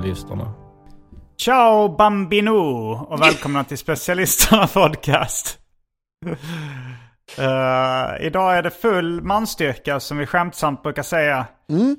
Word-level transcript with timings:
Specialisterna. 0.00 0.52
Ciao 1.40 1.96
Bambino 1.96 2.50
och 3.08 3.22
välkomna 3.22 3.64
till 3.64 3.78
Specialisterna 3.78 4.66
Podcast. 4.66 5.58
Uh, 7.38 8.26
idag 8.26 8.56
är 8.56 8.62
det 8.62 8.70
full 8.70 9.22
manstyrka 9.22 10.00
som 10.00 10.18
vi 10.18 10.26
skämtsamt 10.26 10.82
brukar 10.82 11.02
säga. 11.02 11.46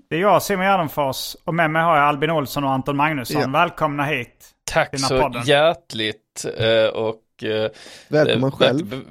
Det 0.09 0.15
är 0.15 0.19
jag 0.19 0.43
Simon 0.43 0.65
Gärdenfors 0.65 1.35
och 1.45 1.53
med 1.55 1.71
mig 1.71 1.81
har 1.83 1.95
jag 1.97 2.05
Albin 2.05 2.29
Olsson 2.29 2.63
och 2.63 2.71
Anton 2.71 2.97
Magnusson. 2.97 3.41
Ja. 3.41 3.47
Välkomna 3.47 4.03
hit. 4.05 4.49
Tack 4.71 4.99
så 4.99 5.19
podden. 5.21 5.43
hjärtligt 5.45 6.45
eh, 6.57 6.85
och 6.85 7.43
eh, 7.43 7.71
Välkommen 8.07 8.49
eh, 8.49 8.55
själv. 8.55 8.85
be- 8.85 8.95
be- 8.97 9.03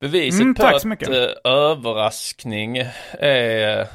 Beviset 0.00 0.40
Mm, 0.40 0.54
på 0.54 0.62
tack 0.62 0.74
att 0.74 0.82
så 0.82 0.88
mycket. 0.88 1.08
eh, 1.08 1.52
överraskning 1.52 2.76
är 3.20 3.86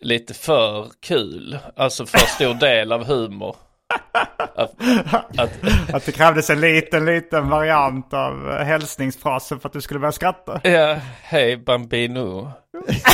lite 0.00 0.34
för 0.34 0.86
kul. 1.00 1.58
Alltså 1.76 2.06
för 2.06 2.18
stor 2.18 2.54
del 2.54 2.92
av 2.92 3.04
humor. 3.04 3.56
Att, 4.54 4.74
att, 5.38 5.50
Att 5.94 6.06
det 6.06 6.12
krävdes 6.12 6.50
en 6.50 6.60
liten, 6.60 7.04
liten 7.04 7.48
variant 7.48 8.14
av 8.14 8.58
hälsningsfrasen 8.58 9.60
för 9.60 9.68
att 9.68 9.72
du 9.72 9.80
skulle 9.80 10.00
börja 10.00 10.12
skratta. 10.12 10.60
ja, 10.62 10.96
hej 11.22 11.56
Bambino. 11.56 12.52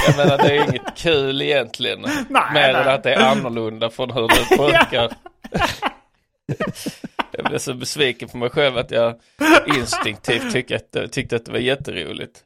Jag 0.07 0.17
menar 0.17 0.39
det 0.39 0.57
är 0.57 0.69
inget 0.71 0.97
kul 0.97 1.43
egentligen. 1.43 2.01
Nej, 2.29 2.43
Mer 2.55 2.75
än 2.75 2.89
att 2.89 3.03
det 3.03 3.15
är 3.15 3.31
annorlunda 3.31 3.91
från 3.91 4.11
hur 4.11 4.29
det 4.29 4.57
funkar. 4.57 5.11
Jag 7.33 7.45
blev 7.45 7.59
så 7.59 7.75
besviken 7.75 8.29
på 8.29 8.37
mig 8.37 8.51
själv 8.51 8.79
att 8.79 8.91
jag 8.91 9.15
instinktivt 9.67 10.53
tyckte 10.53 10.77
att, 10.77 11.13
tyckte 11.13 11.37
att 11.37 11.45
det 11.45 11.53
var 11.53 11.59
jätteroligt. 11.59 12.45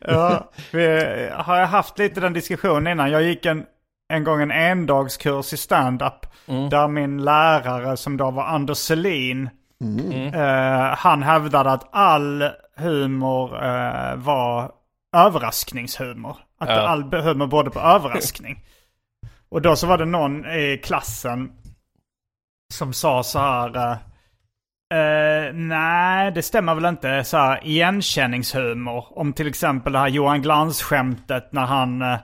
Ja, 0.00 0.50
vi 0.72 0.86
har 1.32 1.64
haft 1.64 1.98
lite 1.98 2.20
den 2.20 2.32
diskussionen 2.32 2.92
innan. 2.92 3.10
Jag 3.10 3.22
gick 3.22 3.46
en, 3.46 3.64
en 4.08 4.24
gång 4.24 4.42
en 4.42 4.50
endagskurs 4.50 5.52
i 5.52 5.56
stand-up. 5.56 6.26
Där 6.70 6.88
min 6.88 7.24
lärare 7.24 7.96
som 7.96 8.16
då 8.16 8.30
var 8.30 8.44
Anders 8.44 8.78
Selin. 8.78 9.48
Eh, 10.34 10.96
han 10.96 11.22
hävdade 11.22 11.70
att 11.72 11.88
all 11.92 12.44
humor 12.76 13.64
eh, 13.64 14.16
var 14.16 14.70
överraskningshumor. 15.16 16.36
Att 16.58 16.68
Ja. 16.68 16.74
all 16.88 17.02
humor 17.02 17.46
berodde 17.46 17.70
på 17.70 17.80
överraskning. 17.80 18.64
Och 19.48 19.62
då 19.62 19.76
så 19.76 19.86
var 19.86 19.98
det 19.98 20.04
någon 20.04 20.46
i 20.46 20.80
klassen 20.84 21.52
som 22.74 22.92
sa 22.92 23.22
så 23.22 23.38
här. 23.38 23.76
eh, 23.76 23.96
Eh, 24.94 25.52
nej, 25.54 26.32
det 26.32 26.42
stämmer 26.42 26.74
väl 26.74 26.84
inte. 26.84 27.24
Så 27.24 27.36
här, 27.36 27.66
igenkänningshumor. 27.66 29.18
Om 29.18 29.32
till 29.32 29.48
exempel 29.48 29.92
det 29.92 29.98
här 29.98 30.08
Johan 30.08 30.42
Glans-skämtet 30.42 31.48
när 31.52 31.66
han 31.66 32.02
eh, 32.02 32.18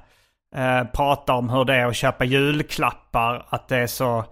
eh, 0.57 0.85
pratar 0.85 1.35
om 1.35 1.51
hur 1.51 1.65
det 1.65 1.75
är 1.75 1.87
att 1.87 1.97
köpa 1.97 2.25
julklappar. 2.25 3.47
Att 3.49 3.69
det 3.69 3.77
är 3.77 3.87
så, 3.87 4.25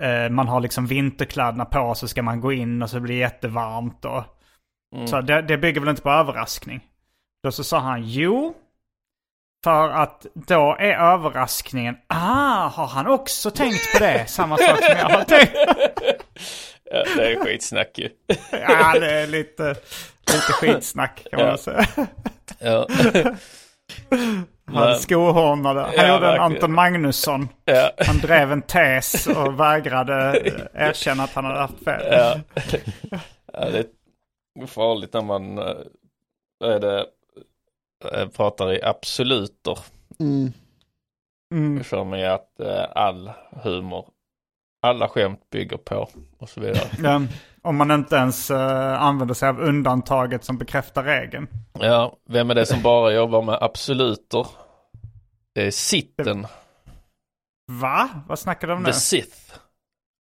eh, 0.00 0.28
man 0.30 0.48
har 0.48 0.60
liksom 0.60 0.86
vinterkläderna 0.86 1.64
på 1.64 1.94
så 1.94 2.08
ska 2.08 2.22
man 2.22 2.40
gå 2.40 2.52
in 2.52 2.82
och 2.82 2.90
så 2.90 3.00
blir 3.00 3.14
det 3.14 3.20
jättevarmt. 3.20 4.04
Och, 4.04 4.24
Så 5.08 5.20
det, 5.20 5.42
det 5.42 5.58
bygger 5.58 5.80
väl 5.80 5.90
inte 5.90 6.02
på 6.02 6.10
överraskning. 6.10 6.80
Då 7.42 7.52
så 7.52 7.64
sa 7.64 7.78
han, 7.78 8.02
jo. 8.04 8.54
För 9.64 9.88
att 9.90 10.26
då 10.34 10.76
är 10.78 10.92
överraskningen, 11.12 11.96
ah, 12.06 12.68
har 12.68 12.86
han 12.86 13.06
också 13.06 13.50
tänkt 13.50 13.92
på 13.92 13.98
det? 13.98 14.26
Samma 14.30 14.56
sak 14.56 14.84
som 14.84 14.96
jag 14.98 15.08
har 15.08 15.24
tänkt. 15.24 15.52
Ja, 16.90 17.04
det 17.16 17.32
är 17.32 17.44
skitsnack 17.44 17.98
ju. 17.98 18.08
Ja, 18.52 18.92
det 19.00 19.10
är 19.20 19.26
lite, 19.26 19.68
lite 20.32 20.52
skitsnack 20.52 21.26
kan 21.30 21.40
man 21.40 21.48
Ja. 21.48 21.56
säga. 21.56 21.86
Ja. 22.58 22.86
Han 24.74 24.96
skohornade. 24.98 25.80
Han 25.80 25.92
Ja, 25.96 26.02
gjorde 26.02 26.14
en 26.14 26.20
verkligen. 26.20 26.42
Anton 26.42 26.72
Magnusson. 26.74 27.48
Ja. 27.64 27.90
Han 28.06 28.18
drev 28.18 28.52
en 28.52 28.62
tes 28.62 29.26
och 29.26 29.60
vägrade 29.60 30.42
erkänna 30.74 31.22
att 31.22 31.32
han 31.34 31.44
hade 31.44 31.58
haft 31.58 31.84
fel. 31.84 32.02
Ja. 32.10 32.40
ja, 33.52 33.70
det 33.70 33.86
är 34.62 34.66
farligt 34.66 35.12
när 35.12 35.22
man 35.22 35.58
eh, 35.58 35.74
är 36.64 36.80
det, 36.80 37.06
eh, 38.12 38.28
pratar 38.28 38.72
i 38.72 38.82
absoluter. 38.82 39.78
Mm. 40.20 40.52
Mm. 41.54 41.84
För 41.84 42.04
mig 42.04 42.26
att 42.26 42.60
eh, 42.60 42.84
all 42.94 43.30
humor, 43.62 44.04
alla 44.82 45.08
skämt 45.08 45.50
bygger 45.50 45.76
på 45.76 46.08
och 46.38 46.48
så 46.48 46.60
vidare. 46.60 46.88
Ja, 47.02 47.20
om 47.62 47.76
man 47.76 47.90
inte 47.90 48.16
ens 48.16 48.50
använder 48.50 49.34
sig 49.34 49.48
av 49.48 49.60
undantaget 49.60 50.44
som 50.44 50.58
bekräftar 50.58 51.02
regeln. 51.02 51.48
Ja, 51.80 52.16
vem 52.28 52.50
är 52.50 52.54
det 52.54 52.66
som 52.66 52.82
bara 52.82 53.12
jobbar 53.12 53.42
med 53.42 53.58
absoluter? 53.60 54.46
Det 55.54 55.66
är 55.66 55.70
sitten, 55.70 56.46
Va? 57.72 58.10
Vad 58.28 58.38
snackar 58.38 58.68
du 58.68 58.74
om 58.74 58.82
nu? 58.82 58.86
the 58.86 58.92
Sith. 58.92 59.54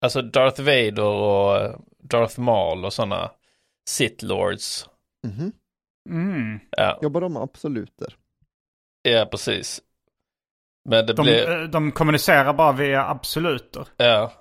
Alltså 0.04 0.22
Darth 0.22 0.60
Vader 0.62 1.02
och 1.02 1.56
eh, 1.56 1.76
Darth 1.98 2.40
Maul 2.40 2.84
och 2.84 2.92
sådana 2.92 3.30
Sith 3.88 4.24
Lords. 4.24 4.88
Mhm. 5.26 5.52
Mm. 6.10 6.60
Ja, 6.70 6.98
Jobbar 7.02 7.20
de 7.20 7.32
med 7.32 7.42
absoluter? 7.42 8.16
ja 9.02 9.26
precis. 9.30 9.82
Men 10.88 11.06
det 11.06 11.12
De, 11.12 11.22
blir, 11.22 11.50
eh, 11.62 11.68
de 11.68 11.92
kommunicerar 11.92 12.52
bara 12.52 12.72
via 12.72 13.04
absoluter. 13.08 13.86
ja. 13.96 14.32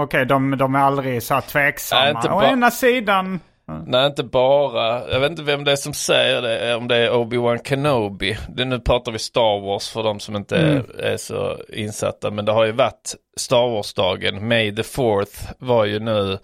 Okej, 0.00 0.26
de, 0.26 0.58
de 0.58 0.74
är 0.74 0.78
aldrig 0.78 1.22
så 1.22 1.34
här 1.34 1.40
tveksamma. 1.40 2.20
Å 2.24 2.28
bara- 2.28 2.50
ena 2.50 2.70
sidan 2.70 3.40
Nej, 3.86 4.06
inte 4.06 4.24
bara. 4.24 5.10
Jag 5.10 5.20
vet 5.20 5.30
inte 5.30 5.42
vem 5.42 5.64
det 5.64 5.72
är 5.72 5.76
som 5.76 5.92
säger 5.94 6.42
det, 6.42 6.74
om 6.74 6.88
det 6.88 6.96
är 6.96 7.10
Obi-Wan 7.10 7.68
Kenobi. 7.68 8.36
Det, 8.48 8.64
nu 8.64 8.80
pratar 8.80 9.12
vi 9.12 9.18
Star 9.18 9.60
Wars 9.60 9.90
för 9.90 10.02
de 10.02 10.20
som 10.20 10.36
inte 10.36 10.56
Mm. 10.56 10.76
är, 10.76 11.02
är 11.02 11.16
så 11.16 11.58
insatta. 11.68 12.30
Men 12.30 12.44
det 12.44 12.52
har 12.52 12.64
ju 12.64 12.72
varit 12.72 13.14
Star 13.36 13.68
Wars-dagen. 13.70 14.48
May 14.48 14.74
the 14.76 14.82
4th 14.82 15.52
var 15.58 15.84
ju 15.84 15.98
nu. 15.98 16.38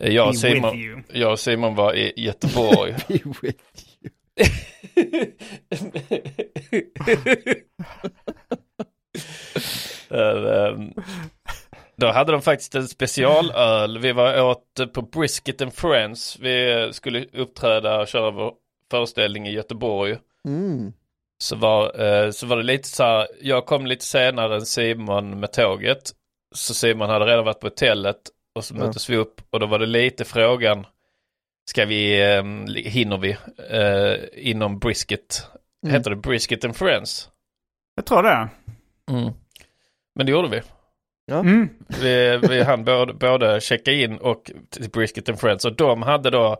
eh, 0.00 0.10
Jag 0.14 0.28
och, 0.28 0.36
Simon, 0.36 1.04
jag 1.12 1.32
och 1.32 1.38
Simon 1.40 1.74
var 1.74 1.94
i 1.94 2.12
Göteborg. 2.16 2.94
Be 3.08 3.18
with 3.42 3.58
you. 4.02 4.10
Eh, 12.02 12.08
Då 12.08 12.12
hade 12.12 12.32
de 12.32 12.42
faktiskt 12.42 12.74
en 12.74 12.88
specialöl. 12.88 13.98
Vi 13.98 14.12
var 14.12 14.42
åt 14.42 14.92
på 14.94 15.02
Brisket 15.02 15.62
and 15.62 15.74
Friends. 15.74 16.38
Vi 16.40 16.88
skulle 16.92 17.26
uppträda 17.32 18.00
och 18.00 18.08
köra 18.08 18.30
vår 18.30 18.54
föreställning 18.90 19.46
i 19.46 19.52
Göteborg. 19.52 20.18
Mm. 20.48 20.92
Så 21.38 21.56
var, 21.56 22.00
eh, 22.04 22.30
så 22.30 22.46
var 22.46 22.56
det 22.56 22.62
lite 22.62 22.88
så 22.88 23.02
här, 23.04 23.26
jag 23.40 23.66
kom 23.66 23.86
lite 23.86 24.04
senare 24.04 24.54
än 24.54 24.66
Simon 24.66 25.40
med 25.40 25.52
tåget. 25.52 26.12
Så 26.54 26.74
Simon 26.74 27.10
hade 27.10 27.24
redan 27.26 27.44
varit 27.44 27.60
på 27.60 27.66
hotellet 27.66 28.16
och 28.54 28.64
så 28.64 28.74
Ja. 28.74 28.78
möttes 28.86 29.10
vi 29.10 29.16
upp 29.16 29.40
och 29.50 29.60
då 29.60 29.66
var 29.66 29.78
det 29.78 29.86
lite 29.86 30.24
frågan, 30.24 30.86
ska 31.70 31.84
vi, 31.84 32.22
eh, 32.34 32.44
hinner 32.90 33.18
vi 33.18 33.36
eh, 33.70 34.48
inom 34.50 34.78
Brisket? 34.78 35.46
Mm. 35.86 35.94
Heter 35.96 36.10
det 36.10 36.16
Brisket 36.16 36.64
and 36.64 36.76
Friends? 36.76 37.28
Jag 37.96 38.06
tror 38.06 38.22
det. 38.22 38.48
Men 40.14 40.26
det 40.26 40.32
gjorde 40.32 40.48
vi. 40.48 40.62
Mm. 41.30 41.68
Vi, 42.00 42.40
vi 42.48 42.62
hann 42.62 42.84
både, 42.84 43.12
både 43.14 43.60
checka 43.60 43.92
in 43.92 44.18
och 44.18 44.50
till 44.70 44.90
Brisket 44.90 45.28
and 45.28 45.40
Friends. 45.40 45.64
Och 45.64 45.76
de 45.76 46.02
hade 46.02 46.30
då, 46.30 46.56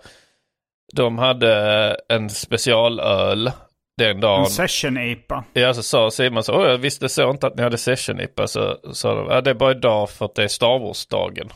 de 0.95 1.19
hade 1.19 1.97
en 2.09 2.31
specialöl 2.31 3.51
den 3.99 4.21
dagen. 4.21 4.41
En 4.41 4.47
session-IPA. 4.51 5.45
Ja, 5.53 5.75
så 5.75 5.83
sa 5.83 6.11
Simon 6.11 6.43
så, 6.43 6.63
"Oj, 6.63 6.69
jag 6.69 6.79
visste 6.79 7.09
så 7.09 7.31
inte 7.31 7.47
att 7.47 7.57
ni 7.57 7.63
hade 7.63 7.79
session-IPA. 7.79 8.47
Så 8.47 8.77
sa 8.93 9.15
de, 9.15 9.29
ja 9.29 9.41
det 9.41 9.51
är 9.51 9.55
bara 9.55 9.71
idag 9.71 10.11
för 10.11 10.25
att 10.25 10.35
det 10.35 10.45
är 10.45 10.49
Star 10.49 10.79
Wars-dagen. 10.79 11.49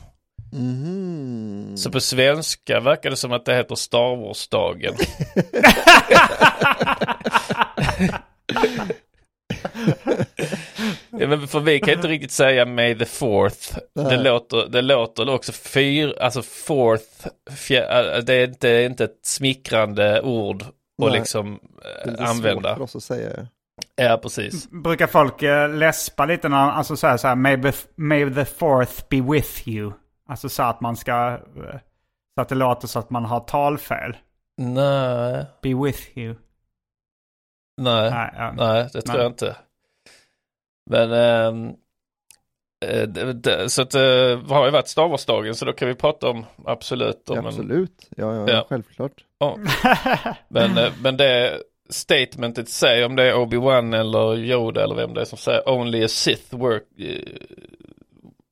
Mhm. 0.52 1.76
Så 1.76 1.90
på 1.90 2.00
svenska 2.00 2.80
verkar 2.80 3.10
det 3.10 3.16
som 3.16 3.32
att 3.32 3.44
det 3.44 3.56
heter 3.56 3.74
Star 3.74 4.16
Wars-dagen. 4.16 4.94
ja, 11.18 11.26
men 11.28 11.48
för 11.48 11.60
vi 11.60 11.80
kan 11.80 11.94
inte 11.94 12.08
riktigt 12.08 12.30
säga 12.30 12.64
May 12.66 12.94
the 12.98 13.04
fourth. 13.04 13.78
Det 13.94 14.16
låter, 14.16 14.68
det 14.68 14.82
låter 14.82 15.28
också 15.34 15.52
fyr, 15.52 16.18
alltså 16.20 16.42
fourth, 16.42 17.26
fjär, 17.56 18.16
äh, 18.16 18.24
det 18.24 18.34
är 18.34 18.46
inte, 18.48 18.68
inte 18.70 19.04
ett 19.04 19.20
smickrande 19.22 20.22
ord 20.22 20.62
att 20.62 20.68
Nej. 20.98 21.10
liksom 21.18 21.60
Det 22.04 22.10
är 22.10 22.22
äh, 22.22 22.30
använda. 22.30 22.68
svårt 22.68 22.76
för 22.76 22.84
oss 22.84 22.96
att 22.96 23.02
säga. 23.02 23.46
Ja, 23.96 24.18
precis. 24.22 24.70
Brukar 24.70 25.06
folk 25.06 25.42
eh, 25.42 25.68
läspa 25.74 26.24
lite 26.26 26.48
när 26.48 26.56
alltså 26.70 26.96
säga 26.96 27.18
så 27.18 27.28
här, 27.28 27.34
may, 27.34 27.56
be- 27.56 27.72
may 27.94 28.34
the 28.34 28.44
fourth 28.44 29.04
be 29.10 29.20
with 29.32 29.68
you. 29.68 29.92
Alltså 30.28 30.48
så 30.48 30.62
att 30.62 30.80
man 30.80 30.96
ska, 30.96 31.38
så 32.34 32.40
att 32.40 32.48
det 32.48 32.54
låter 32.54 32.88
så 32.88 32.98
att 32.98 33.10
man 33.10 33.24
har 33.24 33.40
talfel. 33.40 34.16
Nej, 34.58 35.44
Be 35.62 35.74
with 35.84 36.18
you. 36.18 36.34
nej. 37.82 38.10
Nej, 38.10 38.30
ja. 38.36 38.52
Nej, 38.52 38.88
det 38.92 39.02
tror 39.02 39.14
Nej. 39.14 39.22
jag 39.22 39.32
inte. 39.32 39.56
Men 40.90 41.12
eh, 42.84 43.02
det, 43.34 43.68
så 43.70 43.82
att 43.82 43.90
det 43.90 44.40
har 44.48 44.64
ju 44.64 44.70
varit 44.70 44.88
Star 44.88 45.08
Wars-dagen 45.08 45.54
så 45.54 45.64
då 45.64 45.72
kan 45.72 45.88
vi 45.88 45.94
prata 45.94 46.28
om 46.30 46.44
absolut 46.64 47.30
om 47.30 47.36
Ja, 47.36 47.40
en, 47.42 47.46
absolut, 47.46 48.08
ja, 48.16 48.34
ja, 48.34 48.50
Ja. 48.50 48.66
självklart. 48.68 49.24
ja. 49.38 49.58
men, 50.48 50.78
eh, 50.78 50.92
men 51.02 51.16
det 51.16 51.62
statementet 51.88 52.68
säger 52.68 53.06
om 53.06 53.16
det 53.16 53.22
är 53.22 53.34
Obi-Wan 53.34 53.94
eller 54.00 54.36
Yoda 54.36 54.84
eller 54.84 54.94
vem 54.94 55.14
det 55.14 55.20
är 55.20 55.24
som 55.24 55.38
säger 55.38 55.68
only 55.68 56.04
a 56.04 56.08
Sith 56.08 56.54
work 56.56 56.82
eh, 56.98 57.22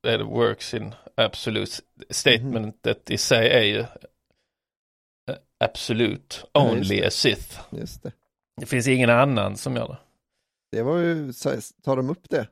är 0.07 0.17
det 0.17 0.23
works 0.23 0.73
in 0.73 0.95
absolute 1.17 1.71
statementet 2.09 3.11
i 3.11 3.17
sig 3.17 3.49
är 3.49 3.61
ju 3.63 3.79
eh, 3.79 3.85
absolut 5.59 6.45
Ja, 6.51 6.71
only 6.71 6.99
det. 7.01 7.07
a 7.07 7.11
Sith. 7.11 7.59
Det. 7.69 8.11
Det 8.61 8.65
finns 8.65 8.87
ingen 8.87 9.09
annan 9.09 9.57
som 9.57 9.75
gör 9.75 9.87
det. 9.87 9.97
Det 10.71 10.81
var 10.81 10.97
ju, 10.97 11.33
tar 11.83 11.95
de 11.95 12.09
upp 12.09 12.29
det? 12.29 12.47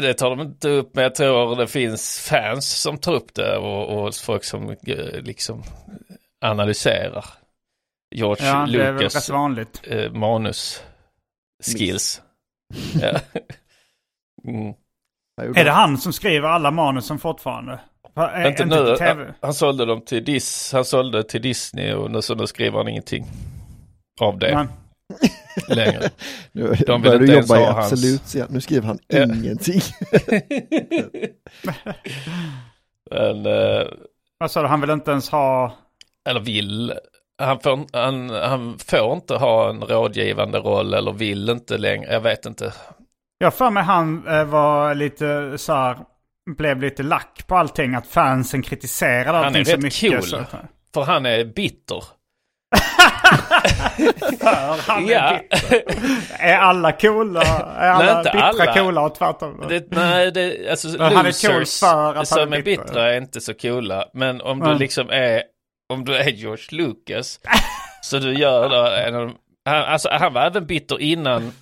Det 0.00 0.14
tar 0.14 0.30
de 0.30 0.40
inte 0.40 0.68
upp 0.68 0.94
men 0.94 1.02
jag 1.04 1.14
tror 1.14 1.56
det 1.56 1.66
finns 1.66 2.18
fans 2.30 2.66
som 2.80 2.98
tar 2.98 3.12
upp 3.14 3.34
det 3.34 3.56
och, 3.58 4.04
och 4.06 4.14
folk 4.14 4.44
som 4.44 4.70
eh, 4.70 5.20
liksom 5.22 5.62
analyserar 6.44 7.24
George 8.14 8.46
Ja, 8.46 8.66
det 8.66 8.82
är 8.84 8.92
väl 8.92 9.02
Lucas 9.02 9.14
rätt 9.14 9.28
vanligt. 9.28 9.80
eh, 9.84 10.12
manus 10.12 10.82
skills. 11.64 12.22
ja. 13.00 13.08
mm. 14.44 14.74
Är 15.56 15.64
det 15.64 15.70
han 15.70 15.98
som 15.98 16.12
skriver 16.12 16.48
alla 16.48 16.70
manusen 16.70 17.18
fortfarande? 17.18 17.80
Va, 18.14 18.30
är- 18.30 18.48
Inte 18.48 18.62
inte 18.62 18.76
nu, 18.82 18.86
till 18.86 18.96
tv? 19.06 19.24
han, 19.24 19.34
han 19.40 19.54
sålde 19.54 19.84
dem 19.86 20.00
till 20.00 20.24
Dis, 20.24 20.72
han 20.72 20.84
sålde 20.84 21.24
till 21.24 21.42
Disney 21.42 21.92
och 21.92 22.10
nu, 22.10 22.22
så 22.22 22.34
nu 22.34 22.46
skriver 22.46 22.78
han 22.78 22.88
ingenting 22.88 23.26
av 24.20 24.38
det 24.38 24.54
Men, 24.54 24.68
längre. 25.68 26.10
Nu 26.52 26.74
De 26.86 27.02
vill 27.02 27.12
inte 27.12 27.32
ens 27.32 27.48
jobba 27.50 27.60
i 27.60 27.64
ha 27.64 27.72
hans- 27.72 27.92
Absolut 27.92 28.34
igen. 28.34 28.46
Nu 28.50 28.60
skriver 28.60 28.86
han 28.86 28.98
Ja. 29.08 29.22
ingenting. 29.22 29.80
Men, 33.10 33.46
eh, 33.46 33.86
vad 34.38 34.50
sa 34.50 34.62
du, 34.62 34.68
han 34.68 34.80
vill 34.80 34.90
inte 34.90 35.10
ens 35.10 35.30
ha... 35.30 35.76
eller 36.28 36.40
vill. 36.40 36.92
Han 37.42 37.60
får, 37.60 37.86
han, 37.98 38.30
han 38.30 38.78
får 38.78 39.12
inte 39.12 39.34
ha 39.34 39.70
en 39.70 39.80
rådgivande 39.80 40.58
roll 40.58 40.94
eller 40.94 41.12
vill 41.12 41.50
inte 41.50 41.78
längre. 41.78 42.12
Jag 42.12 42.20
vet 42.20 42.46
inte. 42.46 42.72
Jag 43.38 43.54
för 43.54 43.70
mig 43.70 43.82
han 43.82 44.26
eh, 44.28 44.44
var 44.44 44.94
lite 44.94 45.58
så 45.58 45.72
här, 45.72 45.98
blev 46.56 46.80
lite 46.80 47.02
lack 47.02 47.44
på 47.46 47.56
allting. 47.56 47.94
Att 47.94 48.06
fansen 48.06 48.62
kritiserade 48.62 49.38
är 49.38 49.42
allting 49.44 49.64
så 49.64 49.72
rätt 49.72 49.80
mycket. 49.82 50.10
cool. 50.10 50.22
Så, 50.22 50.44
För 50.94 51.02
han 51.02 51.26
är 51.26 51.44
bitter. 51.44 52.04
för 54.40 54.82
han 54.92 55.04
är, 55.04 55.12
Ja. 55.12 55.38
bitter. 55.50 55.82
är 56.38 56.56
alla 56.56 56.92
coola? 56.92 57.42
Är 57.78 57.88
alla 57.90 58.18
inte 58.18 58.30
bittra 58.30 58.42
alla. 58.48 58.74
coola 58.74 59.00
och 59.00 59.14
tvärtom? 59.14 59.64
Det, 59.68 59.86
nej, 59.90 60.32
det, 60.32 60.70
alltså 60.70 60.88
Men 60.88 61.00
han 61.16 61.26
är 61.26 61.48
cool 61.48 61.58
losers 61.58 61.80
för 61.80 62.08
att 62.10 62.16
han 62.16 62.26
som 62.26 62.52
är 62.52 62.58
är 62.58 62.62
bitter. 62.62 62.84
bittra 62.84 63.12
är 63.14 63.16
inte 63.18 63.40
så 63.40 63.54
coola. 63.54 64.08
Men 64.12 64.40
om 64.40 64.60
du 64.60 64.66
Mm. 64.66 64.78
liksom 64.78 65.10
är, 65.10 65.42
om 65.92 66.04
du 66.04 66.14
är 66.16 66.28
George 66.30 66.64
Lucas, 66.70 67.40
så 68.02 68.18
du 68.18 68.34
gör 68.34 68.68
då 68.68 68.86
en 69.08 69.14
av 69.14 69.32
han, 69.64 69.82
alltså 69.84 70.08
han 70.12 70.32
var 70.32 70.42
även 70.46 70.66
bitter 70.66 71.00
innan. 71.00 71.52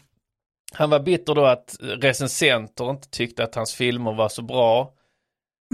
Han 0.75 0.91
var 0.91 1.01
bitter 1.01 1.35
då 1.35 1.45
att 1.47 1.77
recensenter 1.81 2.91
inte 2.91 3.09
tyckte 3.11 3.45
att 3.45 3.55
hans 3.55 3.75
filmer 3.75 4.13
var 4.13 4.29
så 4.29 4.43
bra. 4.43 4.91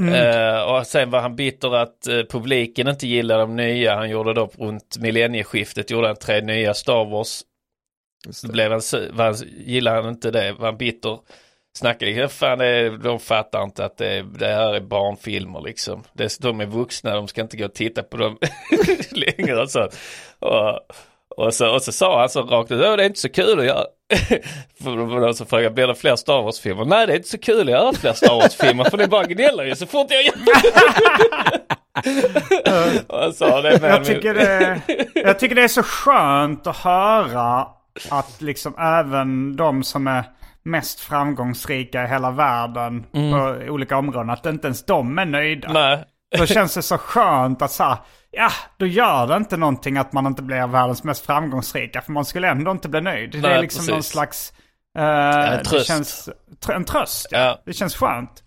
Mm. 0.00 0.15
Eh, 0.15 0.62
och 0.62 0.87
sen 0.87 1.11
var 1.11 1.21
han 1.21 1.37
bitter 1.37 1.75
att 1.75 2.07
eh, 2.07 2.23
publiken 2.31 2.88
inte 2.88 3.07
gillade 3.07 3.41
de 3.41 3.57
nya. 3.57 3.95
Han 3.97 4.11
gjorde 4.11 4.35
då 4.35 4.50
runt 4.59 4.99
millennieskiftet, 4.99 5.91
gjorde 5.91 6.07
han 6.07 6.17
tre 6.17 6.41
nya 6.41 6.75
Star 6.75 7.05
Wars. 7.11 7.43
Så 8.31 8.49
blev 8.49 8.71
han, 8.71 8.81
var 9.12 9.37
gillade 9.59 9.97
han 10.03 10.09
inte 10.09 10.31
det, 10.31 10.53
var 10.53 10.67
han 10.67 10.76
bitter. 10.76 11.19
Snackade 11.79 12.11
liksom, 12.11 12.29
fan 12.29 12.59
det 12.59 12.97
de 12.99 13.21
fattar 13.21 13.62
inte 13.62 13.85
att 13.85 13.97
det, 13.97 14.23
det 14.38 14.47
här 14.47 14.75
är 14.75 14.81
barnfilmer 14.81 15.61
liksom. 15.61 16.05
Det, 16.12 16.38
de 16.41 16.61
är 16.61 16.67
vuxna, 16.67 17.15
de 17.15 17.29
ska 17.29 17.43
inte 17.43 17.57
gå 17.57 17.65
och 17.65 17.75
titta 17.75 18.03
på 18.03 18.17
dem 18.17 18.38
längre 19.11 19.62
och 19.62 19.71
så. 19.71 19.88
Och, 20.38 20.79
och 21.37 21.55
så, 21.55 21.75
och 21.75 21.83
så 21.83 21.93
sa 21.93 22.21
han 22.21 22.29
så 22.29 22.43
rakt 22.43 22.71
ut, 22.71 22.83
"Åh, 22.85 22.97
det 22.97 23.03
är 23.03 23.07
inte 23.07 23.21
så 23.21 23.29
kul 23.29 23.59
att 23.59 23.67
göra. 23.67 23.85
för 24.83 25.21
de 25.21 25.35
som 25.35 25.47
frågar, 25.47 25.71
blir 25.71 25.87
det 25.87 25.95
fler 25.95 26.17
Star 26.17 26.43
Wars-filmer? 26.43 26.85
Nej, 26.85 27.07
det 27.07 27.13
är 27.13 27.17
inte 27.17 27.29
så 27.29 27.39
kul 27.39 27.61
att 27.61 27.67
göra 27.67 27.93
fler 27.93 28.13
Star 28.13 28.35
Wars-filmer, 28.35 28.85
för 28.85 28.97
det 28.97 29.09
bara 29.09 29.25
gnäller 29.25 29.65
ju 29.65 29.77
så 29.77 29.87
fort 29.87 30.07
jag 30.11 30.23
gör 30.23 30.33
han 33.09 33.33
sa 33.35 33.61
det 33.61 33.79
Jag 33.83 34.05
tycker 34.05 34.35
det, 34.35 34.81
jag 35.15 35.39
tycker 35.39 35.55
det 35.55 35.63
är 35.63 35.69
så 35.69 35.83
skönt 35.83 36.67
att 36.67 36.77
höra 36.77 37.67
att 38.11 38.43
liksom 38.43 38.75
även 38.79 39.57
de 39.57 39.83
som 39.83 40.07
är 40.07 40.25
mest 40.63 41.01
framgångsrika 41.01 42.05
i 42.05 42.07
hela 42.07 42.31
världen 42.31 43.05
på 43.13 43.57
olika 43.69 43.97
områden, 43.97 44.31
att 44.31 44.47
inte 44.47 44.67
ens 44.67 44.85
de 44.85 45.19
är 45.19 45.27
nöjda. 45.27 45.73
Nej, 45.73 46.05
Då 46.39 46.47
känns 46.47 46.75
det 46.75 46.83
så 46.83 46.99
skönt 46.99 47.63
att 47.63 47.71
säga, 47.71 47.99
ja, 48.37 48.50
då 48.76 48.87
gör 48.87 49.26
det 49.26 49.37
inte 49.37 49.57
någonting 49.57 49.97
att 49.97 50.12
man 50.12 50.26
inte 50.26 50.43
blir 50.43 50.66
världens 50.66 51.05
mest 51.05 51.26
framgångsrika, 51.26 52.00
för 52.02 52.12
man 52.12 52.25
skulle 52.25 52.49
ändå 52.49 52.71
inte 52.71 52.88
bli 52.88 53.00
nöjd. 53.00 53.31
det 53.31 53.38
är 53.38 53.43
Nej, 53.43 53.61
liksom 53.62 53.78
precis. 53.78 53.93
någon 53.93 54.02
slags, 54.02 54.52
eh, 54.99 55.02
det 55.50 55.62
tröst. 55.64 55.87
känns, 55.87 56.28
tr- 56.66 56.73
en 56.75 56.85
tröst. 56.85 57.28
Ja. 57.31 57.38
Ja. 57.38 57.62
Det 57.66 57.73
känns 57.73 57.95
skönt. 57.97 58.43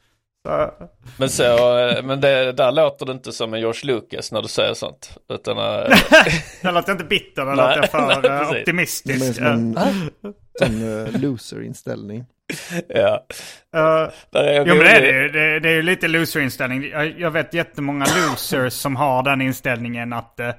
Så, 0.47 0.71
Men, 1.17 1.29
så, 1.29 1.77
eh, 1.77 2.03
men 2.03 2.21
det, 2.21 2.51
där 2.51 2.71
låter 2.71 3.05
det 3.05 3.11
inte 3.11 3.31
som 3.31 3.53
en 3.53 3.59
George 3.59 3.81
Lucas 3.83 4.31
när 4.31 4.41
du 4.41 4.47
säger 4.47 4.73
sånt. 4.73 5.17
Utan, 5.29 5.57
eh, 5.57 5.97
jag 6.61 6.73
låter 6.73 6.91
inte 6.91 7.03
bitter, 7.03 7.41
jag 7.45 7.57
Nej, 7.57 7.75
låter 7.77 7.87
för 7.87 8.07
nej, 8.07 8.15
precis 8.21 8.49
Det 8.49 8.57
är 8.57 8.59
optimistisk. 8.61 9.35
som 9.35 9.77
en 10.61 10.81
uh, 10.83 11.21
loser-inställning. 11.21 12.25
ja. 12.87 13.25
Där 14.31 14.43
är 14.43 14.65
jo 14.65 14.75
men 14.75 14.83
det 14.83 14.89
är 14.89 15.01
det 15.01 15.21
ju. 15.21 15.29
Det, 15.29 15.59
det 15.59 15.69
är 15.69 15.73
ju 15.73 15.81
lite 15.81 16.07
loser-inställning. 16.07 16.89
Jag, 16.89 17.19
jag 17.19 17.31
vet 17.31 17.53
jättemånga 17.53 18.05
losers 18.05 18.73
som 18.73 18.95
har 18.95 19.23
den 19.23 19.41
inställningen 19.41 20.13
att 20.13 20.39
eh, 20.39 20.53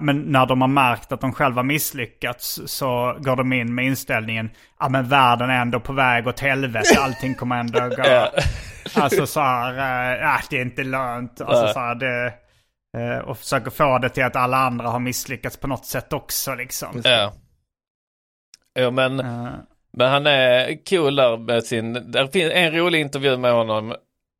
men 0.00 0.20
när 0.20 0.46
de 0.46 0.60
har 0.60 0.68
märkt 0.68 1.12
att 1.12 1.20
de 1.20 1.32
själva 1.32 1.62
misslyckats 1.62 2.60
så 2.66 3.16
går 3.20 3.36
de 3.36 3.52
in 3.52 3.74
med 3.74 3.84
inställningen 3.84 4.50
ja 4.78 4.88
men 4.88 5.08
världen 5.08 5.50
är 5.50 5.60
ändå 5.60 5.80
på 5.80 5.92
väg 5.92 6.26
åt 6.26 6.40
helvete, 6.40 6.94
allting 6.98 7.34
kommer 7.34 7.60
ändå 7.60 7.80
gå. 7.80 8.02
Ja. 8.04 8.30
Alltså 8.94 9.26
så 9.26 9.40
här, 9.40 10.16
ja 10.16 10.40
det 10.50 10.56
är 10.56 10.62
inte 10.62 10.84
lönt. 10.84 11.40
Alltså 11.40 11.72
så 11.72 11.78
här, 11.78 11.94
det, 11.94 12.32
eh, 12.98 13.18
och 13.18 13.38
försöker 13.38 13.70
få 13.70 13.98
det 13.98 14.08
till 14.08 14.24
att 14.24 14.36
alla 14.36 14.56
andra 14.56 14.88
har 14.88 14.98
misslyckats 14.98 15.56
på 15.56 15.66
något 15.66 15.86
sätt 15.86 16.12
också 16.12 16.54
liksom. 16.54 17.00
Ja. 17.04 17.32
Jo 18.78 18.90
men, 18.90 19.18
men 19.98 20.10
han 20.10 20.26
är 20.26 20.78
cool 20.90 21.16
där 21.16 21.36
med 21.36 21.64
sin, 21.64 21.92
där 22.12 22.26
finns 22.26 22.52
en 22.52 22.72
rolig 22.72 23.00
intervju 23.00 23.36
med 23.36 23.52
honom 23.52 23.94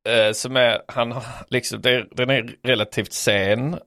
eh, 0.09 0.33
som 0.33 0.57
är, 0.57 0.79
han 0.89 1.13
har 1.13 1.23
liksom, 1.49 1.81
det, 1.83 2.07
den 2.11 2.31
är 2.31 2.51
relativt 2.63 3.13
sen. 3.13 3.79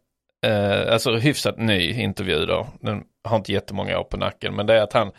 Eh, 0.46 0.94
alltså 0.94 1.16
hyfsat 1.16 1.58
ny 1.58 1.92
intervju 1.92 2.46
då. 2.46 2.68
Den 2.82 3.04
har 3.24 3.38
inte 3.38 3.54
jättemånga 3.54 4.00
år 4.00 4.04
på 4.04 4.18
nacken 4.18 4.56
men 4.56 4.66
det 4.66 4.74
är 4.74 4.82
att 4.82 4.94
han, 4.94 5.12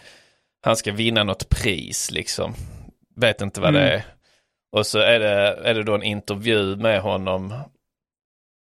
han 0.64 0.76
ska 0.76 0.92
vinna 0.92 1.24
något 1.24 1.48
pris 1.48 2.10
liksom. 2.10 2.54
Vet 3.16 3.40
inte 3.40 3.60
vad 3.60 3.72
det 3.74 3.80
Mm. 3.80 3.94
är. 3.94 4.02
Och 4.76 4.86
så 4.86 4.98
är 4.98 5.18
det, 5.18 5.58
är 5.64 5.74
det 5.74 5.82
då 5.82 5.94
en 5.94 6.02
intervju 6.02 6.76
med 6.76 7.00
honom. 7.00 7.54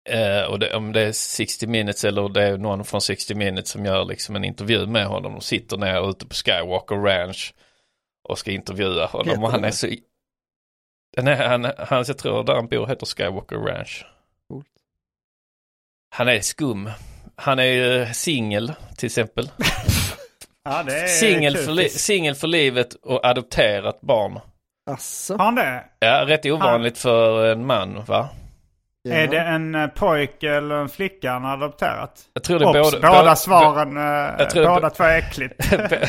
Eh, 0.08 0.42
och 0.42 0.58
det, 0.58 0.74
om 0.74 0.92
det 0.92 1.00
är 1.00 1.12
60 1.12 1.66
minutes 1.66 2.04
eller 2.04 2.28
det 2.28 2.42
är 2.42 2.58
någon 2.58 2.84
från 2.84 3.00
60 3.00 3.34
minutes 3.34 3.70
som 3.70 3.84
gör 3.84 4.04
liksom 4.04 4.36
en 4.36 4.44
intervju 4.44 4.86
med 4.86 5.06
honom. 5.06 5.32
De 5.32 5.40
sitter 5.40 5.76
ner 5.76 6.10
ute 6.10 6.26
på 6.26 6.34
Skywalker 6.34 6.96
Ranch 6.96 7.54
och 8.28 8.38
ska 8.38 8.50
intervjua 8.50 9.06
honom. 9.06 9.28
Heter 9.28 9.42
och 9.42 9.50
han 9.50 9.64
är 9.64 9.70
så... 9.70 9.86
Den 11.16 11.26
är, 11.26 11.48
han, 11.48 11.64
han, 11.78 12.04
jag 12.06 12.18
tror 12.18 12.44
där 12.44 12.54
han 12.54 12.68
bor 12.68 12.86
heter 12.86 13.06
Skywalker 13.06 13.56
Ranch. 13.56 14.06
Coolt. 14.48 14.66
Han 16.14 16.28
är 16.28 16.40
skum. 16.40 16.90
Han 17.36 17.58
är 17.58 17.64
ju 17.64 18.12
singel 18.14 18.72
till 18.96 19.06
exempel. 19.06 19.50
ja 20.64 20.84
Singel 21.08 21.56
för, 21.56 21.72
li- 21.72 21.88
singel 21.88 22.34
för 22.34 22.46
livet 22.46 22.94
och 22.94 23.26
adopterat 23.26 24.00
barn. 24.00 24.40
Asså? 24.90 25.36
Har 25.36 25.44
han 25.44 25.54
det? 25.54 25.84
Ja, 25.98 26.24
rätt 26.26 26.46
ovanligt 26.46 26.98
för 26.98 27.52
en 27.52 27.66
man 27.66 28.04
va? 28.04 28.28
Ja. 29.02 29.14
Är 29.14 29.26
det 29.28 29.38
en 29.40 29.74
eh, 29.74 29.86
pojke 29.86 30.50
eller 30.54 30.74
en 30.74 30.88
flicka 30.88 31.32
han 31.32 31.44
har 31.44 31.52
adopterat? 31.52 32.20
Jag 32.32 32.42
tror 32.44 32.58
det 32.58 32.66
Ops, 32.66 32.90
både, 32.90 33.00
båda 33.08 33.22
både- 33.22 33.36
svaren, 33.36 33.96
eh, 33.96 34.02
jag 34.38 34.50
tror 34.50 34.62
det- 34.62 34.68
båda 34.68 34.90
två 34.90 35.04
är 35.04 35.18
äckligt. 35.18 35.54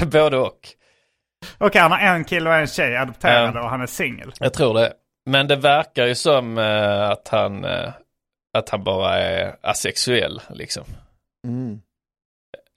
både 0.12 0.38
och. 0.38 0.59
Okej, 1.57 1.81
han 1.81 1.91
har 1.91 2.00
en 2.00 2.23
kille 2.23 2.50
och 2.50 2.55
en 2.55 2.67
tjej 2.67 2.97
adopterade 2.97 3.59
Ja. 3.59 3.63
och 3.63 3.69
han 3.69 3.81
är 3.81 3.85
singel. 3.85 4.31
Jag 4.39 4.53
tror 4.53 4.73
det. 4.73 4.93
Men 5.25 5.47
det 5.47 5.55
verkar 5.55 6.05
ju 6.05 6.15
som 6.15 6.57
eh, 6.57 7.09
att 7.09 7.27
han 7.27 7.65
att 8.57 8.69
han 8.69 8.83
bara 8.83 9.19
är 9.19 9.55
asexuell 9.62 10.41
liksom. 10.50 10.83
Mm. 11.47 11.81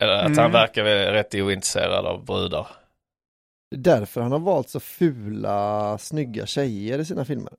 Eller 0.02 0.12
att 0.14 0.26
Mm. 0.26 0.38
han 0.38 0.52
verkar 0.52 0.84
rätt 0.84 1.34
ointresserad 1.34 2.06
av 2.06 2.24
brudar. 2.24 2.66
Därför 3.76 4.20
han 4.20 4.32
har 4.32 4.38
valt 4.38 4.68
så 4.70 4.80
fula, 4.80 5.98
snygga 5.98 6.46
tjejer 6.46 6.98
i 6.98 7.04
sina 7.04 7.24
filmer. 7.24 7.52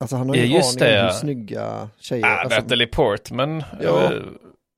Alltså 0.00 0.16
han 0.16 0.28
har 0.28 0.36
Ja, 0.36 0.42
ju 0.42 0.48
just 0.56 0.80
aning 0.82 0.92
det, 0.92 0.98
hur 1.00 1.06
ja. 1.06 1.12
snygga 1.12 1.88
tjejer, 2.00 2.26
Ah, 2.26 2.36
alltså, 2.36 2.60
Natalie 2.60 2.86
Portman 2.86 3.64
Ja, 3.82 3.96
väl- 3.96 4.24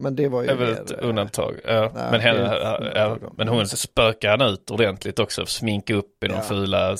men 0.03 0.17
det 0.17 0.29
var 0.29 0.43
ju 0.43 0.49
är 0.49 0.55
väl 0.55 0.73
ett 0.73 0.91
eh, 0.91 0.97
undantag. 1.01 1.55
Ja. 1.65 1.81
Nej, 1.95 2.05
men, 2.11 2.21
henne, 2.21 2.41
ja, 2.41 2.77
undantag 2.79 3.33
men 3.37 3.49
hon 3.49 3.67
spökar 3.69 4.31
han 4.31 4.41
ut 4.41 4.71
ordentligt 4.71 5.19
också. 5.19 5.47
Sminka 5.47 5.95
upp 5.95 6.25
i 6.25 6.29
de 6.29 6.35
Ja. 6.35 6.41
fula 6.43 6.97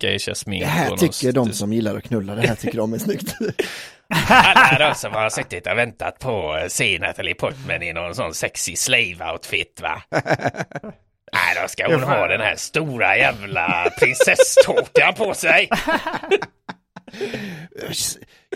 geisha-smink. 0.00 0.62
Det 0.62 0.68
här 0.68 0.96
tycker 0.96 1.32
någon- 1.32 1.46
de 1.48 1.52
som 1.54 1.72
gillar 1.72 1.96
att 1.96 2.02
knulla, 2.04 2.34
det 2.34 2.46
här 2.48 2.54
tycker 2.54 2.78
de 2.78 2.92
är 2.92 2.98
snyggt. 2.98 3.34
Alla 4.28 4.88
de 4.88 4.94
som 4.94 5.12
har 5.12 5.30
suttit 5.30 5.66
och 5.66 5.78
väntat 5.78 6.18
på 6.18 6.52
att 6.52 6.72
se 6.72 6.98
Natalie 6.98 7.34
Portman 7.34 7.82
i 7.82 7.92
någon 7.92 8.14
sån 8.14 8.34
sexy 8.34 8.74
slave-outfit 8.74 9.82
va? 9.82 10.02
Nej, 11.32 11.62
då 11.62 11.68
ska 11.68 11.92
hon 11.92 12.02
ha 12.02 12.26
den 12.26 12.40
här 12.40 12.56
stora 12.56 13.16
jävla 13.16 13.90
prinsesstårtan 14.00 15.14
på 15.14 15.34
sig. 15.34 15.68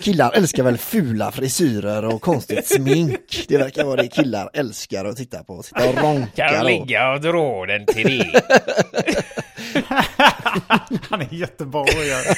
Killar 0.00 0.32
älskar 0.32 0.62
väl 0.62 0.78
fula 0.78 1.32
frisyrer 1.32 2.04
och 2.04 2.22
konstigt 2.22 2.66
smink. 2.66 3.44
Det 3.48 3.58
verkar 3.58 3.84
vara 3.84 4.02
det 4.02 4.08
killar 4.08 4.50
älskar 4.52 5.04
att 5.04 5.16
titta 5.16 5.44
på. 5.44 5.62
Sitta 5.62 5.88
och 5.88 5.94
Kan 5.94 6.04
ronka 6.04 6.60
och... 6.60 6.66
ligga 6.66 7.12
och 7.12 7.20
dra 7.20 7.66
den 7.66 7.86
till 7.86 8.18
det? 8.18 8.42
Han 11.08 11.20
är 11.20 11.34
göteborgare. 11.34 12.34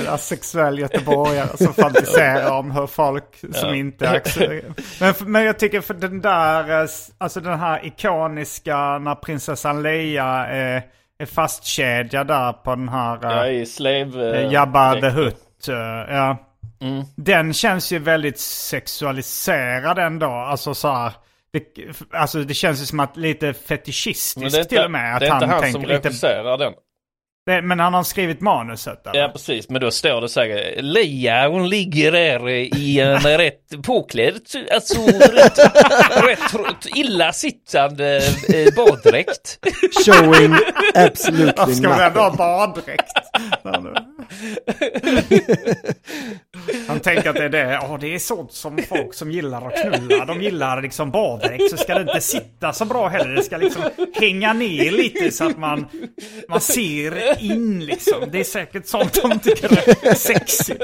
En 0.00 0.08
asexuell 0.08 0.78
göteborgare 0.78 1.56
som 1.56 1.74
fantiserar 1.74 2.58
om 2.58 2.70
hur 2.70 2.86
folk 2.86 3.40
som 3.52 3.74
inte 3.74 4.06
är. 4.06 4.74
Men, 5.00 5.32
men 5.32 5.44
jag 5.44 5.58
tycker 5.58 5.80
för 5.80 5.94
den 5.94 6.20
där, 6.20 6.82
eh, 6.82 6.88
alltså 7.18 7.40
den 7.40 7.58
här 7.58 7.86
ikoniska 7.86 8.98
när 8.98 9.14
prinsessan 9.14 9.82
Leia 9.82 10.46
är, 10.46 10.82
är 11.20 11.26
fastkedjad 11.26 12.26
där 12.26 12.52
på 12.52 12.70
den 12.70 12.88
här 12.88 13.18
Ja, 13.22 13.46
eh, 13.46 13.52
i 13.52 13.66
slave... 13.66 14.30
eh, 14.30 14.46
eh, 14.46 14.52
Jabba 14.52 15.00
the. 15.00 15.08
Hutt. 15.08 15.68
eh, 15.68 15.74
ja. 16.14 16.46
Mm. 16.80 17.04
Den 17.16 17.52
känns 17.52 17.92
ju 17.92 17.98
väldigt 17.98 18.38
sexualiserad 18.40 19.98
ändå. 19.98 20.30
Alltså 20.30 20.74
så 20.74 20.88
här, 20.92 21.12
det, 21.52 21.62
alltså 22.12 22.38
det 22.42 22.54
känns 22.54 22.82
ju 22.82 22.86
som 22.86 23.00
att 23.00 23.16
lite 23.16 23.52
fetischistiskt 23.52 24.56
inte, 24.56 24.64
till 24.64 24.84
och 24.84 24.90
med. 24.90 25.14
Att 25.14 25.20
det 25.20 25.26
är 25.26 25.34
inte 25.34 25.46
han, 25.46 25.50
han 25.54 25.62
tänker 25.62 25.80
som 25.80 25.88
lite... 25.88 26.08
regisserar 26.08 26.58
den. 26.58 26.72
Det, 27.46 27.62
men 27.62 27.80
han 27.80 27.94
har 27.94 28.02
skrivit 28.02 28.40
manuset 28.40 29.06
eller? 29.06 29.20
Ja, 29.20 29.28
precis. 29.28 29.68
Men 29.68 29.80
då 29.80 29.90
står 29.90 30.20
det 30.20 30.28
så 30.28 30.40
här, 30.40 30.82
Leia 30.82 31.48
hon 31.48 31.68
ligger 31.68 32.12
där 32.12 32.48
i 32.48 33.00
en 33.00 33.20
rätt 33.20 33.82
påklädd, 33.82 34.40
alltså 34.72 35.00
rätt, 35.06 35.58
rätt, 36.28 36.54
rätt 36.54 36.96
illa 36.96 37.32
sittande 37.32 38.16
eh, 38.54 38.74
baddräkt. 38.76 39.58
Showing 40.06 40.54
absolutely 40.94 41.52
Varför 41.56 41.72
ska 41.74 42.02
ändå 42.02 42.20
ha 42.20 42.28
nothing. 42.28 42.36
baddräkt? 42.36 43.12
Han 46.88 47.00
tänker 47.00 47.30
att 47.30 47.36
det 47.36 47.44
är 47.44 47.48
det. 47.48 47.72
Ja, 47.72 47.98
det 48.00 48.14
är 48.14 48.18
sånt 48.18 48.52
som 48.52 48.78
folk 48.88 49.14
som 49.14 49.30
gillar 49.30 49.66
att 49.66 49.82
knulla. 49.82 50.24
De 50.24 50.42
gillar 50.42 50.82
liksom 50.82 51.10
baddräkt. 51.10 51.70
Så 51.70 51.76
ska 51.76 51.94
det 51.94 52.00
inte 52.00 52.20
sitta 52.20 52.72
så 52.72 52.84
bra 52.84 53.08
heller. 53.08 53.34
Det 53.34 53.42
ska 53.42 53.56
liksom 53.56 53.82
hänga 54.14 54.52
ner 54.52 54.90
lite 54.90 55.30
så 55.30 55.44
att 55.44 55.58
man, 55.58 55.86
man 56.48 56.60
ser 56.60 57.42
in 57.42 57.84
liksom. 57.84 58.14
Det 58.32 58.40
är 58.40 58.44
säkert 58.44 58.86
sånt 58.86 59.22
de 59.22 59.38
tycker 59.38 59.72
är 60.08 60.14
sexigt. 60.14 60.82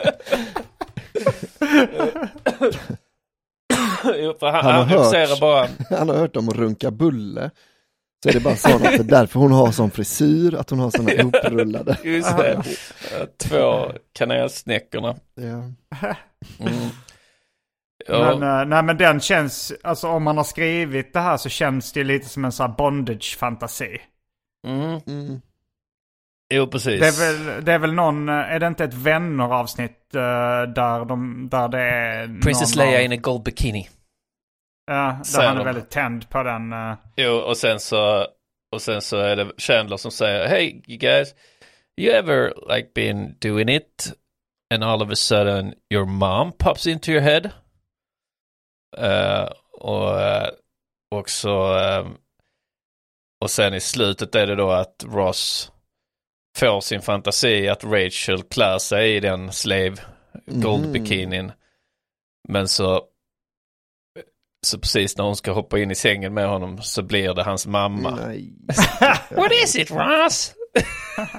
Jo, 4.16 4.35
han, 4.40 4.54
Han 4.54 4.75
har 4.75 4.85
hört. 4.85 5.40
bara, 5.40 5.68
Han 5.99 6.08
har 6.08 6.16
hört 6.16 6.37
om 6.37 6.49
att 6.49 6.56
runka 6.56 6.90
bulle. 6.90 7.50
Så 8.23 8.28
är 8.28 8.32
det 8.32 8.40
bara 8.40 8.56
så 8.56 8.75
att 8.75 8.82
det 8.82 8.94
är 8.94 9.02
därför 9.02 9.40
hon 9.40 9.52
har 9.52 9.73
sån 9.73 9.90
frisyr, 9.90 10.54
att 10.54 10.70
hon 10.70 10.78
har 10.78 10.90
såna 10.90 11.12
ihoprullade. 11.12 11.99
just 12.04 12.37
det, 12.37 12.62
två 13.38 13.92
kanelsnäckorna. 14.12 15.16
Ja. 15.35 15.42
Mm. 16.61 16.88
Ja, 18.08 18.38
Men, 18.38 18.61
eh, 18.61 18.66
nej, 18.68 18.82
men 18.82 18.96
den 18.96 19.20
känns, 19.20 19.73
alltså 19.82 20.08
om 20.08 20.23
man 20.23 20.37
har 20.37 20.44
skrivit 20.44 21.12
det 21.12 21.20
här 21.20 21.37
så 21.37 21.49
känns 21.49 21.92
det 21.92 22.04
lite 22.04 22.28
som 22.28 22.44
en 22.44 22.52
sån 22.52 22.70
här 22.70 22.76
bondage-fantasi. 22.76 23.99
mm. 24.66 25.00
Mm. 25.06 25.40
Jo, 26.54 26.66
precis. 26.66 27.00
Det 27.00 27.06
är, 27.06 27.32
väl, 27.32 27.64
det 27.64 27.73
är 27.73 27.78
väl 27.78 27.92
någon, 27.94 28.28
eh, 28.28 28.35
är 28.35 28.61
det 28.61 28.66
inte 28.66 28.85
ett 28.85 28.94
vänner-avsnitt 28.94 30.14
eh, 30.14 30.20
där, 30.75 31.04
de, 31.04 31.49
där 31.50 31.68
det 31.68 31.80
är 31.80 32.40
Princess 32.42 32.76
någon 32.76 32.87
Leia 32.87 32.99
av, 32.99 33.04
in 33.04 33.12
a 33.12 33.16
gold 33.16 33.42
bikini. 33.42 33.88
Ja, 34.87 35.19
där 35.35 35.47
han 35.47 35.59
är 35.59 35.64
väldigt 35.64 35.90
tänd 35.90 36.31
på 36.31 36.43
den. 36.43 36.73
eh. 36.73 36.95
Jo, 37.16 37.33
och 37.33 37.57
sen 37.57 37.81
så, 37.81 38.26
och 38.73 38.83
sen 38.83 39.02
så 39.02 39.16
är 39.16 39.37
det 39.37 39.52
Chandler 39.59 39.97
som 39.97 40.11
säger 40.11 40.49
Hey 40.49 40.83
you 40.87 40.99
guys, 40.99 41.35
you 42.00 42.14
ever 42.14 42.55
like 42.76 42.90
been 42.95 43.37
doing 43.40 43.69
it 43.69 44.12
and 44.75 44.85
all 44.85 45.02
of 45.02 45.11
a 45.12 45.16
sudden 45.16 45.75
your 45.90 46.05
mom 46.07 46.52
pops 46.59 46.87
into 46.87 47.11
your 47.11 47.21
head? 47.23 47.50
Eh, 48.97 49.49
och, 49.73 50.21
eh, 50.21 50.49
och 51.11 51.31
så, 51.31 51.78
eh, 51.78 52.07
och 53.40 53.50
sen 53.50 53.75
i 53.75 53.81
slutet 53.81 54.35
är 54.35 54.47
det 54.47 54.55
då 54.55 54.71
att 54.71 55.05
Ross 55.09 55.73
får 56.59 56.81
sin 56.81 57.02
fantasi 57.02 57.69
att 57.69 57.85
Rachel 57.85 58.43
klär 58.43 58.78
sig 58.78 59.16
i 59.16 59.21
den 59.21 59.52
slave 59.52 59.97
gold 60.47 60.83
Mhm. 60.85 60.93
bikinin. 60.93 61.52
Men 62.49 62.69
så 62.69 63.05
så 64.66 64.78
precis 64.78 65.16
när 65.16 65.25
hon 65.25 65.37
ska 65.37 65.52
hoppa 65.52 65.78
in 65.78 65.90
i 65.90 65.94
sängen 65.94 66.35
med 66.35 66.49
honom 66.49 66.82
så 66.82 67.02
blir 67.02 67.35
det 67.35 67.42
hans 67.42 67.66
mamma. 67.66 68.11
Nej. 68.26 68.52
What 69.30 69.52
is 69.52 69.76
it 69.76 69.90
Ross? 69.90 70.54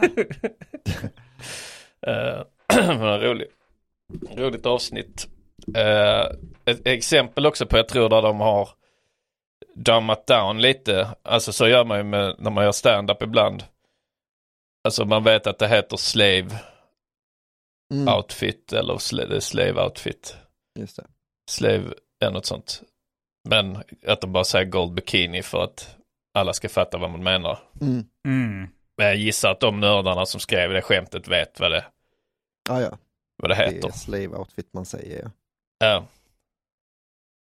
uh, 2.07 2.43
roligt, 3.19 3.51
roligt 4.35 4.65
avsnitt. 4.65 5.27
Eh, 5.75 6.25
ett 6.65 6.87
exempel 6.87 7.45
också 7.45 7.65
på, 7.65 7.77
jag 7.77 7.87
tror 7.87 8.09
där 8.09 8.21
de 8.21 8.39
har 8.39 8.69
dummat 9.75 10.27
down 10.27 10.61
lite. 10.61 11.07
Alltså 11.23 11.53
så 11.53 11.67
gör 11.67 11.85
man 11.85 11.97
ju 11.97 12.03
med, 12.03 12.35
när 12.39 12.51
man 12.51 12.63
gör 12.63 12.71
stand-up 12.71 13.21
ibland. 13.21 13.63
Alltså 14.83 15.05
man 15.05 15.23
vet 15.23 15.47
att 15.47 15.59
det 15.59 15.67
heter 15.67 15.97
slave 15.97 16.59
Mm, 17.93 18.15
outfit 18.15 18.73
eller 18.73 18.97
slave 19.39 19.83
outfit. 19.83 20.37
just 20.79 20.95
det. 20.95 21.07
Slave 21.49 21.93
är 22.19 22.31
något 22.31 22.45
sånt. 22.45 22.81
Men 23.49 23.83
att 24.07 24.21
de 24.21 24.31
bara 24.31 24.43
säger 24.43 24.65
gold 24.65 24.93
bikini 24.93 25.43
för 25.43 25.63
att 25.63 25.95
alla 26.33 26.53
ska 26.53 26.69
fatta 26.69 26.97
vad 26.97 27.09
man 27.11 27.23
menar. 27.23 27.59
Mm. 27.81 28.05
Mm. 28.27 28.67
Men 28.97 29.07
jag 29.07 29.15
gissar 29.15 29.51
att 29.51 29.59
de 29.59 29.79
nördarna 29.79 30.25
som 30.25 30.39
skrev 30.39 30.69
det 30.73 30.81
skämtet 30.81 31.27
vet 31.27 31.59
vad 31.59 31.71
det, 31.71 31.85
Ja, 32.69 32.81
ja. 32.81 32.97
vad 33.37 33.51
det 33.51 33.55
Det 33.55 33.65
heter. 33.71 33.87
är 33.87 33.91
slave 33.91 34.27
outfit 34.27 34.73
man 34.73 34.85
säger. 34.85 35.31
Ja. 35.79 36.05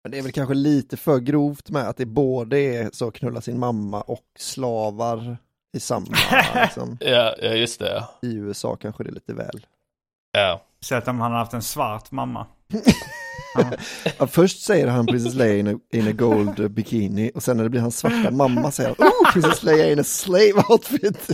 Men 0.04 0.12
det 0.12 0.18
är 0.18 0.22
väl 0.22 0.32
kanske 0.32 0.54
lite 0.54 0.98
för 0.98 1.20
grovt 1.20 1.70
med 1.70 1.90
att 1.90 1.98
det 1.98 2.06
både 2.06 2.58
är 2.60 2.90
så 2.94 3.12
knulla 3.12 3.42
sin 3.42 3.60
mamma 3.60 4.02
och 4.02 4.25
slavar 4.40 5.38
i 5.78 5.80
samma, 5.80 6.08
liksom. 6.56 6.98
Ja, 7.02 7.36
ja, 7.42 7.50
just 7.54 7.80
det. 7.80 8.04
I 8.22 8.36
USA 8.36 8.75
kanske 8.75 9.04
det 9.04 9.10
är 9.10 9.14
lite 9.14 9.34
väl. 9.34 9.66
Ja. 10.32 10.62
Så 10.80 10.96
att 10.96 11.08
om 11.08 11.20
han 11.20 11.32
har 11.32 11.40
haft 11.40 11.54
en 11.54 11.62
svart 11.62 12.12
mamma. 12.12 12.48
Ja, 14.18 14.28
först 14.28 14.62
säger 14.62 14.88
han 14.88 15.06
Princess 15.06 15.36
Leia 15.36 15.58
in 15.58 15.68
a, 15.68 15.80
in 15.94 16.08
a 16.08 16.12
gold 16.12 16.72
bikini 16.72 17.32
och 17.36 17.44
sen 17.44 17.58
när 17.58 17.64
det 17.64 17.70
blir 17.70 17.82
hans 17.82 17.98
svarta 17.98 18.32
mamma 18.32 18.72
säger 18.72 18.96
han 18.98 19.08
oh, 19.08 19.34
Princess 19.34 19.64
Leia 19.64 19.92
in 19.92 20.00
a 20.00 20.04
slave 20.04 20.64
outfit. 20.70 21.30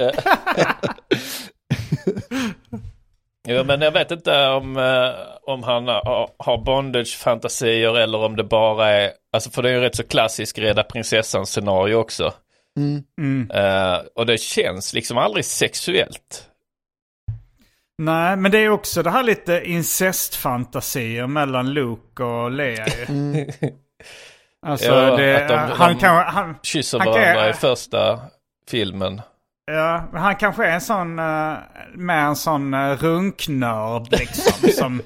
Jo, 3.47 3.63
men 3.63 3.81
jag 3.81 3.91
vet 3.91 4.11
inte 4.11 4.47
om, 4.47 4.77
eh, 4.77 5.09
om 5.41 5.63
han 5.63 5.87
har, 5.87 6.65
bondage-fantasier 6.65 7.97
eller 7.97 8.17
om 8.17 8.35
det 8.35 8.43
bara 8.43 8.89
är, 8.89 9.11
alltså 9.33 9.49
för 9.49 9.63
det 9.63 9.69
är 9.69 9.73
ju 9.73 9.79
rätt 9.79 9.95
så 9.95 10.03
klassisk 10.03 10.59
Reda 10.59 10.83
prinsessan-scenario 10.83 11.95
också. 11.95 12.33
Mm. 12.77 13.03
Mm. 13.21 13.51
Eh, 13.51 13.99
och 14.15 14.25
det 14.25 14.37
känns 14.37 14.93
liksom 14.93 15.17
aldrig 15.17 15.45
sexuellt. 15.45 16.50
Nej, 18.03 18.37
men 18.37 18.51
det 18.51 18.57
är 18.57 18.69
också 18.69 19.03
det 19.03 19.09
här 19.11 19.23
lite 19.23 19.61
incestfantasier 19.65 21.27
mellan 21.27 21.73
Luke 21.73 22.23
och 22.23 22.51
Leia 22.51 22.85
ju. 22.87 23.05
Mm. 23.15 23.47
Alltså, 24.65 24.85
Ja, 24.87 25.15
det, 25.17 25.41
att 25.43 25.47
de- 25.49 25.55
han, 25.77 25.93
de- 25.93 25.99
kan, 25.99 26.15
han, 26.15 26.55
Kysser 26.63 26.99
Han 26.99 27.05
kan- 27.07 27.15
varandra 27.15 27.49
i 27.49 27.53
första 27.53 28.19
filmen. 28.69 29.21
ja, 29.71 30.03
men 30.13 30.21
han 30.21 30.35
kanske 30.35 30.65
är 30.65 30.71
en 30.73 30.81
sån, 30.81 31.19
uh, 31.19 31.57
med 31.95 32.25
en 32.25 32.35
sån 32.35 32.73
uh, 32.73 32.97
runknörd 32.97 34.07
liksom. 34.11 34.69
som, 34.77 35.01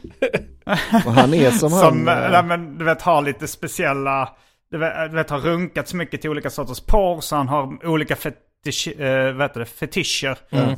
Och 1.06 1.14
han 1.14 1.34
är 1.34 1.52
som, 1.52 1.70
som 1.70 2.08
han, 2.08 2.08
eh, 2.08 2.25
eh, 2.25 2.32
nej, 2.32 2.44
men, 2.44 2.78
du 2.78 2.86
vet, 2.86 3.02
har 3.02 3.22
lite 3.22 3.48
speciella, 3.48 4.30
du 4.72 4.78
vet, 4.78 5.10
du 5.12 5.16
vet, 5.16 5.30
har 5.30 5.40
runkat 5.40 5.88
så 5.88 5.96
mycket 5.98 6.22
till 6.22 6.30
olika 6.30 6.50
sorters 6.50 6.80
porr 6.86 7.22
så 7.22 7.36
han 7.36 7.48
har 7.48 7.86
olika 7.88 8.16
fetisch, 8.16 8.88
uh, 9.00 9.32
vad 9.32 9.42
heter 9.42 9.60
det, 9.60 9.66
fetischer. 9.66 10.38
Eh, 10.52 10.74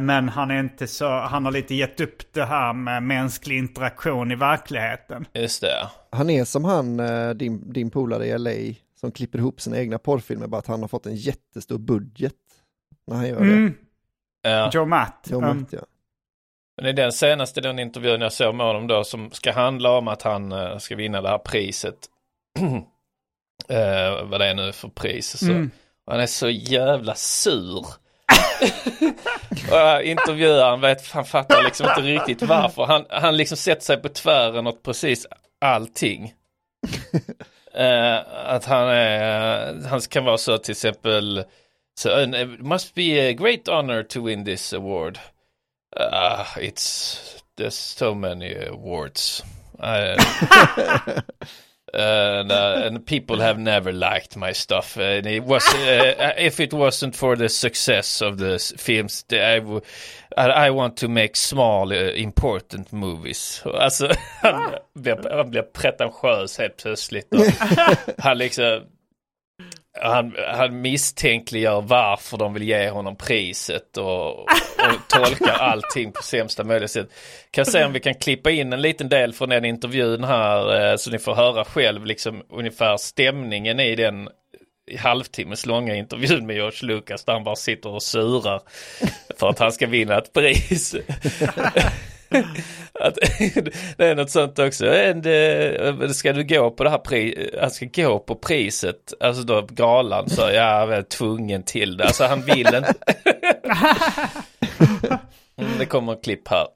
men 0.00 0.28
han 0.28 0.50
är 0.50 0.60
inte 0.60 0.86
så, 0.86 1.08
han 1.08 1.44
har 1.44 1.52
lite 1.52 1.74
gett 1.74 2.00
upp 2.00 2.32
det 2.32 2.44
här 2.44 2.72
med 2.72 3.02
mänsklig 3.02 3.58
interaktion 3.58 4.32
i 4.32 4.34
verkligheten. 4.34 5.26
Just 5.32 5.60
det. 5.60 5.88
han 6.10 6.30
är 6.30 6.44
som 6.44 6.64
han, 6.64 7.00
eh, 7.00 7.30
din, 7.30 7.72
din 7.72 7.90
polare 7.90 8.26
i 8.26 8.38
LA 8.38 8.74
som 9.00 9.12
klipper 9.12 9.38
ihop 9.38 9.60
sina 9.60 9.78
egna 9.78 9.98
porrfilmer 9.98 10.46
bara 10.46 10.58
att 10.58 10.66
han 10.66 10.80
har 10.80 10.88
fått 10.88 11.06
en 11.06 11.16
jättestor 11.16 11.78
budget 11.78 12.34
när 13.06 13.16
han 13.16 13.28
gör 13.28 13.40
det. 13.40 13.52
Mm. 13.52 13.74
Ja. 14.42 14.70
Joe 14.72 14.86
Matt. 14.86 15.28
Jo, 15.30 15.38
Um, 15.38 15.44
men, 15.44 15.66
ja. 15.70 15.78
Men 16.76 16.86
i 16.86 16.92
den 16.92 17.12
senaste 17.12 17.60
den 17.60 17.78
intervjun 17.78 18.20
jag 18.20 18.32
såg 18.32 18.54
med 18.54 18.66
honom 18.66 18.86
då 18.86 19.04
som 19.04 19.30
ska 19.30 19.52
handla 19.52 19.90
om 19.90 20.08
att 20.08 20.22
han 20.22 20.52
eh, 20.52 20.78
ska 20.78 20.96
vinna 20.96 21.22
det 21.22 21.28
här 21.28 21.38
priset. 21.38 21.98
eh, 23.68 24.24
vad 24.24 24.40
det 24.40 24.46
är 24.46 24.54
nu 24.54 24.72
för 24.72 24.88
pris. 24.88 25.38
Så. 25.38 25.50
Mm. 25.50 25.70
Han 26.06 26.20
är 26.20 26.26
så 26.26 26.50
jävla 26.50 27.14
sur. 27.14 27.86
Och 29.70 29.76
jag 29.76 30.04
intervjuar 30.04 30.70
han 30.70 30.80
vet, 30.80 31.10
han 31.10 31.24
fattar 31.24 31.62
liksom 31.62 31.86
inte 31.88 32.00
riktigt 32.00 32.42
varför. 32.42 32.84
Han, 32.84 33.04
han 33.08 33.36
liksom 33.36 33.56
sätter 33.56 33.82
sig 33.82 33.96
på 33.96 34.08
tvären 34.08 34.66
åt 34.66 34.82
precis 34.82 35.26
allting. 35.60 36.32
Eh, 37.74 38.18
att 38.46 38.64
han 38.64 38.88
är, 38.88 39.88
han 39.88 40.00
kan 40.00 40.24
vara 40.24 40.38
så 40.38 40.58
till 40.58 40.72
exempel, 40.72 41.44
"And 42.10 42.34
it 42.34 42.60
must 42.60 42.94
be 42.94 43.28
a 43.28 43.32
great 43.32 43.68
honor 43.68 44.02
to 44.02 44.24
win 44.26 44.44
this 44.44 44.72
award. 44.72 45.18
Uh, 46.00 46.44
it's, 46.56 47.18
there's 47.58 47.70
so 47.98 48.14
many 48.14 48.54
awards. 48.54 49.44
Uh, 51.94 52.82
and 52.86 53.06
people 53.06 53.40
have 53.40 53.58
never 53.58 53.92
liked 53.92 54.36
my 54.36 54.52
stuff. 54.52 54.96
And 54.96 55.26
it 55.26 55.44
was 55.44 55.62
uh, 55.74 56.32
if 56.36 56.60
it 56.60 56.72
wasn't 56.72 57.16
for 57.16 57.36
the 57.36 57.48
success 57.48 58.22
of 58.22 58.38
the 58.38 58.58
films, 58.78 59.24
I, 59.30 59.60
w- 59.60 59.80
I, 60.36 60.70
want 60.70 60.96
to 60.98 61.08
make 61.08 61.36
small 61.36 61.92
uh, 61.92 62.12
important 62.14 62.92
movies. 62.92 63.62
Alltså 63.74 64.10
han 64.42 64.74
blir, 64.94 65.36
han 65.36 65.50
blir 65.50 65.62
pretentiös 65.62 66.58
helt 66.58 66.76
plötsligt. 66.76 67.28
Han 68.18 68.38
liksom 68.38 68.82
han, 70.00 70.36
han 70.52 70.80
misstänkliggör 70.80 71.80
varför 71.80 72.36
de 72.36 72.54
vill 72.54 72.62
ge 72.62 72.88
honom 72.90 73.16
priset 73.16 73.96
och, 73.96 74.40
och 74.40 74.48
tolkar 75.08 75.52
allting 75.60 76.12
på 76.12 76.22
sämsta 76.22 76.64
möjliga 76.64 76.88
sätt. 76.88 77.08
Kan 77.50 77.66
se 77.66 77.84
om 77.84 77.92
vi 77.92 78.00
kan 78.00 78.14
klippa 78.14 78.50
in 78.50 78.72
en 78.72 78.82
liten 78.82 79.08
del 79.08 79.32
från 79.32 79.48
den 79.48 79.64
intervjun 79.64 80.24
här 80.24 80.90
eh, 80.90 80.96
så 80.96 81.10
ni 81.10 81.18
får 81.18 81.34
höra 81.34 81.64
själv 81.64 82.06
liksom 82.06 82.42
ungefär 82.50 82.96
stämningen 82.96 83.80
i 83.80 83.94
den 83.94 84.28
halvtimmes 84.98 85.66
långa 85.66 85.94
intervjun 85.94 86.46
med 86.46 86.56
George 86.56 86.86
Lucas 86.86 87.24
där 87.24 87.32
han 87.32 87.44
bara 87.44 87.56
sitter 87.56 87.90
och 87.90 88.02
surar 88.02 88.62
för 89.38 89.48
att 89.48 89.58
han 89.58 89.72
ska 89.72 89.86
vinna 89.86 90.18
ett 90.18 90.32
pris. 90.32 90.94
att, 93.00 93.14
det 93.96 94.04
är 94.04 94.14
något 94.14 94.30
sånt 94.30 94.58
också. 94.58 94.86
And, 94.86 95.26
uh, 95.26 96.08
ska 96.08 96.32
du 96.32 96.44
gå 96.44 96.70
på 96.70 96.84
det 96.84 96.90
här 96.90 96.98
priset? 96.98 97.60
Han 97.60 97.70
ska 97.70 97.86
gå 97.86 98.18
på 98.18 98.34
priset. 98.34 99.12
Alltså 99.20 99.42
då 99.42 99.62
galan 99.62 100.30
så 100.30 100.40
ja, 100.40 100.52
jag 100.52 100.92
är 100.92 101.02
tvungen 101.02 101.62
till 101.62 101.96
det. 101.96 102.04
Alltså 102.04 102.24
han 102.24 102.42
vill 102.42 102.74
inte. 102.74 102.94
mm, 105.56 105.78
det 105.78 105.86
kommer 105.86 106.12
en 106.12 106.20
klipp 106.20 106.48
här. 106.48 106.66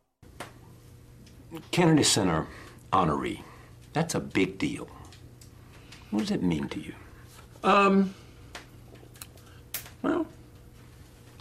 Kennedy 1.71 2.05
Center 2.05 2.43
honoree. 2.91 3.43
That's 3.93 4.15
a 4.15 4.21
big 4.21 4.59
deal. 4.59 4.89
What 6.11 6.21
does 6.21 6.31
it 6.31 6.43
mean 6.43 6.69
to 6.69 6.79
you? 6.79 6.95
Um, 7.63 8.15
well, 10.03 10.27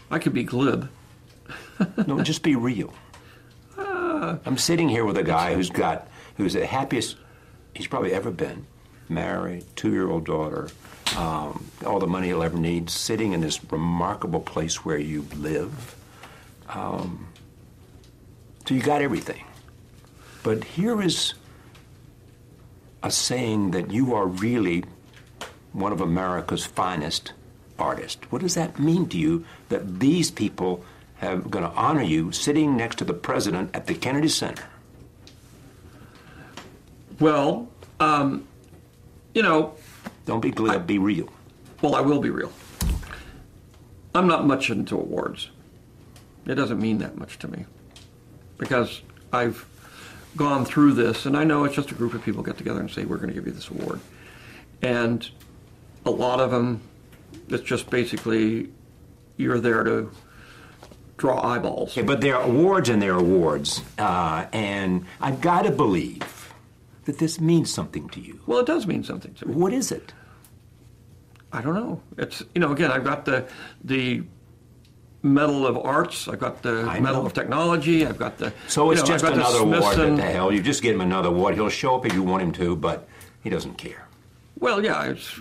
I 0.09 0.19
could 0.19 0.33
be 0.33 0.43
glib. 0.43 0.89
No, 2.07 2.21
just 2.21 2.41
be 2.41 2.55
real. 2.55 2.93
I'm 4.45 4.57
sitting 4.57 4.89
here 4.89 5.05
with 5.05 5.17
a 5.17 5.23
guy 5.23 5.53
who's 5.53 5.69
got, 5.69 6.07
who's 6.37 6.53
the 6.53 6.65
happiest 6.65 7.17
he's 7.73 7.87
probably 7.87 8.13
ever 8.13 8.31
been. 8.31 8.65
Married, 9.09 9.63
two 9.75 9.91
year 9.91 10.09
old 10.09 10.25
daughter, 10.25 10.69
um, 11.15 11.65
all 11.85 11.99
the 11.99 12.07
money 12.07 12.27
he'll 12.27 12.43
ever 12.43 12.57
need, 12.57 12.89
sitting 12.89 13.33
in 13.33 13.41
this 13.41 13.63
remarkable 13.71 14.41
place 14.41 14.83
where 14.83 14.97
you 14.97 15.25
live. 15.37 15.95
Um, 16.67 17.27
so 18.65 18.73
you 18.73 18.81
got 18.81 19.01
everything. 19.01 19.43
But 20.43 20.63
here 20.63 21.01
is 21.01 21.33
a 23.01 23.11
saying 23.11 23.71
that 23.71 23.91
you 23.91 24.13
are 24.13 24.27
really 24.27 24.83
one 25.71 25.93
of 25.93 26.01
America's 26.01 26.65
finest 26.65 27.33
artists. 27.79 28.21
What 28.29 28.41
does 28.41 28.55
that 28.55 28.79
mean 28.79 29.07
to 29.09 29.17
you 29.17 29.45
that 29.69 29.99
these 29.99 30.31
people 30.31 30.83
have 31.17 31.49
going 31.49 31.63
to 31.63 31.71
honor 31.71 32.01
you 32.03 32.31
sitting 32.31 32.77
next 32.77 32.97
to 32.97 33.05
the 33.05 33.13
president 33.13 33.71
at 33.73 33.87
the 33.87 33.93
Kennedy 33.95 34.27
Center? 34.29 34.65
Well, 37.19 37.67
um, 37.99 38.47
you 39.33 39.41
know, 39.41 39.75
Don't 40.25 40.41
be 40.41 40.51
glib, 40.51 40.85
be 40.85 40.99
real. 40.99 41.29
well, 41.81 41.95
I 41.95 42.01
will 42.01 42.19
be 42.19 42.29
real. 42.29 42.51
I'm 44.13 44.27
not 44.27 44.45
much 44.45 44.69
into 44.69 44.95
awards. 44.95 45.49
It 46.45 46.55
doesn't 46.55 46.79
mean 46.79 46.99
that 46.99 47.17
much 47.17 47.37
to 47.39 47.47
me 47.47 47.65
because 48.57 49.01
I've 49.33 49.65
gone 50.35 50.65
through 50.65 50.93
this, 50.93 51.25
and 51.25 51.35
I 51.35 51.43
know 51.43 51.63
it's 51.65 51.75
just 51.75 51.91
a 51.91 51.95
group 51.95 52.13
of 52.13 52.23
people 52.23 52.43
get 52.43 52.57
together 52.57 52.79
and 52.79 52.89
say 52.89 53.05
we're 53.05 53.17
going 53.17 53.29
to 53.29 53.33
give 53.33 53.45
you 53.47 53.51
this 53.51 53.69
award, 53.69 53.99
and 54.81 55.27
a 56.05 56.11
lot 56.11 56.39
of 56.39 56.51
them, 56.51 56.79
it's 57.49 57.63
just 57.63 57.89
basically 57.89 58.69
you're 59.35 59.59
there 59.59 59.83
to 59.83 60.09
draw 61.17 61.43
eyeballs. 61.43 61.91
Okay, 61.91 62.03
but 62.03 62.21
there 62.21 62.35
are 62.37 62.43
awards 62.43 62.89
and 62.89 63.01
there 63.01 63.13
are 63.15 63.19
awards, 63.19 63.81
uh, 63.97 64.45
and 64.53 65.05
I've 65.19 65.41
got 65.41 65.63
to 65.63 65.71
believe 65.71 66.53
that 67.05 67.17
this 67.17 67.39
means 67.41 67.73
something 67.73 68.07
to 68.09 68.21
you. 68.21 68.39
Well, 68.45 68.59
it 68.59 68.65
does 68.65 68.85
mean 68.87 69.03
something 69.03 69.33
to 69.35 69.47
me. 69.47 69.55
What 69.55 69.73
is 69.73 69.91
it? 69.91 70.13
I 71.51 71.61
don't 71.61 71.73
know. 71.75 72.01
It's 72.17 72.43
you 72.53 72.61
know 72.61 72.71
again 72.71 72.91
I've 72.91 73.03
got 73.05 73.25
the 73.25 73.47
the 73.83 74.23
medal 75.23 75.65
of 75.65 75.77
arts. 75.77 76.27
I've 76.27 76.39
got 76.39 76.61
the 76.61 76.81
I 76.87 76.99
medal 76.99 77.21
know. 77.21 77.25
of 77.27 77.33
technology. 77.33 78.05
I've 78.05 78.19
got 78.19 78.37
the 78.37 78.53
So 78.67 78.85
you 78.85 78.91
it's 78.91 79.01
know, 79.01 79.07
just 79.07 79.23
another 79.25 79.57
the 79.59 79.63
award. 79.63 79.81
What 79.97 80.17
the 80.17 80.21
hell? 80.21 80.51
You 80.51 80.61
just 80.61 80.81
give 80.83 80.95
him 80.95 81.01
another 81.01 81.29
award. 81.29 81.55
He'll 81.55 81.69
show 81.69 81.95
up 81.95 82.05
if 82.05 82.13
you 82.13 82.21
want 82.23 82.43
him 82.43 82.51
to, 82.53 82.75
but 82.75 83.07
he 83.43 83.49
doesn't 83.49 83.75
care. 83.77 84.07
Well, 84.59 84.83
yeah, 84.83 85.05
it's 85.05 85.39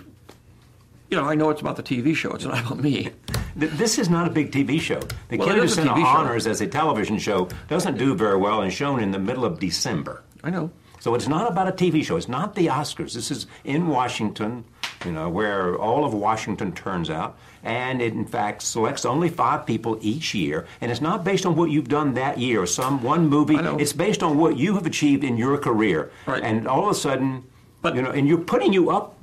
you 1.09 1.17
know, 1.17 1.25
I 1.25 1.35
know 1.35 1.49
it's 1.49 1.61
about 1.61 1.75
the 1.75 1.83
TV 1.83 2.15
show. 2.15 2.31
It's 2.31 2.45
not 2.45 2.65
about 2.65 2.79
me. 2.79 3.11
Th- 3.59 3.71
This 3.73 3.97
is 3.99 4.09
not 4.09 4.27
a 4.27 4.29
big 4.29 4.51
TV 4.51 4.79
show. 4.79 4.99
The 5.29 5.37
Well, 5.37 5.47
Kennedy 5.47 5.67
Center 5.67 5.91
TV 5.91 6.01
show. 6.01 6.07
Honors 6.07 6.47
as 6.47 6.61
a 6.61 6.67
television 6.67 7.17
show 7.19 7.47
doesn't 7.67 7.97
do 7.97 8.15
very 8.15 8.37
well 8.37 8.61
and 8.61 8.71
shown 8.71 8.99
in 8.99 9.11
the 9.11 9.19
middle 9.19 9.45
of 9.45 9.59
December. 9.59 10.23
I 10.43 10.49
know. 10.49 10.71
So 10.99 11.13
it's 11.15 11.27
not 11.27 11.49
about 11.51 11.67
a 11.67 11.71
TV 11.71 12.03
show. 12.03 12.17
It's 12.17 12.27
not 12.27 12.55
the 12.55 12.67
Oscars. 12.67 13.13
This 13.13 13.29
is 13.31 13.45
in 13.63 13.87
Washington, 13.87 14.63
you 15.05 15.11
know, 15.11 15.29
where 15.29 15.75
all 15.77 16.03
of 16.05 16.13
Washington 16.13 16.71
turns 16.71 17.09
out. 17.09 17.37
And 17.63 18.01
it, 18.01 18.13
in 18.13 18.25
fact, 18.25 18.61
selects 18.63 19.05
only 19.05 19.29
five 19.29 19.65
people 19.65 19.97
each 20.01 20.33
year. 20.33 20.65
And 20.81 20.89
it's 20.91 21.01
not 21.01 21.23
based 21.23 21.45
on 21.45 21.55
what 21.55 21.69
you've 21.69 21.87
done 21.87 22.15
that 22.15 22.39
year 22.39 22.61
or 22.61 22.65
some 22.65 23.03
one 23.03 23.27
movie. 23.27 23.57
I 23.57 23.61
know. 23.61 23.77
It's 23.77 23.93
based 23.93 24.23
on 24.23 24.37
what 24.37 24.57
you 24.57 24.73
have 24.75 24.85
achieved 24.87 25.23
in 25.23 25.37
your 25.37 25.57
career. 25.59 26.11
Right. 26.25 26.41
And 26.43 26.67
all 26.67 26.85
of 26.85 26.91
a 26.91 26.95
sudden, 26.95 27.43
But- 27.81 27.95
you 27.95 28.01
know, 28.01 28.09
and 28.11 28.27
you're 28.27 28.39
putting 28.39 28.73
you 28.73 28.89
up 28.89 29.15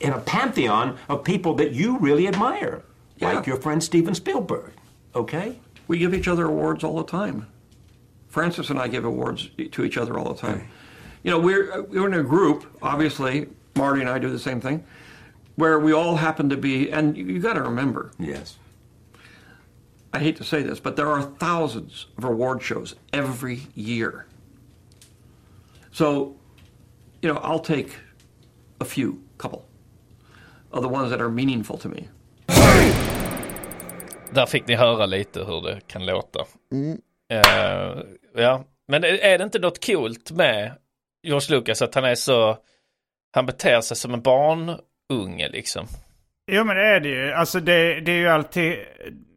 in 0.00 0.12
a 0.12 0.18
pantheon 0.18 0.96
of 1.08 1.22
people 1.22 1.54
that 1.54 1.72
you 1.72 1.96
really 1.98 2.26
admire, 2.26 2.82
Yeah. 3.20 3.34
like 3.34 3.46
your 3.46 3.56
friend 3.56 3.82
Steven 3.82 4.14
Spielberg. 4.14 4.72
Okay? 5.14 5.58
We 5.88 5.98
give 5.98 6.14
each 6.14 6.28
other 6.28 6.46
awards 6.46 6.84
all 6.84 6.96
the 6.96 7.04
time. 7.04 7.46
Francis 8.28 8.70
and 8.70 8.78
I 8.78 8.88
give 8.88 9.04
awards 9.04 9.50
to 9.72 9.84
each 9.84 9.96
other 9.96 10.18
all 10.18 10.32
the 10.32 10.40
time. 10.40 10.68
You 11.22 11.32
know, 11.32 11.38
we're, 11.38 11.82
we're 11.82 12.06
in 12.06 12.14
a 12.14 12.22
group, 12.22 12.64
obviously, 12.80 13.48
Marty 13.74 14.00
and 14.00 14.08
I 14.08 14.18
do 14.18 14.30
the 14.30 14.38
same 14.38 14.60
thing, 14.60 14.84
where 15.56 15.78
we 15.78 15.92
all 15.92 16.16
happen 16.16 16.48
to 16.48 16.56
be, 16.56 16.90
and 16.90 17.16
you, 17.16 17.24
you 17.26 17.40
got 17.40 17.54
to 17.54 17.62
remember, 17.62 18.12
Yes. 18.18 18.56
I 20.12 20.18
hate 20.18 20.36
to 20.36 20.44
say 20.44 20.62
this, 20.62 20.80
but 20.80 20.96
there 20.96 21.08
are 21.08 21.22
thousands 21.22 22.06
of 22.18 22.24
award 22.24 22.62
shows 22.62 22.96
every 23.12 23.68
year. 23.76 24.26
So, 25.92 26.36
you 27.22 27.32
know, 27.32 27.38
I'll 27.40 27.60
take 27.60 27.96
a 28.80 28.84
few, 28.84 29.22
couple, 29.38 29.66
of 30.72 30.82
the 30.82 30.88
ones 30.88 31.10
that 31.10 31.20
are 31.20 31.30
meaningful 31.30 31.78
to 31.78 31.88
me. 31.88 32.08
Där 34.34 34.46
fick 34.46 34.66
ni 34.68 34.74
höra 34.74 35.06
lite 35.06 35.44
hur 35.44 35.60
det 35.62 35.80
kan 35.86 36.06
låta. 36.06 36.40
Eh, 37.32 38.02
ja, 38.34 38.64
men 38.88 39.04
är 39.04 39.38
det 39.38 39.44
inte 39.44 39.58
något 39.58 39.86
coolt 39.86 40.30
med 40.30 40.72
George 41.22 41.56
Lucas 41.56 41.82
att 41.82 41.94
han 41.94 42.04
är 42.04 42.14
så, 42.14 42.56
han 43.34 43.46
beter 43.46 43.80
sig 43.80 43.96
som 43.96 44.14
en 44.14 44.22
barnunge 44.22 45.48
liksom. 45.48 45.86
Jo 46.52 46.64
men 46.64 46.76
det 46.76 46.86
är 46.86 47.00
det 47.00 47.08
ju. 47.08 47.32
Alltså 47.32 47.60
det, 47.60 48.00
det 48.00 48.12
är 48.12 48.16
ju 48.16 48.28
alltid... 48.28 48.76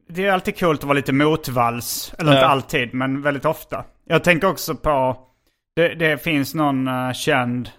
Det 0.10 0.26
är 0.26 0.32
alltid 0.32 0.60
coolt 0.60 0.80
att 0.80 0.84
vara 0.84 0.96
lite 0.96 1.14
motvalls. 1.14 2.14
Eller 2.20 2.32
inte 2.32 2.42
Ja. 2.44 2.48
alltid, 2.48 2.94
men 2.94 3.22
väldigt 3.22 3.46
ofta. 3.46 3.84
Jag 4.06 4.24
tänker 4.24 4.50
också 4.50 4.76
på... 4.76 5.18
Det, 5.76 5.96
det 5.96 6.24
finns 6.24 6.54
någon 6.56 6.88
uh, 6.88 7.14
känd 7.14 7.70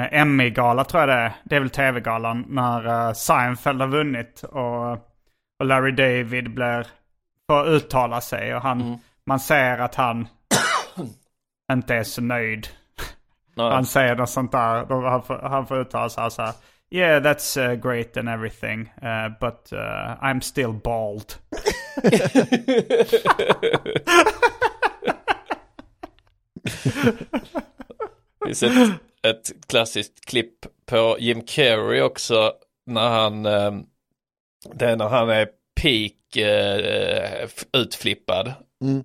uh, 0.00 0.14
Emmy-gala 0.20 0.84
tror 0.84 1.00
jag 1.00 1.08
det 1.08 1.14
är. 1.14 1.32
Det 1.44 1.56
är 1.56 1.60
väl 1.60 1.70
tv-galan. 1.70 2.44
När 2.48 2.86
uh, 3.08 3.12
Seinfeld 3.12 3.80
har 3.80 3.88
vunnit 3.88 4.42
och, 4.42 4.98
och 5.58 5.66
Larry 5.66 5.92
David 5.92 6.54
blir... 6.54 6.86
Får 7.46 7.68
uttala 7.68 8.20
sig 8.20 8.54
och 8.54 8.62
han... 8.62 8.98
Man 9.24 9.40
ser 9.40 9.78
att 9.78 9.94
han 9.94 10.28
inte 11.72 11.94
är 11.94 12.02
så 12.02 12.22
nöjd. 12.22 12.68
Nej. 13.54 13.70
Han 13.70 13.86
säger 13.86 14.16
något 14.16 14.30
sånt 14.30 14.52
där. 14.52 15.08
Han 15.10 15.22
får, 15.22 15.38
han 15.38 15.66
får 15.66 15.80
uttala 15.80 16.08
sig 16.08 16.30
så 16.30 16.42
här. 16.42 16.54
Yeah, 16.90 17.22
that's 17.22 17.56
uh, 17.56 17.74
great 17.74 18.16
and 18.16 18.28
everything. 18.28 18.90
Uh, 19.02 19.28
but 19.40 19.72
uh, 19.72 20.16
I'm 20.22 20.40
still 20.40 20.72
bald. 20.72 21.34
Det 28.40 28.46
finns 28.46 28.62
ett, 28.62 29.00
ett 29.22 29.68
klassiskt 29.68 30.24
klipp 30.24 30.66
på 30.86 31.16
Jim 31.18 31.42
Carrey 31.42 32.00
också 32.00 32.52
när 32.86 33.08
han, 33.08 33.46
eh, 33.46 33.72
det 34.74 34.86
är 34.86 34.96
när 34.96 35.08
han 35.08 35.30
är 35.30 35.48
peak 35.80 36.36
eh, 36.36 37.48
utflippad. 37.72 38.52
Mm. 38.82 39.04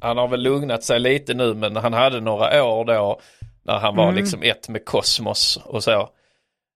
Han 0.00 0.16
har 0.18 0.28
väl 0.28 0.42
lugnat 0.42 0.84
sig 0.84 1.00
lite 1.00 1.34
nu 1.34 1.54
men 1.54 1.76
han 1.76 1.92
hade 1.92 2.20
några 2.20 2.64
år 2.64 2.84
då 2.84 3.20
när 3.62 3.78
han 3.78 3.96
var 3.96 4.04
Mm. 4.04 4.14
liksom 4.16 4.42
ett 4.42 4.68
med 4.68 4.84
kosmos 4.84 5.60
och 5.64 5.84
så. 5.84 6.08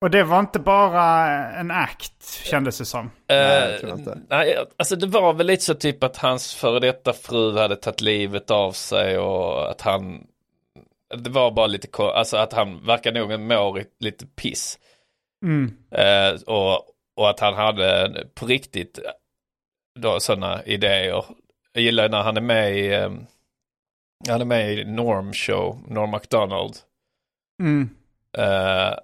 Och 0.01 0.11
det 0.11 0.23
var 0.23 0.41
inte 0.41 0.59
bara 0.59 1.27
en 1.51 1.71
act 1.71 2.45
kändes 2.45 2.79
det 2.79 2.85
som. 2.85 3.11
Nej, 3.29 3.79
tror 3.79 3.91
jag 3.91 3.99
inte. 3.99 4.19
nej, 4.29 4.57
alltså 4.79 4.97
det 4.97 5.07
var 5.07 5.33
väl 5.33 5.47
lite 5.47 5.65
så 5.65 5.75
typ 5.75 6.05
att 6.05 6.17
hans 6.17 6.55
före 6.55 6.81
detta 6.81 7.13
fru 7.13 7.59
hade 7.59 7.77
tagit 7.77 8.01
livet 8.01 8.51
av 8.51 8.73
sig 8.73 9.19
och 9.19 9.71
att 9.71 9.81
han 9.81 10.27
det 11.17 11.31
var 11.31 11.51
bara 11.51 11.67
lite, 11.67 11.89
alltså 12.03 12.37
att 12.37 12.53
han 12.53 12.87
verkar 12.87 13.13
nog 13.13 13.41
må 13.41 13.81
lite 14.01 14.27
piss. 14.27 14.79
Mm. 15.45 15.77
Eh, 15.91 16.41
och, 16.47 16.83
och 17.19 17.31
att 17.31 17.41
han 17.41 17.55
hade 17.55 18.13
på 18.35 18.47
riktigt 18.47 18.99
då 20.01 20.21
sådana 20.21 20.63
idéer. 20.65 21.25
Jag 21.73 21.83
gillar 21.85 22.09
när 22.09 22.23
han 22.23 22.37
är 22.37 22.41
med 22.41 22.77
i, 22.77 22.95
eh, 22.95 23.11
han 24.29 24.41
är 24.41 24.45
med 24.45 24.73
i 24.73 24.85
Norm 24.85 25.33
Show, 25.33 25.79
Norm 25.89 26.11
MacDonald. 26.11 26.75
Mm. 27.63 27.91
Eh, 28.39 28.95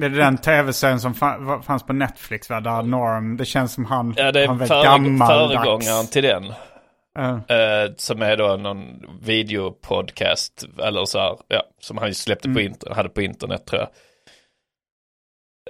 Det 0.00 0.06
är 0.06 0.10
den 0.10 0.38
tv-serien 0.38 1.00
som 1.00 1.14
fa- 1.14 1.62
fanns 1.62 1.82
på 1.82 1.92
Netflix 1.92 2.50
va? 2.50 2.60
Där 2.60 2.82
Norm, 2.82 3.36
det 3.36 3.44
känns 3.44 3.72
som 3.72 3.84
han, 3.84 4.14
ja, 4.16 4.32
det 4.32 4.46
han 4.46 4.58
är 4.60 4.62
är 4.62 4.66
före, 4.66 4.84
gammaldags. 4.84 5.30
föregångaren 5.30 6.06
till 6.06 6.22
den. 6.22 6.44
Eh, 7.18 7.56
Eh, 7.56 7.90
som 7.96 8.22
är 8.22 8.36
då 8.36 8.56
någon 8.56 9.02
videopodcast 9.22 10.64
eller 10.82 11.04
så 11.04 11.18
här, 11.18 11.36
ja, 11.48 11.62
som 11.80 11.98
han 11.98 12.14
släppte 12.14 12.48
på 12.48 12.60
internet, 12.60 12.96
hade 12.96 13.08
på 13.08 13.22
internet 13.22 13.66
tror 13.66 13.80
jag. 13.80 13.88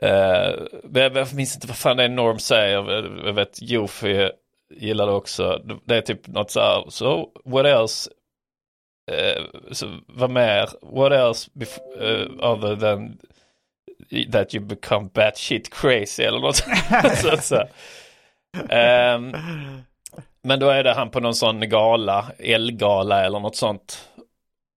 Uh, 0.03 0.67
jag, 0.95 1.17
jag 1.17 1.35
minns 1.35 1.55
inte 1.55 1.67
vad 1.67 1.77
fan 1.77 1.97
det 1.97 2.05
är 2.05 2.09
Norm 2.09 2.39
säger, 2.39 2.73
jag, 2.73 3.27
jag 3.27 3.33
vet 3.33 3.63
Jofi 3.63 4.31
gillar 4.71 5.07
det 5.07 5.13
också. 5.13 5.63
Det 5.85 5.97
är 5.97 6.01
typ 6.01 6.27
något 6.27 6.51
så 6.51 6.61
här, 6.61 6.85
so 6.91 7.31
what 7.45 7.67
else, 7.67 8.11
eh, 8.11 9.43
Uh, 9.43 9.73
so, 9.73 9.87
vad 10.07 10.31
mer, 10.31 10.69
what 10.83 11.13
else 11.13 11.51
bef- 11.55 12.01
eh, 12.01 12.51
other 12.51 12.77
than 12.77 13.19
that 14.33 14.55
you 14.55 14.61
become 14.61 15.11
batshit 15.15 15.71
crazy 15.71 16.23
eller 16.23 16.41
något 16.41 16.57
så, 17.17 17.37
så. 17.37 17.61
Um, 18.53 18.71
ehm, 18.71 19.35
men 20.43 20.61
då 20.61 20.69
är 20.69 20.85
det 20.85 20.93
han 20.93 21.11
på 21.11 21.21
någon 21.21 21.35
sån 21.35 21.69
gala, 21.69 22.27
Elgala 22.39 23.25
eller 23.25 23.41
något 23.41 23.57
sånt. 23.57 24.09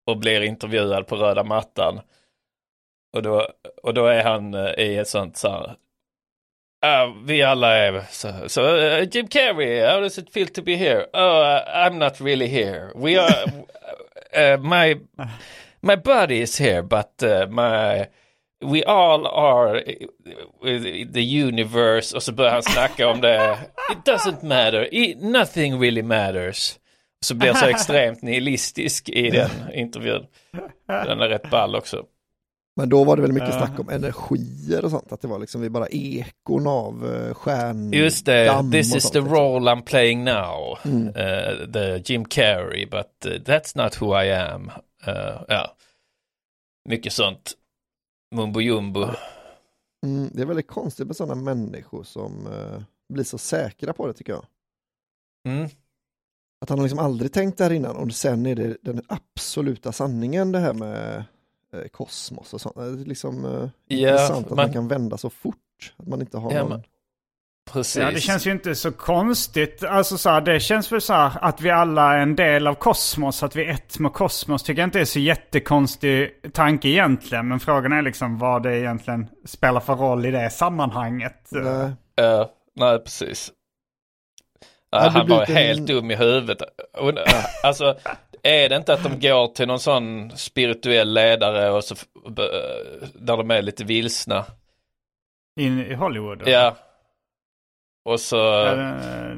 Och 0.06 0.16
blir 0.16 0.40
intervjuad 0.40 1.06
på 1.06 1.16
röda 1.16 1.44
mattan. 1.44 2.00
Och 3.12 3.22
då, 3.22 3.48
och 3.82 3.94
då 3.94 4.06
är 4.06 4.22
han 4.24 4.54
eh, 4.54 4.70
i 4.78 4.96
ett 4.96 5.08
sånt 5.08 5.36
så 5.36 5.48
här. 5.48 5.76
"Ah, 6.82 7.06
vi 7.26 7.42
alla 7.42 7.76
är 7.76 8.04
så, 8.10 8.32
så 8.46 8.76
eh, 8.76 9.08
Jim 9.12 9.28
Carrey, 9.28 9.86
how 9.86 10.00
does 10.00 10.18
it 10.18 10.32
feel 10.32 10.48
to 10.48 10.62
be 10.62 10.74
here? 10.76 11.06
Oh, 11.12 11.40
uh, 11.40 11.86
I'm 11.86 11.98
not 11.98 12.20
really 12.20 12.46
here. 12.46 12.92
We 12.94 13.20
are, 13.20 13.44
uh, 14.54 14.60
my, 14.70 14.96
my 15.80 15.96
body 15.96 16.40
is 16.40 16.60
here, 16.60 16.82
but 16.82 17.22
uh, 17.22 17.46
my, 17.48 18.06
we 18.64 18.84
all 18.84 19.26
are 19.26 19.82
the 21.12 21.42
universe. 21.42 22.16
Och 22.16 22.22
så 22.22 22.32
börjar 22.32 22.52
han 22.52 22.62
snacka 22.62 23.08
om 23.08 23.20
det. 23.20 23.58
It 23.92 24.08
doesn't 24.08 24.44
matter, 24.44 24.94
It, 24.94 25.20
nothing 25.22 25.80
really 25.80 26.02
matters. 26.02 26.76
Så 27.24 27.34
blir 27.34 27.52
så 27.52 27.66
extremt 27.68 28.22
nihilistisk 28.22 29.08
i 29.08 29.30
den 29.30 29.50
intervjun. 29.74 30.26
Den 30.86 31.20
är 31.20 31.28
rätt 31.28 31.50
ball 31.50 31.76
också. 31.76 32.04
Men 32.76 32.88
då 32.88 33.04
var 33.04 33.16
det 33.16 33.22
väl 33.22 33.32
mycket 33.32 33.54
snack 33.54 33.78
om 33.80 33.88
energier 33.88 34.84
och 34.84 34.90
sånt, 34.90 35.12
att 35.12 35.20
det 35.20 35.28
var 35.28 35.38
liksom 35.38 35.60
vi 35.60 35.70
bara 35.70 35.86
ekon 35.86 36.66
av 36.66 37.04
uh, 37.04 37.34
stjärn... 37.34 37.92
Just 37.92 38.26
det, 38.26 38.70
this 38.72 38.94
is 38.94 39.02
sånt, 39.02 39.12
the 39.12 39.20
liksom. 39.20 39.34
role 39.34 39.70
I'm 39.70 39.82
playing 39.82 40.24
now. 40.24 40.78
Uh, 40.86 41.72
the 41.72 42.02
Jim 42.04 42.24
Carrey, 42.24 42.90
but 42.90 43.26
uh, 43.26 43.32
that's 43.32 43.82
not 43.82 44.02
who 44.02 44.22
I 44.22 44.32
am. 44.32 44.70
Uh, 45.08 45.42
ja. 45.48 45.76
Mycket 46.88 47.12
sånt. 47.12 47.52
Mumbo 48.34 48.60
jumbo. 48.60 49.08
Mm, 50.06 50.30
det 50.32 50.42
är 50.42 50.46
väldigt 50.46 50.66
konstigt 50.66 51.06
med 51.06 51.16
sådana 51.16 51.34
människor 51.34 52.02
som 52.02 52.46
eh, 52.46 52.82
blir 53.12 53.24
så 53.24 53.38
säkra 53.38 53.92
på 53.92 54.06
det 54.06 54.12
tycker 54.12 54.32
jag. 54.32 54.46
Mm. 55.48 55.68
Att 56.60 56.68
han 56.68 56.78
har 56.78 56.84
liksom 56.84 56.98
aldrig 56.98 57.32
tänkt 57.32 57.58
där 57.58 57.72
innan 57.72 57.96
och 57.96 58.12
sen 58.12 58.46
är 58.46 58.54
det 58.54 58.76
den 58.82 59.02
absoluta 59.08 59.92
sanningen 59.92 60.52
det 60.52 60.58
här 60.58 60.74
med 60.74 61.16
eh, 61.16 61.22
kosmos 61.92 62.54
och 62.54 62.60
sånt. 62.60 62.76
Det 62.76 62.82
är 62.82 62.90
liksom 63.04 63.44
eh, 63.44 63.68
Ja, 63.98 64.08
intressant 64.10 64.44
att 64.46 64.50
man... 64.50 64.56
man- 64.56 64.72
kan 64.72 64.88
vända 64.88 65.16
så 65.18 65.30
fort. 65.30 65.56
Att 65.96 66.06
man 66.06 66.20
inte 66.20 66.38
har 66.38 66.52
Ja, 66.52 66.68
någon... 66.68 66.82
Precis. 67.72 68.02
Ja, 68.02 68.10
det 68.10 68.20
känns 68.20 68.46
ju 68.46 68.52
inte 68.52 68.74
så 68.74 68.92
konstigt. 68.92 69.84
Alltså 69.84 70.18
så 70.18 70.30
här, 70.30 70.40
det 70.40 70.60
känns 70.60 70.92
väl 70.92 71.00
så 71.00 71.12
här 71.12 71.32
att 71.40 71.60
vi 71.60 71.70
alla 71.70 72.14
är 72.14 72.18
en 72.18 72.36
del 72.36 72.66
av 72.66 72.74
kosmos, 72.74 73.42
att 73.42 73.56
vi 73.56 73.64
är 73.64 73.70
ett 73.70 73.98
med 73.98 74.12
kosmos. 74.12 74.62
Tycker 74.62 74.82
jag 74.82 74.86
inte 74.86 75.00
är 75.00 75.04
så 75.04 75.18
jättekonstig 75.18 76.30
tanke 76.52 76.88
egentligen. 76.88 77.48
Men 77.48 77.60
frågan 77.60 77.92
är 77.92 78.02
liksom 78.02 78.38
vad 78.38 78.62
det 78.62 78.78
egentligen 78.78 79.26
spelar 79.44 79.80
för 79.80 79.94
roll 79.94 80.26
i 80.26 80.30
det 80.30 80.50
sammanhanget. 80.50 81.48
Nej. 81.50 81.84
Uh, 82.20 82.46
nej, 82.76 82.98
precis. 82.98 83.52
Hade 84.92 85.10
han 85.10 85.26
du 85.26 85.30
var 85.32 85.46
blivit 85.46 85.48
en- 85.60 85.66
helt 85.66 85.86
dum 85.86 86.10
i 86.10 86.16
huvudet. 86.16 86.62
Äh, 86.62 87.08
Alltså, 87.64 87.96
är 88.42 88.68
det 88.68 88.76
inte 88.76 88.94
att 88.94 89.02
de 89.02 89.20
går 89.28 89.46
till 89.46 89.66
någon 89.66 89.80
sån 89.80 90.30
spirituell 90.30 91.12
ledare 91.14 91.70
och 91.70 91.84
så, 91.84 91.94
där 93.14 93.36
de 93.36 93.50
är 93.50 93.62
lite 93.62 93.84
vilsna? 93.84 94.44
In, 95.60 95.78
I 95.80 95.94
Hollywood? 95.94 96.42
Ja. 96.46 96.76
Och 98.04 98.20
så... 98.20 98.66
Eh, 98.66 98.94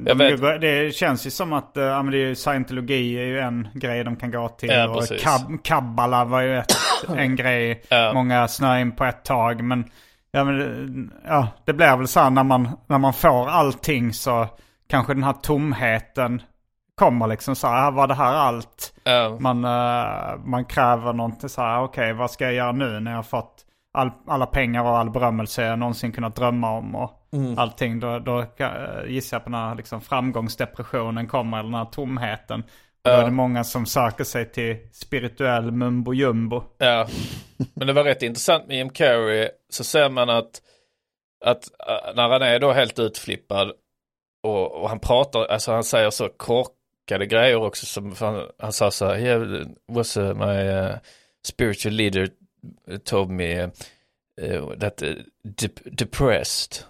jag 0.07 0.19
de- 0.19 0.37
vet. 0.37 0.61
Det 0.61 0.95
känns 0.95 1.27
ju 1.27 1.31
som 1.31 1.53
att 1.53 1.77
eh, 1.77 1.85
ja, 1.85 2.03
men 2.03 2.13
det 2.13 2.19
är 2.19 2.35
scientologi 2.35 3.19
är 3.19 3.25
ju 3.25 3.41
en 3.41 3.69
grej 3.75 4.05
de 4.05 4.17
kan 4.17 4.31
gå 4.31 4.49
till. 4.49 4.69
Ja, 4.69 4.89
och 4.89 5.21
kab, 5.21 5.65
kabbala 5.65 6.25
var 6.25 6.41
ju 6.41 6.59
ett, 6.59 6.73
en 7.17 7.37
grej. 7.37 7.83
Ja. 7.89 8.13
Många 8.15 8.49
snöade 8.49 8.81
in 8.81 8.93
på 8.93 9.05
ett 9.05 9.25
tag. 9.25 9.65
Men, 9.65 9.85
ja, 10.31 10.45
men 10.45 11.13
ja, 11.25 11.49
det 11.65 11.73
blir 11.73 11.97
väl 11.97 12.09
så 12.09 12.21
här 12.21 12.31
när 12.31 12.45
man, 12.45 12.69
när 12.87 12.99
man 12.99 13.13
får 13.13 13.49
allting 13.49 14.13
så 14.13 14.49
kanske 14.89 15.15
den 15.15 15.25
här 15.25 15.33
tomheten 15.33 16.43
kommer 17.07 17.27
liksom 17.27 17.57
så 17.57 17.67
här. 17.67 17.87
"Ah, 17.87 17.91
Var 17.91 18.07
det 18.07 18.15
här 18.15 18.35
allt? 18.35 18.95
Ja. 19.05 19.37
Man, 19.41 19.65
eh, 19.65 20.37
man 20.45 20.65
kräver 20.65 21.13
någonting 21.13 21.49
så 21.49 21.61
här. 21.63 21.83
Okej, 21.83 22.13
vad 22.13 22.31
ska 22.31 22.45
jag 22.45 22.55
göra 22.55 22.73
nu 22.73 23.01
när 23.01 23.11
jag 23.11 23.19
har 23.19 23.23
fått 23.23 23.65
all, 23.95 24.11
alla 24.27 24.47
pengar 24.47 24.83
och 24.85 24.99
all 24.99 25.11
berömmelse 25.11 25.63
jag 25.65 25.79
någonsin 25.79 26.13
kunnat 26.13 26.37
drömma 26.37 26.71
om 26.71 26.95
och 26.95 27.11
allting. 27.57 28.01
Då, 28.01 28.19
då 28.19 28.41
eh, 28.41 29.07
gissar 29.09 29.37
jag 29.37 29.45
på 29.45 29.51
när 29.51 29.75
liksom 29.75 30.01
framgångsdepressionen 30.01 31.27
kommer, 31.29 31.59
eller 31.59 31.71
den 31.71 31.79
här 31.79 31.85
tomheten. 31.85 32.61
Och 33.05 33.11
Då 33.11 33.11
är 33.11 33.25
det 33.25 33.31
många 33.31 33.65
som 33.65 33.87
söker 33.87 34.25
sig 34.25 34.53
till 34.53 34.77
spirituell 34.93 35.71
mumbo 35.71 36.13
jumbo. 36.15 36.63
Ja, 36.79 37.07
men 37.75 37.87
det 37.87 37.93
var 37.93 38.05
rätt 38.05 38.23
intressant 38.23 38.67
med 38.67 38.77
Jim 38.77 38.91
Carrey. 38.91 39.49
Så 39.71 39.85
ser 39.85 40.11
man 40.11 40.31
att, 40.31 40.51
att 41.45 41.65
äh, 41.89 42.15
när 42.17 42.29
han 42.29 42.43
är 42.43 42.59
då 42.61 42.73
helt 42.73 42.99
utflippad 42.99 43.73
och, 44.43 44.73
och 44.83 44.89
han 44.89 44.99
pratar, 44.99 45.45
alltså 45.45 45.73
han 45.73 45.85
säger 45.85 46.11
så 46.11 46.29
korkade 47.09 47.27
grejer 47.27 47.57
också. 47.57 47.87
Som, 47.87 48.15
han, 48.19 48.47
han 48.59 48.73
sa 48.73 48.91
så 48.91 49.07
här, 49.07 49.19
yeah, 49.19 49.67
was 49.89 50.17
uh, 50.17 50.35
my 50.35 50.69
uh, 50.69 50.97
spiritual 51.47 51.95
leader 51.95 52.29
told 53.05 53.31
me 53.31 53.63
uh, 53.63 53.71
uh, 54.43 54.79
that 54.79 55.03
uh, 55.03 55.15
dep- 55.45 55.97
depressed 55.97 56.85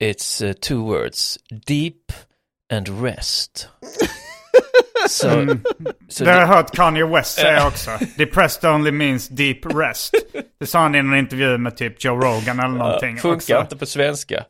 it's 0.00 0.42
uh, 0.42 0.52
two 0.52 0.82
words, 0.84 1.38
deep 1.66 2.12
and 2.70 3.02
rest. 3.02 3.68
Så, 5.08 5.46
så 6.08 6.24
Det 6.24 6.30
har 6.30 6.40
jag 6.40 6.46
hört 6.46 6.74
Kanye 6.76 7.04
West 7.06 7.34
säga 7.34 7.66
också. 7.66 7.90
Depressed 8.16 8.70
only 8.70 8.90
means 8.90 9.28
deep 9.28 9.66
rest. 9.74 10.14
Det 10.60 10.66
sa 10.66 10.78
han 10.78 10.94
i 10.94 10.98
en 10.98 11.14
intervju 11.14 11.58
med 11.58 11.76
typ 11.76 12.04
Joe 12.04 12.16
Rogan 12.16 12.60
eller 12.60 12.74
någonting. 12.74 13.18
Funkar 13.18 13.36
också. 13.36 13.60
inte 13.60 13.76
på 13.76 13.86
svenska. 13.86 14.44